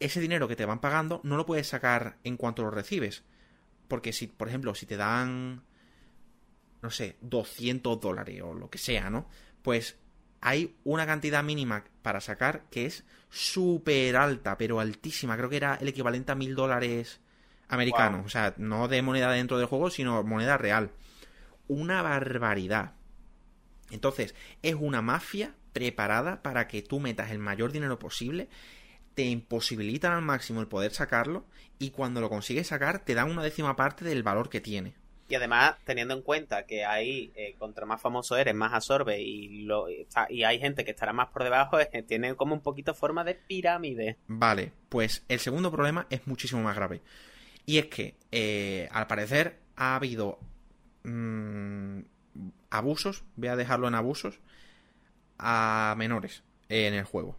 ese 0.00 0.20
dinero 0.20 0.48
que 0.48 0.56
te 0.56 0.66
van 0.66 0.80
pagando 0.80 1.20
no 1.24 1.36
lo 1.36 1.46
puedes 1.46 1.68
sacar 1.68 2.18
en 2.24 2.36
cuanto 2.36 2.62
lo 2.62 2.70
recibes. 2.70 3.24
Porque 3.88 4.12
si, 4.12 4.26
por 4.26 4.48
ejemplo, 4.48 4.74
si 4.74 4.86
te 4.86 4.96
dan, 4.96 5.62
no 6.82 6.90
sé, 6.90 7.16
200 7.22 8.00
dólares 8.00 8.42
o 8.42 8.54
lo 8.54 8.70
que 8.70 8.78
sea, 8.78 9.10
¿no? 9.10 9.28
Pues 9.62 9.96
hay 10.40 10.76
una 10.84 11.06
cantidad 11.06 11.42
mínima 11.42 11.84
para 12.02 12.20
sacar 12.20 12.64
que 12.70 12.86
es 12.86 13.04
súper 13.30 14.16
alta, 14.16 14.58
pero 14.58 14.80
altísima. 14.80 15.36
Creo 15.36 15.48
que 15.48 15.56
era 15.56 15.76
el 15.76 15.88
equivalente 15.88 16.32
a 16.32 16.34
mil 16.34 16.54
dólares 16.54 17.20
americanos. 17.68 18.26
O 18.26 18.28
sea, 18.28 18.54
no 18.58 18.88
de 18.88 19.02
moneda 19.02 19.30
dentro 19.30 19.58
del 19.58 19.66
juego, 19.66 19.90
sino 19.90 20.22
moneda 20.22 20.58
real. 20.58 20.90
Una 21.66 22.02
barbaridad. 22.02 22.92
Entonces, 23.90 24.34
es 24.62 24.74
una 24.74 25.02
mafia 25.02 25.54
preparada 25.74 26.40
para 26.40 26.66
que 26.66 26.80
tú 26.80 27.00
metas 27.00 27.30
el 27.30 27.38
mayor 27.38 27.72
dinero 27.72 27.98
posible, 27.98 28.48
te 29.14 29.24
imposibilitan 29.24 30.12
al 30.12 30.22
máximo 30.22 30.62
el 30.62 30.68
poder 30.68 30.92
sacarlo 30.92 31.44
y 31.78 31.90
cuando 31.90 32.22
lo 32.22 32.30
consigues 32.30 32.68
sacar 32.68 33.04
te 33.04 33.14
dan 33.14 33.30
una 33.30 33.42
décima 33.42 33.76
parte 33.76 34.06
del 34.06 34.22
valor 34.22 34.48
que 34.48 34.62
tiene. 34.62 34.94
Y 35.28 35.34
además, 35.34 35.76
teniendo 35.84 36.14
en 36.14 36.22
cuenta 36.22 36.66
que 36.66 36.84
ahí, 36.84 37.32
eh, 37.34 37.54
contra 37.58 37.86
más 37.86 38.00
famoso 38.00 38.36
eres, 38.36 38.54
más 38.54 38.74
absorbe 38.74 39.20
y, 39.20 39.62
lo, 39.64 39.86
y 39.88 40.44
hay 40.44 40.58
gente 40.58 40.84
que 40.84 40.90
estará 40.90 41.12
más 41.12 41.28
por 41.28 41.44
debajo, 41.44 41.78
tiene 42.06 42.34
como 42.34 42.54
un 42.54 42.60
poquito 42.60 42.94
forma 42.94 43.24
de 43.24 43.34
pirámide. 43.34 44.18
Vale, 44.26 44.72
pues 44.88 45.24
el 45.28 45.40
segundo 45.40 45.70
problema 45.72 46.06
es 46.10 46.26
muchísimo 46.26 46.62
más 46.62 46.76
grave. 46.76 47.00
Y 47.64 47.78
es 47.78 47.86
que, 47.86 48.16
eh, 48.32 48.88
al 48.92 49.06
parecer, 49.06 49.58
ha 49.76 49.96
habido 49.96 50.38
mm, 51.04 52.00
abusos, 52.68 53.24
voy 53.36 53.48
a 53.48 53.56
dejarlo 53.56 53.88
en 53.88 53.94
abusos, 53.94 54.40
a 55.38 55.94
menores 55.96 56.42
en 56.68 56.94
el 56.94 57.04
juego. 57.04 57.38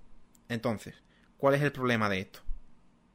Entonces, 0.50 0.96
¿cuál 1.38 1.56
es 1.56 1.62
el 1.62 1.72
problema 1.72 2.10
de 2.10 2.20
esto? 2.22 2.40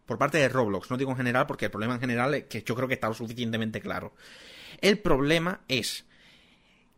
Por 0.06 0.18
parte 0.18 0.38
de 0.38 0.48
Roblox, 0.48 0.90
no 0.90 0.96
digo 0.96 1.12
en 1.12 1.16
general 1.16 1.46
porque 1.46 1.66
el 1.66 1.70
problema 1.70 1.94
en 1.94 2.00
general 2.00 2.34
es 2.34 2.44
que 2.44 2.62
yo 2.62 2.74
creo 2.74 2.88
que 2.88 2.94
está 2.94 3.08
lo 3.08 3.14
suficientemente 3.14 3.80
claro. 3.80 4.14
El 4.80 4.98
problema 4.98 5.60
es 5.68 6.04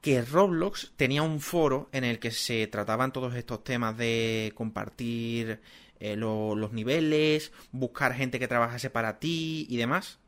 que 0.01 0.23
Roblox 0.23 0.93
tenía 0.97 1.23
un 1.23 1.41
foro 1.41 1.89
en 1.93 2.05
el 2.05 2.19
que 2.19 2.33
se 2.33 2.67
trataban 2.67 3.13
todos 3.13 3.35
estos 3.35 3.63
temas 3.63 3.97
de 3.97 4.53
compartir 4.57 5.61
eh, 6.01 6.17
los 6.17 6.73
niveles, 6.73 7.53
buscar 7.71 8.13
gente 8.15 8.41
que 8.41 8.49
trabajase 8.49 8.91
para 8.91 9.21
ti 9.21 9.67
y 9.71 9.77
demás. 9.77 10.19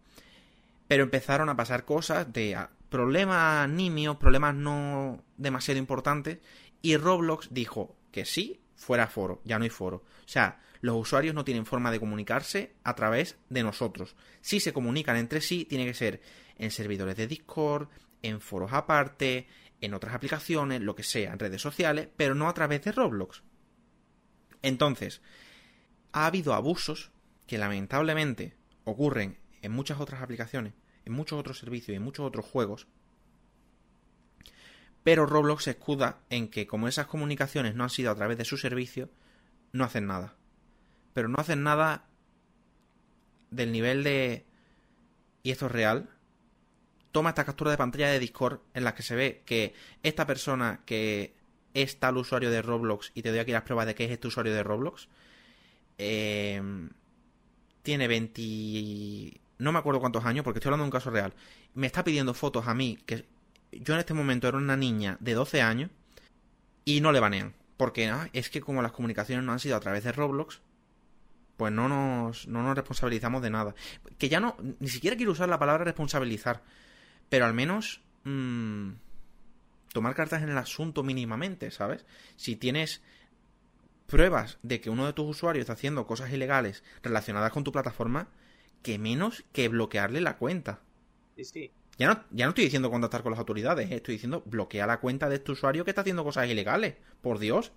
Pero 0.86 1.02
empezaron 1.02 1.48
a 1.48 1.56
pasar 1.56 1.84
cosas 1.84 2.32
de 2.32 2.54
ah, 2.54 2.70
problemas 2.88 3.68
nimios, 3.68 4.16
problemas 4.16 4.54
no 4.54 5.24
demasiado 5.36 5.80
importantes, 5.80 6.38
y 6.84 6.98
Roblox 6.98 7.48
dijo 7.50 7.96
que 8.12 8.26
sí, 8.26 8.60
fuera 8.76 9.06
foro, 9.06 9.40
ya 9.42 9.56
no 9.58 9.64
hay 9.64 9.70
foro. 9.70 10.04
O 10.18 10.28
sea, 10.28 10.60
los 10.82 10.96
usuarios 10.96 11.34
no 11.34 11.42
tienen 11.42 11.64
forma 11.64 11.90
de 11.90 11.98
comunicarse 11.98 12.74
a 12.84 12.94
través 12.94 13.38
de 13.48 13.62
nosotros. 13.62 14.16
Si 14.42 14.60
se 14.60 14.74
comunican 14.74 15.16
entre 15.16 15.40
sí, 15.40 15.64
tiene 15.64 15.86
que 15.86 15.94
ser 15.94 16.20
en 16.58 16.70
servidores 16.70 17.16
de 17.16 17.26
Discord, 17.26 17.88
en 18.20 18.42
foros 18.42 18.74
aparte, 18.74 19.48
en 19.80 19.94
otras 19.94 20.14
aplicaciones, 20.14 20.82
lo 20.82 20.94
que 20.94 21.04
sea, 21.04 21.32
en 21.32 21.38
redes 21.38 21.62
sociales, 21.62 22.10
pero 22.18 22.34
no 22.34 22.50
a 22.50 22.54
través 22.54 22.84
de 22.84 22.92
Roblox. 22.92 23.42
Entonces, 24.60 25.22
ha 26.12 26.26
habido 26.26 26.52
abusos 26.52 27.12
que 27.46 27.56
lamentablemente 27.56 28.58
ocurren 28.84 29.38
en 29.62 29.72
muchas 29.72 30.00
otras 30.00 30.20
aplicaciones, 30.20 30.74
en 31.06 31.14
muchos 31.14 31.40
otros 31.40 31.58
servicios 31.58 31.94
y 31.94 31.96
en 31.96 32.02
muchos 32.02 32.26
otros 32.26 32.44
juegos, 32.44 32.88
pero 35.04 35.26
Roblox 35.26 35.64
se 35.64 35.72
escuda 35.72 36.18
en 36.30 36.48
que 36.48 36.66
como 36.66 36.88
esas 36.88 37.06
comunicaciones 37.06 37.74
no 37.74 37.84
han 37.84 37.90
sido 37.90 38.10
a 38.10 38.14
través 38.14 38.38
de 38.38 38.46
su 38.46 38.56
servicio, 38.56 39.10
no 39.72 39.84
hacen 39.84 40.06
nada. 40.06 40.34
Pero 41.12 41.28
no 41.28 41.36
hacen 41.38 41.62
nada 41.62 42.06
del 43.50 43.70
nivel 43.70 44.02
de... 44.02 44.46
Y 45.42 45.50
esto 45.50 45.66
es 45.66 45.72
real. 45.72 46.08
Toma 47.12 47.28
esta 47.28 47.44
captura 47.44 47.70
de 47.70 47.76
pantalla 47.76 48.08
de 48.08 48.18
Discord 48.18 48.60
en 48.72 48.82
la 48.82 48.94
que 48.94 49.02
se 49.02 49.14
ve 49.14 49.42
que 49.44 49.74
esta 50.02 50.26
persona 50.26 50.80
que 50.86 51.34
es 51.74 52.00
tal 52.00 52.16
usuario 52.16 52.50
de 52.50 52.62
Roblox, 52.62 53.12
y 53.14 53.20
te 53.20 53.28
doy 53.28 53.40
aquí 53.40 53.52
las 53.52 53.62
pruebas 53.62 53.86
de 53.86 53.94
que 53.94 54.06
es 54.06 54.10
este 54.10 54.28
usuario 54.28 54.54
de 54.54 54.62
Roblox, 54.62 55.08
eh, 55.98 56.62
tiene 57.82 58.08
20... 58.08 59.40
No 59.58 59.70
me 59.70 59.78
acuerdo 59.78 60.00
cuántos 60.00 60.24
años, 60.24 60.44
porque 60.44 60.60
estoy 60.60 60.70
hablando 60.70 60.84
de 60.84 60.88
un 60.88 60.92
caso 60.92 61.10
real. 61.10 61.34
Me 61.74 61.86
está 61.86 62.02
pidiendo 62.02 62.32
fotos 62.32 62.66
a 62.66 62.74
mí, 62.74 62.98
que 63.04 63.26
yo 63.80 63.94
en 63.94 64.00
este 64.00 64.14
momento 64.14 64.48
era 64.48 64.56
una 64.56 64.76
niña 64.76 65.16
de 65.20 65.34
12 65.34 65.62
años 65.62 65.90
y 66.84 67.00
no 67.00 67.12
le 67.12 67.20
banean. 67.20 67.54
Porque 67.76 68.08
ah, 68.08 68.28
es 68.32 68.50
que 68.50 68.60
como 68.60 68.82
las 68.82 68.92
comunicaciones 68.92 69.44
no 69.44 69.52
han 69.52 69.58
sido 69.58 69.76
a 69.76 69.80
través 69.80 70.04
de 70.04 70.12
Roblox, 70.12 70.60
pues 71.56 71.72
no 71.72 71.88
nos, 71.88 72.46
no 72.48 72.62
nos 72.62 72.76
responsabilizamos 72.76 73.42
de 73.42 73.50
nada. 73.50 73.74
Que 74.18 74.28
ya 74.28 74.40
no, 74.40 74.56
ni 74.80 74.88
siquiera 74.88 75.16
quiero 75.16 75.32
usar 75.32 75.48
la 75.48 75.58
palabra 75.58 75.84
responsabilizar, 75.84 76.62
pero 77.28 77.46
al 77.46 77.54
menos 77.54 78.00
mmm, 78.24 78.90
tomar 79.92 80.14
cartas 80.14 80.42
en 80.42 80.50
el 80.50 80.58
asunto 80.58 81.02
mínimamente, 81.02 81.70
¿sabes? 81.70 82.04
Si 82.37 82.56
tienes 82.56 83.02
pruebas 84.06 84.58
de 84.62 84.80
que 84.80 84.90
uno 84.90 85.06
de 85.06 85.12
tus 85.12 85.28
usuarios 85.28 85.62
está 85.62 85.72
haciendo 85.72 86.06
cosas 86.06 86.32
ilegales 86.32 86.82
relacionadas 87.02 87.52
con 87.52 87.64
tu 87.64 87.72
plataforma, 87.72 88.28
que 88.82 88.98
menos 88.98 89.44
que 89.52 89.68
bloquearle 89.68 90.20
la 90.20 90.37
cuenta. 90.37 90.80
Sí, 91.37 91.44
sí. 91.44 91.72
Ya 91.98 92.09
no, 92.09 92.24
ya 92.30 92.46
no 92.46 92.50
estoy 92.50 92.64
diciendo 92.64 92.90
contactar 92.90 93.22
con 93.22 93.30
las 93.30 93.38
autoridades, 93.38 93.90
eh, 93.90 93.96
estoy 93.96 94.14
diciendo 94.14 94.42
bloquear 94.46 94.88
la 94.88 95.00
cuenta 95.00 95.28
de 95.28 95.37
este 95.37 95.52
usuario 95.52 95.85
que 95.85 95.92
está 95.92 96.00
haciendo 96.00 96.24
cosas 96.24 96.48
ilegales. 96.48 96.96
Por 97.20 97.38
Dios. 97.38 97.72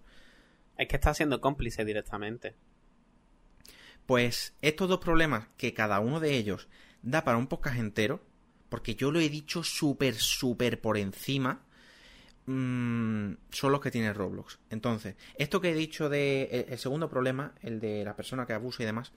Es 0.78 0.88
que 0.88 0.96
está 0.96 1.14
siendo 1.14 1.42
cómplice 1.42 1.86
directamente. 1.86 2.56
Pues 4.06 4.56
estos 4.62 4.88
dos 4.88 5.00
problemas, 5.00 5.48
que 5.58 5.74
cada 5.74 6.00
uno 6.00 6.20
de 6.20 6.36
ellos 6.36 6.68
da 7.02 7.24
para 7.24 7.38
un 7.38 7.48
podcast 7.48 7.78
entero, 7.78 8.24
porque 8.70 8.96
yo 8.96 9.12
lo 9.12 9.20
he 9.20 9.30
dicho 9.30 9.64
súper, 9.64 10.16
súper 10.16 10.82
por 10.82 10.98
encima, 10.98 11.66
mmm, 12.46 13.34
son 13.50 13.72
los 13.72 13.82
que 13.82 13.92
tiene 13.92 14.14
Roblox. 14.14 14.60
Entonces, 14.70 15.16
esto 15.36 15.62
que 15.62 15.72
he 15.72 15.76
dicho 15.76 16.10
de 16.10 16.66
el 16.70 16.78
segundo 16.78 17.10
problema, 17.10 17.54
el 17.62 17.80
de 17.80 18.04
la 18.06 18.16
persona 18.16 18.46
que 18.46 18.54
abusa 18.54 18.84
y 18.84 18.86
demás, 18.86 19.12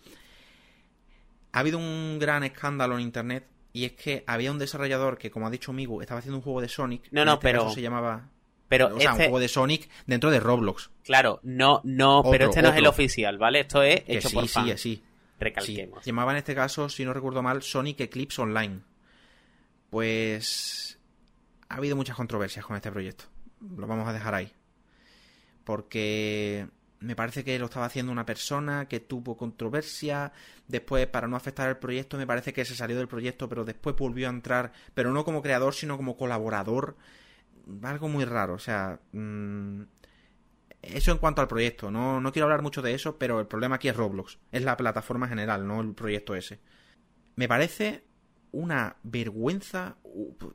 ha 1.53 1.61
habido 1.61 1.79
un 1.79 2.19
gran 2.19 2.43
escándalo 2.43 2.97
en 2.97 3.03
internet 3.03 3.47
y 3.73 3.85
es 3.85 3.93
que 3.93 4.25
había 4.27 4.51
un 4.51 4.59
desarrollador 4.59 5.17
que, 5.19 5.31
como 5.31 5.47
ha 5.47 5.51
dicho 5.51 5.73
Migu, 5.73 6.01
estaba 6.01 6.19
haciendo 6.19 6.39
un 6.39 6.43
juego 6.43 6.61
de 6.61 6.69
Sonic. 6.69 7.09
No, 7.11 7.25
no, 7.25 7.35
este 7.35 7.43
pero- 7.43 7.63
caso 7.65 7.75
se 7.75 7.83
llamaba. 7.83 8.29
Pero 8.69 8.87
o 8.87 9.01
sea, 9.01 9.11
un 9.11 9.17
este, 9.17 9.25
juego 9.25 9.41
de 9.41 9.49
Sonic 9.49 9.89
dentro 10.07 10.31
de 10.31 10.39
Roblox. 10.39 10.91
claro, 11.05 11.41
no, 11.43 11.81
no, 11.83 12.23
pero 12.31 12.47
este 12.51 12.63
no 12.63 12.69
es 12.69 12.77
el 12.77 12.87
oficial, 12.87 13.37
¿vale? 13.37 13.61
Esto 13.61 13.83
es 13.83 14.03
Que 14.05 14.19
hecho 14.19 14.29
sí, 14.29 14.35
por 14.37 14.45
sí, 14.47 14.49
fan. 14.55 14.67
sí, 14.69 14.77
sí. 14.79 15.03
Recalquemos. 15.41 16.05
Llamaba 16.05 16.31
en 16.33 16.39
este 16.39 16.55
caso, 16.55 16.89
si 16.89 17.05
no 17.05 17.13
recuerdo 17.13 17.43
mal, 17.43 17.63
Sonic 17.63 17.99
Eclipse 18.01 18.41
Online. 18.43 18.81
Pues 19.91 20.99
ha 21.69 21.77
habido 21.77 21.97
muchas 21.97 22.15
controversias 22.15 22.65
con 22.65 22.77
este 22.77 22.93
proyecto. 22.93 23.25
Lo 23.77 23.87
vamos 23.87 24.07
a 24.09 24.13
dejar 24.13 24.35
ahí. 24.35 24.53
Porque 25.65 26.67
me 27.01 27.17
parece 27.17 27.45
que 27.45 27.59
lo 27.59 27.67
estaba 27.67 27.87
haciendo 27.87 28.13
una 28.13 28.27
persona 28.27 28.87
que 28.87 29.01
tuvo 29.01 29.37
controversia. 29.37 30.33
Después, 30.69 31.07
para 31.07 31.29
no 31.29 31.37
afectar 31.37 31.69
al 31.69 31.79
proyecto, 31.79 32.19
me 32.19 32.27
parece 32.27 32.53
que 32.53 32.65
se 32.65 32.75
salió 32.75 32.97
del 32.97 33.09
proyecto, 33.09 33.49
pero 33.49 33.65
después 33.65 33.97
volvió 33.97 34.29
a 34.29 34.31
entrar, 34.31 34.73
pero 34.95 35.11
no 35.11 35.25
como 35.25 35.43
creador, 35.43 35.75
sino 35.75 35.97
como 35.97 36.17
colaborador. 36.17 36.97
Algo 37.83 38.09
muy 38.09 38.25
raro. 38.25 38.55
O 38.55 38.59
sea, 38.59 39.01
mm, 39.13 39.83
eso 40.83 41.13
en 41.13 41.19
cuanto 41.19 41.41
al 41.41 41.49
proyecto. 41.49 41.91
No, 41.91 42.21
no 42.21 42.33
quiero 42.33 42.45
hablar 42.47 42.63
mucho 42.63 42.83
de 42.83 42.95
eso, 42.95 43.19
pero 43.19 43.41
el 43.41 43.47
problema 43.47 43.77
aquí 43.77 43.89
es 43.89 43.97
Roblox. 43.97 44.39
Es 44.53 44.63
la 44.63 44.77
plataforma 44.77 45.29
general, 45.29 45.67
no 45.67 45.81
el 45.81 45.95
proyecto 45.95 46.35
ese. 46.35 46.61
Me 47.37 47.49
parece 47.49 48.05
una 48.53 48.97
vergüenza. 49.03 49.97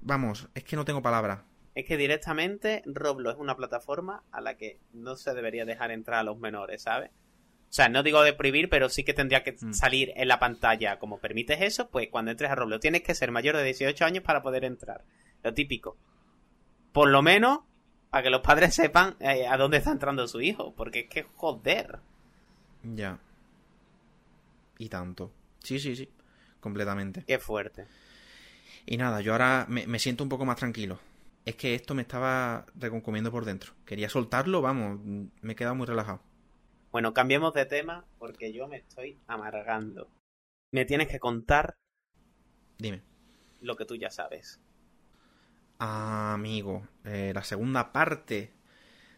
Vamos, 0.01 0.47
es 0.53 0.63
que 0.63 0.75
no 0.75 0.85
tengo 0.85 1.01
palabras. 1.01 1.41
Es 1.75 1.85
que 1.85 1.97
directamente 1.97 2.81
Roblox 2.85 3.35
es 3.35 3.41
una 3.41 3.55
plataforma 3.55 4.23
a 4.31 4.41
la 4.41 4.55
que 4.55 4.79
no 4.93 5.15
se 5.17 5.33
debería 5.33 5.65
dejar 5.65 5.91
entrar 5.91 6.19
a 6.19 6.23
los 6.23 6.39
menores, 6.39 6.81
¿sabes? 6.83 7.11
O 7.69 7.73
sea, 7.75 7.89
no 7.89 8.01
digo 8.03 8.21
de 8.23 8.31
prohibir, 8.31 8.69
pero 8.69 8.87
sí 8.87 9.03
que 9.03 9.13
tendría 9.13 9.43
que 9.43 9.57
Mm. 9.59 9.73
salir 9.73 10.13
en 10.15 10.29
la 10.29 10.39
pantalla. 10.39 10.97
Como 10.97 11.19
permites 11.19 11.59
eso, 11.61 11.89
pues 11.89 12.07
cuando 12.09 12.31
entres 12.31 12.49
a 12.49 12.55
Roblox 12.55 12.79
tienes 12.81 13.01
que 13.03 13.13
ser 13.13 13.31
mayor 13.31 13.57
de 13.57 13.63
18 13.65 14.05
años 14.05 14.23
para 14.23 14.41
poder 14.41 14.63
entrar. 14.63 15.03
Lo 15.43 15.53
típico. 15.53 15.97
Por 16.93 17.09
lo 17.09 17.21
menos, 17.21 17.59
para 18.09 18.23
que 18.23 18.29
los 18.29 18.39
padres 18.41 18.73
sepan 18.75 19.17
eh, 19.19 19.45
a 19.45 19.57
dónde 19.57 19.77
está 19.77 19.91
entrando 19.91 20.25
su 20.29 20.39
hijo. 20.39 20.73
Porque 20.75 21.01
es 21.01 21.09
que 21.09 21.23
joder. 21.23 21.99
Ya. 22.83 23.19
Y 24.77 24.87
tanto. 24.87 25.33
Sí, 25.59 25.77
sí, 25.79 25.95
sí. 25.97 26.07
Completamente. 26.61 27.25
Qué 27.27 27.37
fuerte. 27.39 27.85
Y 28.85 28.95
nada, 28.95 29.19
yo 29.19 29.33
ahora 29.33 29.65
me, 29.67 29.85
me 29.87 29.99
siento 29.99 30.23
un 30.23 30.29
poco 30.29 30.45
más 30.45 30.55
tranquilo. 30.55 30.99
Es 31.45 31.55
que 31.55 31.75
esto 31.75 31.93
me 31.93 32.01
estaba 32.01 32.65
reconcomiendo 32.75 33.31
por 33.31 33.45
dentro. 33.45 33.73
Quería 33.85 34.09
soltarlo, 34.09 34.61
vamos, 34.63 34.99
me 35.03 35.53
he 35.53 35.55
quedado 35.55 35.75
muy 35.75 35.85
relajado. 35.85 36.21
Bueno, 36.91 37.13
cambiemos 37.13 37.53
de 37.53 37.65
tema 37.65 38.05
porque 38.17 38.51
yo 38.51 38.67
me 38.67 38.77
estoy 38.77 39.19
amargando. 39.27 40.09
Me 40.71 40.85
tienes 40.85 41.07
que 41.07 41.19
contar 41.19 41.75
Dime. 42.79 43.03
lo 43.61 43.75
que 43.75 43.85
tú 43.85 43.95
ya 43.95 44.09
sabes. 44.09 44.59
Amigo, 45.77 46.87
eh, 47.03 47.31
la 47.35 47.43
segunda 47.43 47.91
parte 47.91 48.53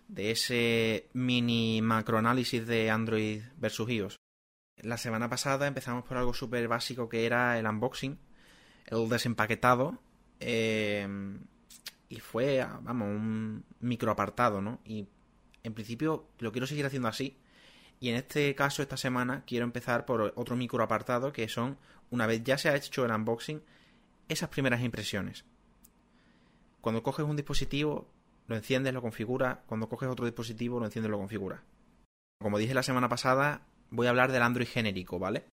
de 0.07 0.31
ese 0.31 1.09
mini 1.13 1.81
macroanálisis 1.81 2.65
de 2.67 2.89
Android 2.89 3.43
versus 3.57 3.89
iOS. 3.89 4.15
La 4.77 4.97
semana 4.97 5.29
pasada 5.29 5.67
empezamos 5.67 6.03
por 6.03 6.17
algo 6.17 6.33
súper 6.33 6.67
básico 6.67 7.07
que 7.07 7.25
era 7.25 7.57
el 7.57 7.67
unboxing, 7.67 8.19
el 8.87 9.07
desempaquetado, 9.07 10.01
eh, 10.39 11.07
y 12.09 12.19
fue, 12.19 12.65
vamos, 12.81 13.07
un 13.07 13.65
microapartado, 13.79 14.61
¿no? 14.61 14.79
Y 14.85 15.07
en 15.63 15.73
principio 15.73 16.27
lo 16.39 16.51
quiero 16.51 16.67
seguir 16.67 16.85
haciendo 16.85 17.07
así. 17.07 17.37
Y 17.99 18.09
en 18.09 18.15
este 18.15 18.53
caso, 18.55 18.81
esta 18.81 18.97
semana, 18.97 19.43
quiero 19.45 19.65
empezar 19.65 20.05
por 20.05 20.33
otro 20.35 20.55
microapartado 20.55 21.33
que 21.33 21.49
son, 21.49 21.77
una 22.11 22.27
vez 22.27 22.43
ya 22.43 22.57
se 22.57 22.69
ha 22.69 22.75
hecho 22.75 23.05
el 23.05 23.11
unboxing, 23.11 23.61
esas 24.29 24.49
primeras 24.49 24.81
impresiones. 24.81 25.45
Cuando 26.81 27.03
coges 27.03 27.25
un 27.25 27.35
dispositivo, 27.35 28.07
lo 28.47 28.55
enciendes, 28.55 28.93
lo 28.93 29.01
configuras. 29.01 29.59
Cuando 29.65 29.89
coges 29.89 30.09
otro 30.09 30.25
dispositivo, 30.25 30.79
lo 30.79 30.85
enciendes, 30.85 31.11
lo 31.11 31.17
configuras. 31.17 31.61
Como 32.39 32.57
dije 32.57 32.73
la 32.73 32.83
semana 32.83 33.09
pasada, 33.09 33.65
voy 33.89 34.07
a 34.07 34.11
hablar 34.11 34.31
del 34.31 34.43
Android 34.43 34.67
genérico, 34.67 35.19
¿vale? 35.19 35.45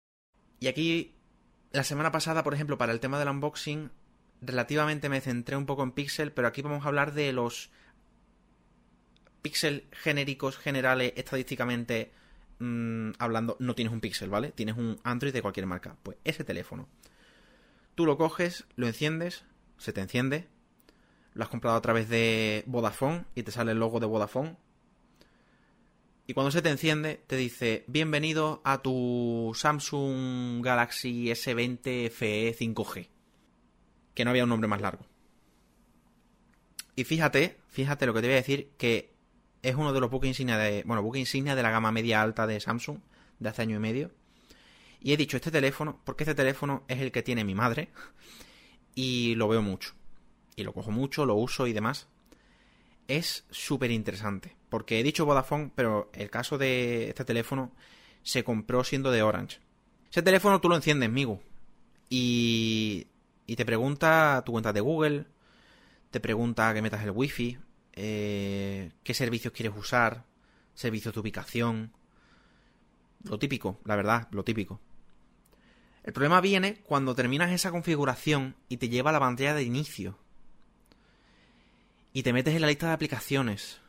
Y 0.60 0.68
aquí, 0.68 1.14
la 1.72 1.82
semana 1.82 2.12
pasada, 2.12 2.44
por 2.44 2.54
ejemplo, 2.54 2.78
para 2.78 2.92
el 2.92 3.00
tema 3.00 3.18
del 3.18 3.28
unboxing, 3.28 3.90
relativamente 4.46 5.08
me 5.08 5.20
centré 5.20 5.56
un 5.56 5.66
poco 5.66 5.82
en 5.82 5.92
Pixel, 5.92 6.32
pero 6.32 6.48
aquí 6.48 6.62
vamos 6.62 6.84
a 6.84 6.88
hablar 6.88 7.12
de 7.14 7.32
los 7.32 7.70
Pixel 9.42 9.86
genéricos, 9.92 10.56
generales, 10.56 11.12
estadísticamente 11.16 12.12
mm, 12.58 13.10
hablando. 13.18 13.56
No 13.60 13.74
tienes 13.74 13.92
un 13.92 14.00
Pixel, 14.00 14.30
¿vale? 14.30 14.52
Tienes 14.52 14.76
un 14.76 14.98
Android 15.04 15.32
de 15.32 15.42
cualquier 15.42 15.66
marca. 15.66 15.96
Pues 16.02 16.16
ese 16.24 16.44
teléfono. 16.44 16.88
Tú 17.94 18.06
lo 18.06 18.16
coges, 18.16 18.64
lo 18.76 18.86
enciendes, 18.86 19.44
se 19.78 19.92
te 19.92 20.00
enciende, 20.00 20.48
lo 21.34 21.44
has 21.44 21.50
comprado 21.50 21.76
a 21.76 21.82
través 21.82 22.08
de 22.08 22.64
Vodafone 22.66 23.26
y 23.34 23.42
te 23.42 23.52
sale 23.52 23.72
el 23.72 23.78
logo 23.78 24.00
de 24.00 24.06
Vodafone. 24.06 24.56
Y 26.26 26.32
cuando 26.32 26.50
se 26.50 26.62
te 26.62 26.70
enciende, 26.70 27.22
te 27.26 27.36
dice: 27.36 27.84
Bienvenido 27.86 28.62
a 28.64 28.80
tu 28.80 29.52
Samsung 29.54 30.64
Galaxy 30.64 31.26
S20 31.26 32.10
FE 32.10 32.56
5G. 32.58 33.13
Que 34.14 34.24
no 34.24 34.30
había 34.30 34.44
un 34.44 34.50
nombre 34.50 34.68
más 34.68 34.80
largo. 34.80 35.04
Y 36.96 37.04
fíjate, 37.04 37.58
fíjate 37.68 38.06
lo 38.06 38.14
que 38.14 38.20
te 38.20 38.28
voy 38.28 38.34
a 38.34 38.36
decir: 38.36 38.70
que 38.78 39.12
es 39.62 39.74
uno 39.74 39.92
de 39.92 40.00
los 40.00 40.10
buques 40.10 40.28
insignia 40.28 40.56
de. 40.56 40.82
Bueno, 40.84 41.02
buque 41.02 41.18
insignia 41.18 41.54
de 41.54 41.62
la 41.62 41.70
gama 41.70 41.92
media 41.92 42.22
alta 42.22 42.46
de 42.46 42.60
Samsung 42.60 42.98
de 43.38 43.48
hace 43.48 43.62
año 43.62 43.76
y 43.76 43.80
medio. 43.80 44.10
Y 45.00 45.12
he 45.12 45.16
dicho 45.16 45.36
este 45.36 45.50
teléfono, 45.50 46.00
porque 46.04 46.24
este 46.24 46.34
teléfono 46.34 46.84
es 46.88 47.00
el 47.00 47.12
que 47.12 47.22
tiene 47.22 47.44
mi 47.44 47.54
madre. 47.54 47.90
Y 48.96 49.34
lo 49.34 49.48
veo 49.48 49.60
mucho 49.60 49.92
y 50.56 50.62
lo 50.62 50.72
cojo 50.72 50.90
mucho, 50.90 51.26
lo 51.26 51.34
uso 51.34 51.66
y 51.66 51.72
demás. 51.72 52.08
Es 53.08 53.44
súper 53.50 53.90
interesante. 53.90 54.56
Porque 54.70 55.00
he 55.00 55.02
dicho 55.02 55.26
Vodafone, 55.26 55.70
pero 55.74 56.10
el 56.14 56.30
caso 56.30 56.58
de 56.58 57.08
este 57.08 57.24
teléfono 57.24 57.72
se 58.22 58.44
compró 58.44 58.84
siendo 58.84 59.10
de 59.10 59.22
Orange. 59.22 59.60
Ese 60.10 60.22
teléfono 60.22 60.60
tú 60.60 60.68
lo 60.68 60.76
enciendes, 60.76 61.10
Migu. 61.10 61.40
Y, 62.08 63.06
y 63.46 63.56
te 63.56 63.64
pregunta 63.64 64.42
tu 64.44 64.52
cuenta 64.52 64.72
de 64.72 64.80
Google. 64.80 65.26
Te 66.10 66.20
pregunta 66.20 66.72
que 66.74 66.82
metas 66.82 67.02
el 67.02 67.10
wifi. 67.10 67.58
eh, 67.92 68.92
qué 69.02 69.14
servicios 69.14 69.52
quieres 69.52 69.76
usar. 69.76 70.24
Servicios 70.74 71.14
de 71.14 71.20
ubicación. 71.20 71.92
Lo 73.24 73.38
típico, 73.38 73.80
la 73.84 73.96
verdad, 73.96 74.28
lo 74.32 74.44
típico. 74.44 74.80
El 76.02 76.12
problema 76.12 76.40
viene 76.40 76.82
cuando 76.82 77.14
terminas 77.14 77.50
esa 77.50 77.70
configuración 77.70 78.56
y 78.68 78.76
te 78.76 78.88
lleva 78.88 79.10
a 79.10 79.12
la 79.14 79.20
pantalla 79.20 79.54
de 79.54 79.62
inicio 79.62 80.18
y 82.12 82.22
te 82.22 82.32
metes 82.32 82.54
en 82.54 82.60
la 82.60 82.68
lista 82.68 82.88
de 82.88 82.92
aplicaciones 82.92 83.80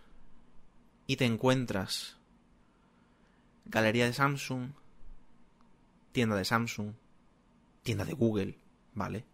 y 1.08 1.18
te 1.18 1.26
encuentras 1.26 2.18
galería 3.65 4.06
de 4.06 4.13
Samsung, 4.13 4.72
tienda 6.12 6.36
de 6.36 6.46
Samsung, 6.46 6.94
tienda 7.84 8.06
de 8.06 8.13
Google, 8.13 8.58
¿vale? 8.94 9.26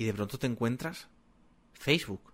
Y 0.00 0.06
de 0.06 0.14
pronto 0.14 0.38
te 0.38 0.46
encuentras 0.46 1.08
Facebook, 1.74 2.32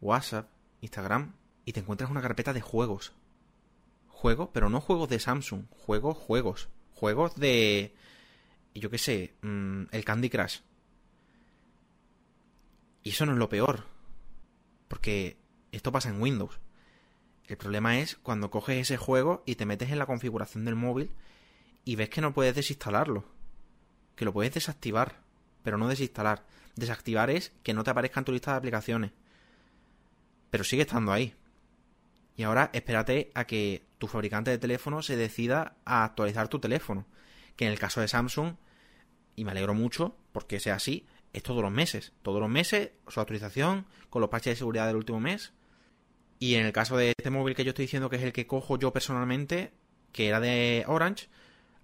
WhatsApp, 0.00 0.50
Instagram 0.80 1.36
y 1.64 1.72
te 1.72 1.78
encuentras 1.78 2.10
una 2.10 2.20
carpeta 2.20 2.52
de 2.52 2.60
juegos. 2.60 3.12
Juegos, 4.08 4.48
pero 4.52 4.68
no 4.68 4.80
juegos 4.80 5.08
de 5.08 5.20
Samsung, 5.20 5.66
juegos, 5.70 6.18
juegos, 6.18 6.68
juegos 6.94 7.36
de 7.36 7.94
yo 8.74 8.90
qué 8.90 8.98
sé, 8.98 9.34
mm, 9.42 9.84
el 9.92 10.04
Candy 10.04 10.30
Crush. 10.30 10.62
Y 13.04 13.10
eso 13.10 13.24
no 13.24 13.30
es 13.30 13.38
lo 13.38 13.48
peor. 13.48 13.84
Porque 14.88 15.36
esto 15.70 15.92
pasa 15.92 16.08
en 16.08 16.20
Windows. 16.20 16.58
El 17.46 17.56
problema 17.56 18.00
es 18.00 18.16
cuando 18.16 18.50
coges 18.50 18.78
ese 18.78 18.96
juego 18.96 19.44
y 19.46 19.54
te 19.54 19.64
metes 19.64 19.92
en 19.92 20.00
la 20.00 20.06
configuración 20.06 20.64
del 20.64 20.74
móvil 20.74 21.12
y 21.84 21.94
ves 21.94 22.10
que 22.10 22.20
no 22.20 22.34
puedes 22.34 22.56
desinstalarlo. 22.56 23.24
Que 24.16 24.24
lo 24.24 24.32
puedes 24.32 24.54
desactivar, 24.54 25.22
pero 25.64 25.78
no 25.78 25.88
desinstalar. 25.88 26.44
Desactivar 26.76 27.30
es 27.30 27.52
que 27.64 27.74
no 27.74 27.82
te 27.82 27.90
aparezca 27.90 28.20
en 28.20 28.24
tu 28.24 28.32
lista 28.32 28.52
de 28.52 28.58
aplicaciones. 28.58 29.10
Pero 30.50 30.62
sigue 30.62 30.82
estando 30.82 31.10
ahí. 31.10 31.34
Y 32.36 32.44
ahora 32.44 32.70
espérate 32.72 33.32
a 33.34 33.46
que 33.46 33.82
tu 33.98 34.06
fabricante 34.06 34.50
de 34.50 34.58
teléfono 34.58 35.02
se 35.02 35.16
decida 35.16 35.76
a 35.84 36.04
actualizar 36.04 36.46
tu 36.46 36.60
teléfono. 36.60 37.06
Que 37.56 37.66
en 37.66 37.72
el 37.72 37.78
caso 37.78 38.00
de 38.00 38.08
Samsung, 38.08 38.54
y 39.34 39.44
me 39.44 39.52
alegro 39.52 39.74
mucho 39.74 40.16
porque 40.32 40.60
sea 40.60 40.74
así, 40.74 41.06
es 41.32 41.42
todos 41.42 41.62
los 41.62 41.72
meses. 41.72 42.12
Todos 42.22 42.40
los 42.40 42.50
meses 42.50 42.90
su 43.08 43.20
actualización 43.20 43.86
con 44.10 44.20
los 44.20 44.30
parches 44.30 44.52
de 44.52 44.56
seguridad 44.56 44.86
del 44.86 44.96
último 44.96 45.20
mes. 45.20 45.52
Y 46.38 46.56
en 46.56 46.66
el 46.66 46.72
caso 46.72 46.96
de 46.96 47.14
este 47.16 47.30
móvil 47.30 47.54
que 47.54 47.64
yo 47.64 47.70
estoy 47.70 47.84
diciendo 47.84 48.10
que 48.10 48.16
es 48.16 48.22
el 48.22 48.32
que 48.32 48.46
cojo 48.46 48.78
yo 48.78 48.92
personalmente, 48.92 49.72
que 50.12 50.28
era 50.28 50.40
de 50.40 50.84
Orange, 50.86 51.28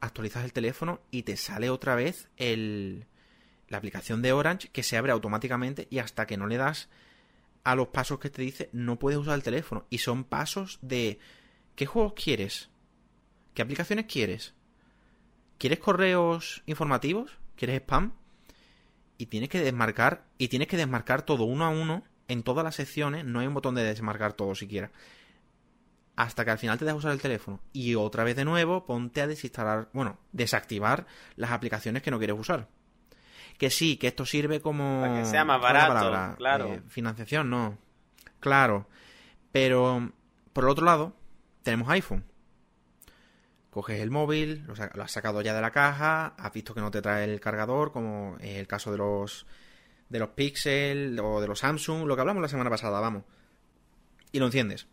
actualizas 0.00 0.44
el 0.44 0.52
teléfono 0.52 1.00
y 1.10 1.22
te 1.22 1.36
sale 1.36 1.70
otra 1.70 1.94
vez 1.94 2.28
el, 2.36 3.06
la 3.70 3.78
aplicación 3.78 4.20
de 4.20 4.32
Orange 4.32 4.68
que 4.68 4.82
se 4.82 4.98
abre 4.98 5.12
automáticamente 5.12 5.86
y 5.90 6.00
hasta 6.00 6.26
que 6.26 6.36
no 6.36 6.46
le 6.46 6.58
das 6.58 6.90
a 7.64 7.74
los 7.74 7.88
pasos 7.88 8.18
que 8.18 8.28
te 8.28 8.42
dice 8.42 8.68
no 8.72 8.98
puedes 8.98 9.18
usar 9.18 9.34
el 9.34 9.42
teléfono. 9.42 9.86
Y 9.88 9.98
son 9.98 10.24
pasos 10.24 10.78
de 10.82 11.18
¿qué 11.76 11.86
juegos 11.86 12.12
quieres? 12.12 12.68
¿Qué 13.54 13.62
aplicaciones 13.62 14.06
quieres? 14.06 14.54
¿Quieres 15.56 15.78
correos 15.78 16.62
informativos? 16.66 17.38
¿Quieres 17.56 17.76
spam? 17.80 18.12
Y 19.18 19.26
tienes 19.26 19.48
que 19.48 19.60
desmarcar, 19.60 20.24
y 20.38 20.48
tienes 20.48 20.66
que 20.66 20.78
desmarcar 20.78 21.22
todo 21.22 21.44
uno 21.44 21.64
a 21.64 21.68
uno 21.68 22.02
en 22.26 22.42
todas 22.42 22.64
las 22.64 22.76
secciones. 22.76 23.24
No 23.24 23.40
hay 23.40 23.46
un 23.46 23.54
botón 23.54 23.74
de 23.74 23.84
desmarcar 23.84 24.32
todo 24.32 24.54
siquiera. 24.54 24.90
Hasta 26.16 26.44
que 26.44 26.50
al 26.50 26.58
final 26.58 26.78
te 26.78 26.86
dejas 26.86 27.00
usar 27.00 27.12
el 27.12 27.20
teléfono. 27.20 27.60
Y 27.72 27.94
otra 27.94 28.24
vez 28.24 28.36
de 28.36 28.46
nuevo, 28.46 28.86
ponte 28.86 29.20
a 29.20 29.26
desinstalar, 29.26 29.90
bueno, 29.92 30.18
desactivar 30.32 31.06
las 31.36 31.50
aplicaciones 31.50 32.02
que 32.02 32.10
no 32.10 32.18
quieres 32.18 32.38
usar. 32.38 32.68
Que 33.60 33.68
sí, 33.68 33.98
que 33.98 34.06
esto 34.06 34.24
sirve 34.24 34.62
como. 34.62 35.02
Para 35.02 35.18
que 35.18 35.26
sea 35.26 35.44
más 35.44 35.58
¿cuál 35.60 35.76
es 35.76 35.82
la 35.82 35.88
barato, 35.88 36.36
claro. 36.38 36.66
Eh, 36.72 36.82
financiación, 36.88 37.50
no. 37.50 37.76
Claro. 38.40 38.88
Pero, 39.52 40.12
por 40.54 40.64
el 40.64 40.70
otro 40.70 40.86
lado, 40.86 41.12
tenemos 41.62 41.90
iPhone. 41.90 42.24
Coges 43.68 44.00
el 44.00 44.10
móvil, 44.10 44.64
lo 44.94 45.02
has 45.02 45.12
sacado 45.12 45.42
ya 45.42 45.52
de 45.52 45.60
la 45.60 45.72
caja, 45.72 46.28
has 46.38 46.52
visto 46.54 46.72
que 46.72 46.80
no 46.80 46.90
te 46.90 47.02
trae 47.02 47.24
el 47.24 47.38
cargador, 47.38 47.92
como 47.92 48.38
es 48.40 48.56
el 48.56 48.66
caso 48.66 48.92
de 48.92 48.96
los 48.96 49.44
de 50.08 50.18
los 50.18 50.30
Pixel 50.30 51.20
o 51.20 51.42
de 51.42 51.46
los 51.46 51.58
Samsung, 51.58 52.06
lo 52.06 52.14
que 52.14 52.22
hablamos 52.22 52.40
la 52.40 52.48
semana 52.48 52.70
pasada, 52.70 52.98
vamos. 52.98 53.24
Y 54.32 54.38
lo 54.38 54.46
enciendes. 54.46 54.86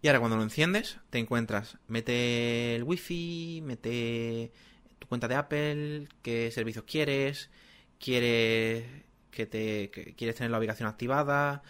Y 0.00 0.08
ahora 0.08 0.20
cuando 0.20 0.38
lo 0.38 0.44
enciendes, 0.44 0.98
te 1.10 1.18
encuentras, 1.18 1.76
mete 1.88 2.74
el 2.74 2.84
wifi, 2.84 3.60
mete 3.62 4.50
tu 4.98 5.06
cuenta 5.06 5.28
de 5.28 5.34
Apple, 5.34 6.08
qué 6.22 6.50
servicios 6.50 6.84
quieres, 6.84 7.50
quieres 7.98 8.84
que 9.30 9.46
te 9.46 9.90
quieres 10.16 10.36
tener 10.36 10.50
la 10.50 10.58
ubicación 10.58 10.88
activada, 10.88 11.62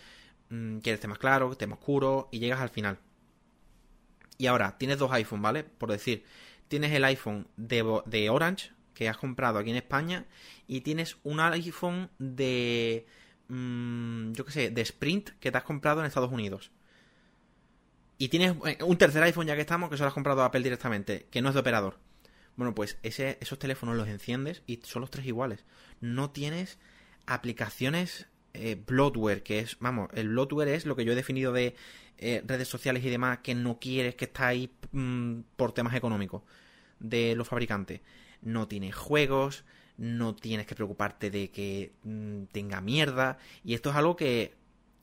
mm, 0.50 0.78
quieres 0.78 1.00
tema 1.00 1.16
claro, 1.16 1.54
tema 1.56 1.74
oscuro 1.74 2.28
y 2.30 2.38
llegas 2.38 2.60
al 2.60 2.70
final. 2.70 2.98
Y 4.38 4.46
ahora 4.46 4.78
tienes 4.78 4.98
dos 4.98 5.10
iPhone, 5.12 5.42
¿vale? 5.42 5.64
Por 5.64 5.90
decir, 5.90 6.24
tienes 6.68 6.92
el 6.92 7.04
iPhone 7.04 7.48
de, 7.56 8.30
Orange 8.30 8.72
que 8.94 9.08
has 9.08 9.16
comprado 9.16 9.58
aquí 9.58 9.70
en 9.70 9.76
España 9.76 10.26
y 10.66 10.80
tienes 10.82 11.16
un 11.24 11.40
iPhone 11.40 12.10
de 12.18 13.06
mm, 13.48 14.32
yo 14.32 14.44
qué 14.44 14.52
sé, 14.52 14.70
de 14.70 14.82
Sprint 14.82 15.30
que 15.40 15.50
te 15.50 15.58
has 15.58 15.64
comprado 15.64 16.00
en 16.00 16.06
Estados 16.06 16.32
Unidos. 16.32 16.70
Y 18.18 18.28
tienes 18.28 18.56
eh, 18.66 18.78
un 18.82 18.96
tercer 18.98 19.22
iPhone 19.22 19.46
ya 19.46 19.54
que 19.54 19.60
estamos 19.60 19.90
que 19.90 19.96
se 19.96 20.02
lo 20.02 20.08
has 20.08 20.14
comprado 20.14 20.42
a 20.42 20.46
Apple 20.46 20.62
directamente, 20.62 21.26
que 21.30 21.40
no 21.42 21.48
es 21.48 21.54
de 21.54 21.60
operador. 21.60 21.96
Bueno, 22.58 22.74
pues 22.74 22.98
ese, 23.04 23.38
esos 23.40 23.60
teléfonos 23.60 23.94
los 23.94 24.08
enciendes 24.08 24.64
y 24.66 24.80
son 24.82 25.00
los 25.02 25.12
tres 25.12 25.24
iguales. 25.26 25.64
No 26.00 26.32
tienes 26.32 26.80
aplicaciones 27.24 28.26
eh, 28.52 28.82
bloatware, 28.84 29.44
que 29.44 29.60
es, 29.60 29.76
vamos, 29.78 30.08
el 30.12 30.30
bloatware 30.30 30.66
es 30.66 30.84
lo 30.84 30.96
que 30.96 31.04
yo 31.04 31.12
he 31.12 31.14
definido 31.14 31.52
de 31.52 31.76
eh, 32.18 32.42
redes 32.44 32.66
sociales 32.66 33.04
y 33.04 33.10
demás 33.10 33.38
que 33.44 33.54
no 33.54 33.78
quieres 33.78 34.16
que 34.16 34.24
está 34.24 34.48
ahí 34.48 34.72
mm, 34.90 35.42
por 35.54 35.70
temas 35.70 35.94
económicos 35.94 36.42
de 36.98 37.36
los 37.36 37.46
fabricantes. 37.46 38.00
No 38.42 38.66
tienes 38.66 38.96
juegos, 38.96 39.64
no 39.96 40.34
tienes 40.34 40.66
que 40.66 40.74
preocuparte 40.74 41.30
de 41.30 41.52
que 41.52 41.92
mm, 42.02 42.46
tenga 42.50 42.80
mierda. 42.80 43.38
Y 43.62 43.74
esto 43.74 43.90
es 43.90 43.96
algo 43.96 44.16
que 44.16 44.56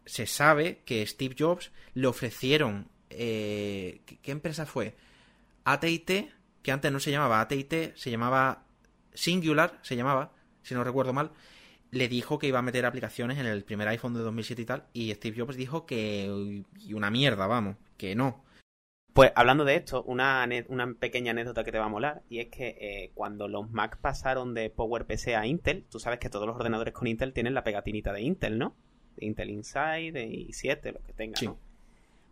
se 0.06 0.28
sabe 0.28 0.82
que 0.84 1.08
Steve 1.08 1.38
Jobs 1.40 1.72
le 1.94 2.08
ofrecieron. 2.08 2.90
eh, 3.10 4.02
¿qué, 4.06 4.18
qué 4.18 4.32
empresa 4.32 4.66
fue? 4.66 4.94
AT&T, 5.64 6.32
que 6.66 6.72
antes 6.72 6.92
no 6.92 7.00
se 7.00 7.12
llamaba 7.12 7.42
AT&T, 7.42 7.94
se 7.96 8.10
llamaba 8.10 8.64
Singular, 9.14 9.78
se 9.84 9.96
llamaba, 9.96 10.34
si 10.64 10.74
no 10.74 10.84
recuerdo 10.84 11.14
mal, 11.14 11.30
le 11.92 12.08
dijo 12.08 12.40
que 12.40 12.48
iba 12.48 12.58
a 12.58 12.64
meter 12.64 12.88
aplicaciones 12.88 13.38
en 13.38 13.46
el 13.46 13.64
primer 13.64 13.88
iPhone 13.88 14.16
de 14.16 14.22
2007 14.22 14.64
y 14.64 14.66
tal, 14.66 14.88
y 14.92 15.14
Steve 15.14 15.40
Jobs 15.40 15.58
dijo 15.58 15.86
que 15.86 16.64
y 16.80 16.94
una 16.94 17.12
mierda, 17.12 17.46
vamos, 17.46 17.78
que 17.98 18.16
no. 18.16 18.44
Pues 19.14 19.32
hablando 19.36 19.64
de 19.64 19.76
esto, 19.76 20.02
una, 20.06 20.50
una 20.68 20.92
pequeña 20.96 21.32
anécdota 21.32 21.64
que 21.64 21.72
te 21.72 21.78
va 21.78 21.86
a 21.86 21.90
molar, 21.90 22.24
y 22.30 22.40
es 22.40 22.48
que 22.48 22.78
eh, 22.82 23.12
cuando 23.14 23.48
los 23.48 23.70
Mac 23.70 24.00
pasaron 24.02 24.56
de 24.56 24.72
PowerPC 24.72 25.36
a 25.38 25.46
Intel, 25.46 25.86
tú 25.92 26.00
sabes 26.00 26.18
que 26.18 26.32
todos 26.32 26.48
los 26.48 26.56
ordenadores 26.56 26.96
con 26.96 27.08
Intel 27.08 27.32
tienen 27.32 27.54
la 27.54 27.64
pegatinita 27.64 28.12
de 28.12 28.24
Intel, 28.24 28.58
¿no? 28.58 28.76
De 29.18 29.28
Intel 29.28 29.52
Inside, 29.52 30.12
de 30.14 30.28
i7, 30.28 30.94
lo 30.94 31.04
que 31.04 31.14
tenga, 31.14 31.38
Sí. 31.38 31.46
¿no? 31.46 31.60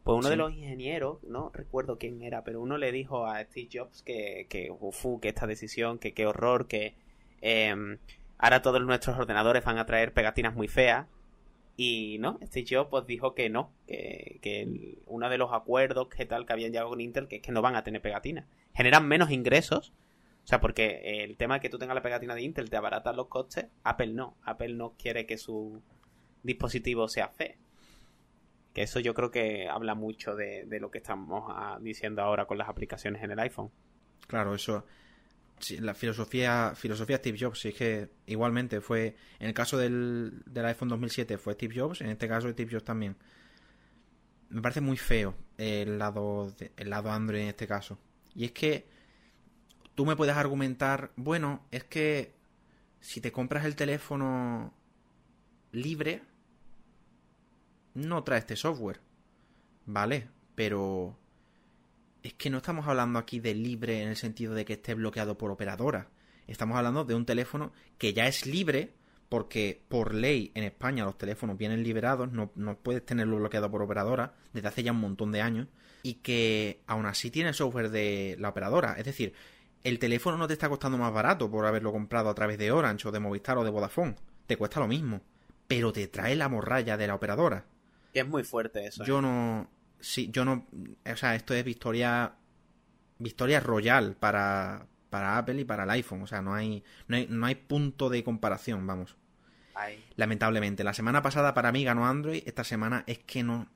Pues 0.03 0.15
uno 0.17 0.23
Sí. 0.23 0.29
de 0.31 0.35
los 0.35 0.51
ingenieros, 0.53 1.23
no 1.23 1.49
recuerdo 1.53 1.97
quién 1.97 2.21
era, 2.23 2.43
pero 2.43 2.61
uno 2.61 2.77
le 2.77 2.91
dijo 2.91 3.25
a 3.25 3.41
Steve 3.43 3.69
Jobs 3.71 4.01
que, 4.03 4.47
que 4.49 4.69
ufu, 4.69 5.19
que 5.21 5.29
esta 5.29 5.47
decisión, 5.47 5.97
que 5.97 6.13
qué 6.13 6.25
horror, 6.25 6.67
que 6.67 6.95
em, 7.41 7.97
ahora 8.37 8.61
todos 8.61 8.81
nuestros 8.81 9.17
ordenadores 9.17 9.63
van 9.63 9.77
a 9.77 9.85
traer 9.85 10.13
pegatinas 10.13 10.55
muy 10.55 10.67
feas. 10.67 11.07
Y 11.77 12.17
no, 12.19 12.37
Steve 12.43 12.67
Jobs 12.69 12.89
pues 12.91 13.07
dijo 13.07 13.33
que 13.33 13.49
no, 13.49 13.71
que, 13.87 14.39
que 14.41 14.61
el- 14.61 14.99
uno 15.07 15.29
de 15.29 15.37
los 15.37 15.51
acuerdos 15.53 16.07
que 16.09 16.25
tal 16.25 16.45
que 16.45 16.53
habían 16.53 16.71
llegado 16.71 16.89
con 16.89 17.01
Intel, 17.01 17.27
que 17.27 17.37
es 17.37 17.41
que 17.41 17.51
no 17.51 17.61
van 17.61 17.75
a 17.75 17.83
tener 17.83 18.01
pegatinas. 18.01 18.45
Generan 18.75 19.07
menos 19.07 19.31
ingresos, 19.31 19.91
o 20.43 20.47
sea, 20.47 20.59
porque 20.61 21.23
el 21.23 21.35
tema 21.37 21.55
de 21.55 21.59
que 21.61 21.69
tú 21.69 21.79
tengas 21.79 21.95
la 21.95 22.01
pegatina 22.03 22.35
de 22.35 22.41
Intel 22.43 22.69
te 22.69 22.75
abarata 22.77 23.13
los 23.13 23.27
costes, 23.27 23.67
Apple 23.83 24.13
no. 24.13 24.35
Apple 24.43 24.73
no 24.73 24.93
quiere 25.01 25.25
que 25.25 25.37
su 25.37 25.81
dispositivo 26.43 27.07
sea 27.07 27.29
feo. 27.29 27.55
Que 28.73 28.83
eso 28.83 28.99
yo 28.99 29.13
creo 29.13 29.29
que 29.29 29.67
habla 29.69 29.95
mucho 29.95 30.35
de, 30.35 30.65
lo 30.79 30.89
que 30.89 30.97
estamos 30.97 31.45
ah, 31.49 31.77
diciendo 31.81 32.21
ahora 32.21 32.45
con 32.45 32.57
las 32.57 32.69
aplicaciones 32.69 33.23
en 33.23 33.31
el 33.31 33.39
iPhone. 33.39 33.71
Claro, 34.27 34.55
eso. 34.55 34.85
la 35.79 35.93
filosofía, 35.93 36.73
filosofía 36.75 37.17
Steve 37.17 37.37
Jobs, 37.39 37.59
sí 37.59 37.69
es 37.69 37.75
que 37.75 38.09
igualmente 38.25 38.81
fue. 38.81 39.15
En 39.39 39.47
el 39.47 39.53
caso 39.53 39.77
del, 39.77 40.41
del 40.45 40.65
iPhone 40.65 40.89
2007 40.89 41.37
fue 41.37 41.53
Steve 41.53 41.79
Jobs, 41.79 42.01
en 42.01 42.09
este 42.09 42.27
caso 42.27 42.49
Steve 42.49 42.71
Jobs 42.71 42.83
también. 42.83 43.15
Me 44.49 44.61
parece 44.61 44.81
muy 44.81 44.97
feo 44.97 45.35
el 45.57 45.97
lado, 45.99 46.53
el 46.77 46.89
lado 46.89 47.11
Android 47.11 47.41
en 47.41 47.47
este 47.49 47.67
caso. 47.67 47.99
Y 48.35 48.45
es 48.45 48.51
que 48.51 48.87
tú 49.95 50.05
me 50.05 50.15
puedes 50.15 50.35
argumentar, 50.35 51.11
bueno, 51.15 51.65
es 51.71 51.83
que 51.83 52.33
si 52.99 53.21
te 53.21 53.31
compras 53.31 53.65
el 53.65 53.75
teléfono 53.75 54.73
libre, 55.71 56.21
no 57.93 58.23
trae 58.23 58.39
este 58.39 58.55
software. 58.55 58.99
Vale, 59.85 60.29
pero 60.55 61.17
es 62.21 62.33
que 62.33 62.49
no 62.49 62.57
estamos 62.57 62.87
hablando 62.87 63.19
aquí 63.19 63.39
de 63.39 63.53
libre 63.53 64.01
en 64.01 64.09
el 64.09 64.15
sentido 64.15 64.53
de 64.53 64.65
que 64.65 64.73
esté 64.73 64.93
bloqueado 64.93 65.37
por 65.37 65.51
operadora. 65.51 66.07
Estamos 66.47 66.77
hablando 66.77 67.05
de 67.05 67.15
un 67.15 67.25
teléfono 67.25 67.71
que 67.97 68.13
ya 68.13 68.27
es 68.27 68.45
libre 68.45 68.93
porque 69.29 69.81
por 69.87 70.13
ley 70.13 70.51
en 70.53 70.63
España 70.63 71.05
los 71.05 71.17
teléfonos 71.17 71.57
vienen 71.57 71.83
liberados, 71.83 72.31
no, 72.31 72.51
no 72.55 72.77
puedes 72.77 73.05
tenerlo 73.05 73.37
bloqueado 73.37 73.71
por 73.71 73.81
operadora 73.81 74.33
desde 74.53 74.67
hace 74.67 74.83
ya 74.83 74.91
un 74.91 74.99
montón 74.99 75.31
de 75.31 75.41
años 75.41 75.67
y 76.03 76.15
que 76.15 76.81
aún 76.85 77.05
así 77.05 77.31
tiene 77.31 77.53
software 77.53 77.89
de 77.89 78.35
la 78.39 78.49
operadora. 78.49 78.93
Es 78.93 79.05
decir, 79.05 79.33
el 79.83 79.99
teléfono 79.99 80.37
no 80.37 80.47
te 80.47 80.53
está 80.53 80.69
costando 80.69 80.97
más 80.97 81.11
barato 81.11 81.49
por 81.49 81.65
haberlo 81.65 81.91
comprado 81.91 82.29
a 82.29 82.35
través 82.35 82.57
de 82.57 82.71
Orange 82.71 83.07
o 83.07 83.11
de 83.11 83.19
Movistar 83.19 83.57
o 83.57 83.63
de 83.63 83.69
Vodafone. 83.69 84.15
Te 84.45 84.55
cuesta 84.55 84.79
lo 84.79 84.87
mismo, 84.87 85.21
pero 85.67 85.91
te 85.91 86.07
trae 86.07 86.35
la 86.35 86.47
morralla 86.49 86.95
de 86.95 87.07
la 87.07 87.15
operadora. 87.15 87.65
Es 88.13 88.27
muy 88.27 88.43
fuerte 88.43 88.85
eso. 88.85 89.03
¿eh? 89.03 89.05
Yo 89.07 89.21
no. 89.21 89.69
Sí, 89.99 90.29
yo 90.31 90.45
no. 90.45 90.67
O 91.11 91.15
sea, 91.15 91.35
esto 91.35 91.53
es 91.53 91.63
victoria. 91.63 92.35
Victoria 93.19 93.59
royal 93.59 94.15
para, 94.15 94.87
para 95.09 95.37
Apple 95.37 95.61
y 95.61 95.65
para 95.65 95.83
el 95.83 95.89
iPhone. 95.91 96.23
O 96.23 96.27
sea, 96.27 96.41
no 96.41 96.53
hay, 96.53 96.83
no 97.07 97.15
hay, 97.15 97.27
no 97.29 97.45
hay 97.45 97.55
punto 97.55 98.09
de 98.09 98.23
comparación, 98.23 98.85
vamos. 98.85 99.15
Ay, 99.75 100.03
Lamentablemente. 100.15 100.83
La 100.83 100.93
semana 100.93 101.21
pasada 101.21 101.53
para 101.53 101.71
mí 101.71 101.83
ganó 101.83 102.05
Android. 102.05 102.43
Esta 102.45 102.63
semana 102.63 103.03
es 103.07 103.19
que 103.19 103.43
no. 103.43 103.69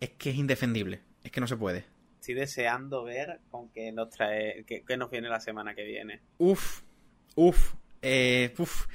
Es 0.00 0.10
que 0.10 0.30
es 0.30 0.36
indefendible. 0.36 1.02
Es 1.22 1.30
que 1.32 1.40
no 1.40 1.46
se 1.46 1.56
puede. 1.56 1.86
estoy 2.20 2.34
deseando 2.34 3.04
ver 3.04 3.40
con 3.50 3.70
qué 3.70 3.90
nos 3.92 4.10
trae, 4.10 4.64
qué, 4.66 4.84
qué 4.86 4.96
nos 4.96 5.10
viene 5.10 5.28
la 5.28 5.40
semana 5.40 5.74
que 5.74 5.84
viene. 5.84 6.20
Uf. 6.38 6.82
Uf. 7.34 7.74
Eh, 8.02 8.54
uf. 8.58 8.86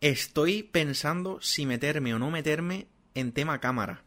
Estoy 0.00 0.62
pensando 0.62 1.40
si 1.40 1.66
meterme 1.66 2.14
o 2.14 2.18
no 2.18 2.30
meterme 2.30 2.88
en 3.14 3.32
tema 3.32 3.60
cámara. 3.60 4.03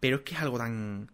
Pero 0.00 0.16
es 0.16 0.22
que 0.22 0.34
es 0.34 0.40
algo 0.40 0.58
tan. 0.58 1.10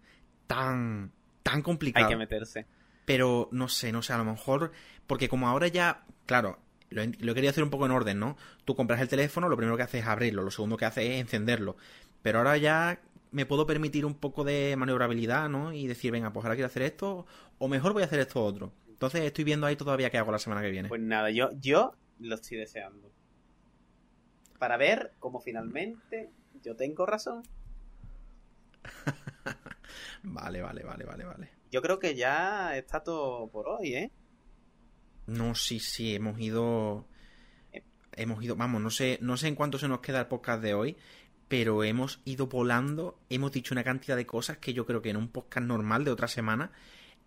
tan. 0.47 1.12
tan 1.43 1.62
complicado. 1.62 2.07
Hay 2.07 2.12
que 2.12 2.16
meterse. 2.16 2.66
Pero 3.05 3.49
no 3.53 3.68
sé, 3.68 3.93
no 3.93 4.03
sé, 4.03 4.12
a 4.12 4.18
lo 4.18 4.25
mejor. 4.25 4.72
Porque 5.07 5.29
como 5.29 5.49
ahora 5.49 5.68
ya. 5.68 6.05
Claro, 6.27 6.59
lo 6.91 7.03
he, 7.03 7.09
lo 7.18 7.33
he 7.33 7.35
querido 7.35 7.51
hacer 7.51 7.64
un 7.64 7.70
poco 7.70 7.87
en 7.87 7.93
orden, 7.93 8.18
¿no? 8.18 8.37
Tú 8.64 8.75
compras 8.75 9.01
el 9.01 9.09
teléfono, 9.09 9.49
lo 9.49 9.57
primero 9.57 9.77
que 9.77 9.83
haces 9.83 10.03
es 10.03 10.07
abrirlo, 10.07 10.43
lo 10.43 10.51
segundo 10.51 10.77
que 10.77 10.87
haces 10.87 11.05
es 11.05 11.20
encenderlo. 11.20 11.77
Pero 12.22 12.39
ahora 12.39 12.57
ya 12.57 13.01
me 13.35 13.47
puedo 13.47 13.66
permitir 13.66 14.07
un 14.07 14.14
poco 14.14 14.45
de 14.45 14.77
maniobrabilidad, 14.77 15.49
¿no? 15.49 15.72
Y 15.72 15.89
decir, 15.89 16.12
venga, 16.12 16.33
pues 16.33 16.45
ahora 16.45 16.55
quiero 16.55 16.68
hacer 16.68 16.83
esto, 16.83 17.27
o 17.59 17.68
mejor 17.68 17.93
voy 17.93 18.03
a 18.03 18.07
hacer 18.07 18.20
esto 18.20 18.43
otro. 18.43 18.72
Entonces 18.89 19.22
estoy 19.22 19.43
viendo 19.43 19.66
ahí 19.66 19.75
todavía 19.75 20.09
qué 20.09 20.18
hago 20.18 20.31
la 20.31 20.39
semana 20.39 20.62
que 20.62 20.70
viene. 20.70 20.89
Pues 20.89 21.01
nada, 21.01 21.31
yo, 21.31 21.51
yo 21.61 21.97
lo 22.20 22.37
estoy 22.37 22.59
deseando. 22.59 23.11
Para 24.59 24.77
ver 24.77 25.12
cómo 25.18 25.41
finalmente 25.41 26.31
yo 26.62 26.77
tengo 26.77 27.07
razón. 27.07 27.43
Vale, 30.24 30.62
vale, 30.62 30.82
vale, 30.82 31.05
vale, 31.05 31.24
vale. 31.24 31.51
Yo 31.70 31.82
creo 31.82 31.99
que 31.99 32.14
ya 32.14 32.76
está 32.76 33.03
todo 33.03 33.49
por 33.49 33.68
hoy, 33.68 33.95
¿eh? 33.95 34.11
No, 35.26 35.55
sí, 35.55 35.80
sí, 35.80 36.14
hemos 36.14 36.41
ido. 36.41 37.07
Hemos 38.12 38.43
ido. 38.43 38.57
Vamos, 38.57 38.80
no 38.80 38.91
sé, 38.91 39.18
no 39.20 39.37
sé 39.37 39.49
en 39.49 39.55
cuánto 39.55 39.78
se 39.78 39.89
nos 39.89 40.01
queda 40.01 40.20
el 40.20 40.26
podcast 40.26 40.62
de 40.62 40.72
hoy, 40.72 40.97
pero 41.49 41.85
hemos 41.85 42.20
ido 42.24 42.47
volando. 42.47 43.18
Hemos 43.28 43.53
dicho 43.53 43.74
una 43.74 43.85
cantidad 43.85 44.16
de 44.16 44.26
cosas 44.26 44.59
que 44.59 44.72
yo 44.72 44.87
creo 44.87 45.03
que 45.03 45.11
en 45.11 45.16
un 45.16 45.28
podcast 45.28 45.66
normal 45.66 46.05
de 46.05 46.11
otra 46.11 46.28
semana 46.28 46.72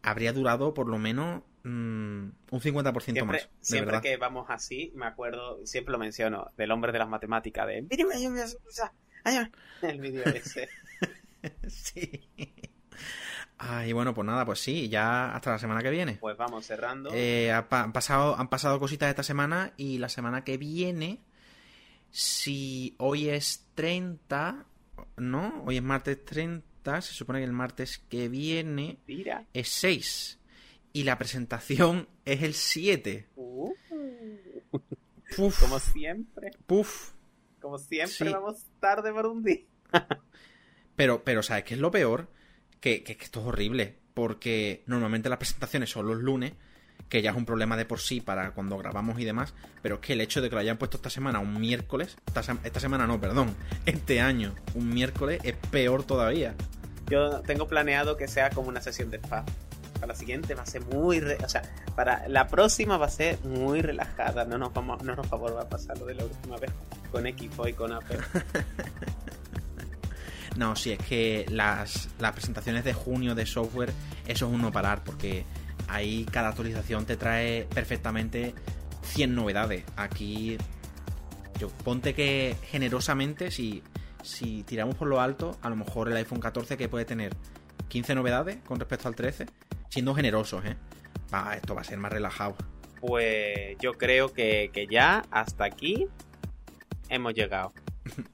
habría 0.01 0.33
durado 0.33 0.73
por 0.73 0.87
lo 0.87 0.97
menos 0.97 1.43
mm, 1.63 1.67
un 1.67 2.33
50% 2.49 3.01
Siempre, 3.01 3.25
más. 3.25 3.35
De 3.35 3.49
siempre 3.61 3.85
verdad. 3.85 4.01
que 4.01 4.17
vamos 4.17 4.47
así, 4.49 4.91
me 4.95 5.05
acuerdo, 5.05 5.65
siempre 5.65 5.91
lo 5.91 5.97
menciono, 5.97 6.51
del 6.55 6.71
hombre 6.71 6.91
de 6.91 6.99
las 6.99 7.09
matemáticas, 7.09 7.67
de... 7.67 7.85
El 9.81 9.99
vídeo 9.99 10.23
ese. 10.23 10.69
sí. 11.67 12.27
Ay, 13.59 13.91
bueno, 13.93 14.13
pues 14.13 14.25
nada, 14.25 14.45
pues 14.45 14.59
sí, 14.59 14.87
ya 14.89 15.35
hasta 15.35 15.51
la 15.51 15.59
semana 15.59 15.81
que 15.81 15.89
viene. 15.89 16.17
Pues 16.19 16.37
vamos 16.37 16.65
cerrando. 16.65 17.09
Eh, 17.13 17.51
ha 17.51 17.67
pa- 17.69 17.81
han, 17.83 17.91
pasado, 17.93 18.37
han 18.37 18.49
pasado 18.49 18.79
cositas 18.79 19.09
esta 19.09 19.23
semana 19.23 19.73
y 19.77 19.97
la 19.97 20.09
semana 20.09 20.43
que 20.43 20.57
viene, 20.57 21.19
si 22.11 22.95
hoy 22.99 23.29
es 23.29 23.65
30, 23.75 24.65
¿no? 25.17 25.63
Hoy 25.65 25.77
es 25.77 25.83
martes 25.83 26.23
30, 26.23 27.01
se 27.01 27.13
supone 27.13 27.39
que 27.39 27.45
el 27.45 27.51
martes 27.53 27.97
que 28.09 28.29
viene 28.29 28.99
Mira. 29.07 29.45
es 29.53 29.69
6 29.69 30.39
y 30.93 31.03
la 31.03 31.17
presentación 31.17 32.07
es 32.25 32.43
el 32.43 32.53
7. 32.53 33.27
Uh, 33.35 33.73
Puf, 35.35 35.59
como 35.59 35.79
siempre. 35.79 36.51
puf. 36.67 37.11
Como 37.59 37.77
siempre 37.79 38.27
Sí. 38.27 38.33
vamos 38.33 38.63
tarde 38.79 39.11
por 39.11 39.25
un 39.25 39.43
día. 39.43 39.61
Pero, 40.97 41.23
pero 41.23 41.41
¿sabes 41.41 41.63
qué 41.63 41.75
es 41.75 41.79
lo 41.79 41.91
peor? 41.91 42.27
Que, 42.81 43.03
que- 43.03 43.15
que 43.15 43.23
esto 43.23 43.39
es 43.39 43.45
horrible. 43.45 43.95
Porque 44.13 44.83
normalmente 44.87 45.29
las 45.29 45.37
presentaciones 45.37 45.89
son 45.91 46.07
los 46.07 46.17
lunes, 46.17 46.53
que 47.07 47.21
ya 47.21 47.29
es 47.31 47.37
un 47.37 47.45
problema 47.45 47.77
de 47.77 47.85
por 47.85 47.99
sí 47.99 48.19
para 48.19 48.51
cuando 48.51 48.77
grabamos 48.77 49.19
y 49.19 49.23
demás. 49.23 49.53
Pero 49.83 49.95
es 49.95 50.01
que 50.01 50.13
el 50.13 50.21
hecho 50.21 50.41
de 50.41 50.49
que 50.49 50.55
lo 50.55 50.61
hayan 50.61 50.77
puesto 50.77 50.97
esta 50.97 51.09
semana 51.11 51.39
un 51.39 51.59
miércoles, 51.61 52.17
esta, 52.25 52.41
esta 52.63 52.79
semana 52.79 53.05
no, 53.07 53.21
perdón, 53.21 53.55
este 53.85 54.19
año 54.19 54.53
un 54.73 54.89
miércoles 54.89 55.39
es 55.43 55.55
peor 55.71 56.03
todavía. 56.03 56.55
Yo 57.09 57.41
tengo 57.41 57.67
planeado 57.67 58.17
que 58.17 58.27
sea 58.27 58.49
como 58.49 58.67
una 58.69 58.81
sesión 58.81 59.09
de 59.11 59.17
spa. 59.17 59.45
Para 59.93 60.07
la 60.07 60.15
siguiente 60.15 60.53
va 60.55 60.63
a 60.63 60.65
ser 60.65 60.81
muy... 60.85 61.19
re- 61.19 61.37
O 61.43 61.49
sea, 61.49 61.61
para 61.95 62.27
la 62.27 62.47
próxima 62.47 62.97
va 62.97 63.05
a 63.05 63.09
ser 63.09 63.39
muy 63.45 63.81
relajada. 63.81 64.45
No 64.45 64.57
nos, 64.57 64.73
vamos, 64.73 65.01
no 65.03 65.15
nos 65.15 65.25
va 65.31 65.37
a 65.37 65.39
volver 65.39 65.59
a 65.59 65.69
pasar 65.69 65.97
lo 65.99 66.05
de 66.07 66.15
la 66.15 66.25
última 66.25 66.57
vez 66.57 66.71
con 67.11 67.25
equipo 67.27 67.67
y 67.67 67.73
con 67.73 67.93
Apple. 67.93 68.17
No, 70.57 70.75
sí, 70.75 70.91
es 70.93 70.99
que 70.99 71.45
las, 71.49 72.09
las 72.19 72.33
presentaciones 72.33 72.83
de 72.83 72.91
junio 72.91 73.35
de 73.35 73.45
software, 73.45 73.93
eso 74.27 74.47
es 74.47 74.51
un 74.51 74.61
no 74.61 74.71
parar, 74.71 75.03
porque 75.03 75.45
ahí 75.87 76.25
cada 76.31 76.49
actualización 76.49 77.05
te 77.05 77.15
trae 77.15 77.67
perfectamente 77.73 78.55
100 79.03 79.35
novedades. 79.35 79.83
Aquí, 79.95 80.57
yo 81.59 81.69
ponte 81.69 82.15
que 82.15 82.55
generosamente, 82.63 83.51
si, 83.51 83.83
si 84.23 84.63
tiramos 84.63 84.95
por 84.95 85.07
lo 85.07 85.21
alto, 85.21 85.59
a 85.61 85.69
lo 85.69 85.75
mejor 85.75 86.09
el 86.09 86.17
iPhone 86.17 86.39
14 86.39 86.75
que 86.75 86.89
puede 86.89 87.05
tener 87.05 87.35
15 87.87 88.15
novedades 88.15 88.57
con 88.65 88.79
respecto 88.79 89.07
al 89.07 89.15
13, 89.15 89.45
siendo 89.89 90.15
generosos, 90.15 90.65
¿eh? 90.65 90.75
Va, 91.31 91.53
esto 91.55 91.75
va 91.75 91.81
a 91.81 91.83
ser 91.83 91.99
más 91.99 92.11
relajado. 92.11 92.55
Pues 92.99 93.77
yo 93.79 93.93
creo 93.93 94.33
que, 94.33 94.71
que 94.73 94.87
ya 94.87 95.23
hasta 95.29 95.65
aquí 95.65 96.07
hemos 97.09 97.35
llegado. 97.35 97.73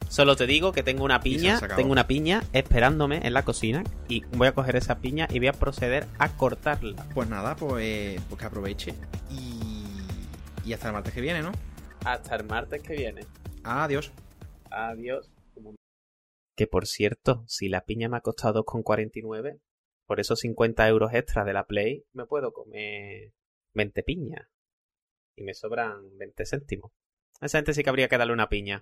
Solo 0.09 0.35
te 0.35 0.47
digo 0.47 0.71
que 0.71 0.83
tengo 0.83 1.03
una 1.03 1.19
piña, 1.21 1.59
tengo 1.75 1.91
una 1.91 2.07
piña 2.07 2.43
esperándome 2.53 3.21
en 3.23 3.33
la 3.33 3.43
cocina 3.43 3.83
y 4.07 4.23
voy 4.35 4.47
a 4.47 4.53
coger 4.53 4.75
esa 4.75 4.99
piña 4.99 5.27
y 5.31 5.39
voy 5.39 5.47
a 5.47 5.53
proceder 5.53 6.07
a 6.19 6.35
cortarla. 6.35 7.07
Pues 7.13 7.29
nada, 7.29 7.55
pues, 7.55 8.21
pues 8.29 8.39
que 8.39 8.45
aproveche. 8.45 8.93
Y, 9.31 10.67
y 10.67 10.73
hasta 10.73 10.87
el 10.87 10.93
martes 10.93 11.13
que 11.13 11.21
viene, 11.21 11.41
¿no? 11.41 11.51
Hasta 12.05 12.35
el 12.35 12.43
martes 12.43 12.81
que 12.81 12.95
viene. 12.95 13.25
Adiós. 13.63 14.11
Adiós. 14.69 15.29
Que 16.55 16.67
por 16.67 16.85
cierto, 16.85 17.43
si 17.47 17.67
la 17.67 17.83
piña 17.85 18.09
me 18.09 18.17
ha 18.17 18.21
costado 18.21 18.63
2,49, 18.63 19.59
por 20.05 20.19
esos 20.19 20.39
50 20.41 20.87
euros 20.87 21.13
extra 21.13 21.43
de 21.45 21.53
la 21.53 21.65
Play, 21.65 22.05
me 22.13 22.25
puedo 22.25 22.53
comer 22.53 23.31
20 23.73 24.03
piñas. 24.03 24.47
Y 25.35 25.43
me 25.43 25.53
sobran 25.53 26.17
20 26.17 26.45
céntimos. 26.45 26.91
A 27.39 27.47
esa 27.47 27.57
gente 27.57 27.73
sí 27.73 27.83
que 27.83 27.89
habría 27.89 28.07
que 28.07 28.17
darle 28.17 28.33
una 28.33 28.49
piña. 28.49 28.81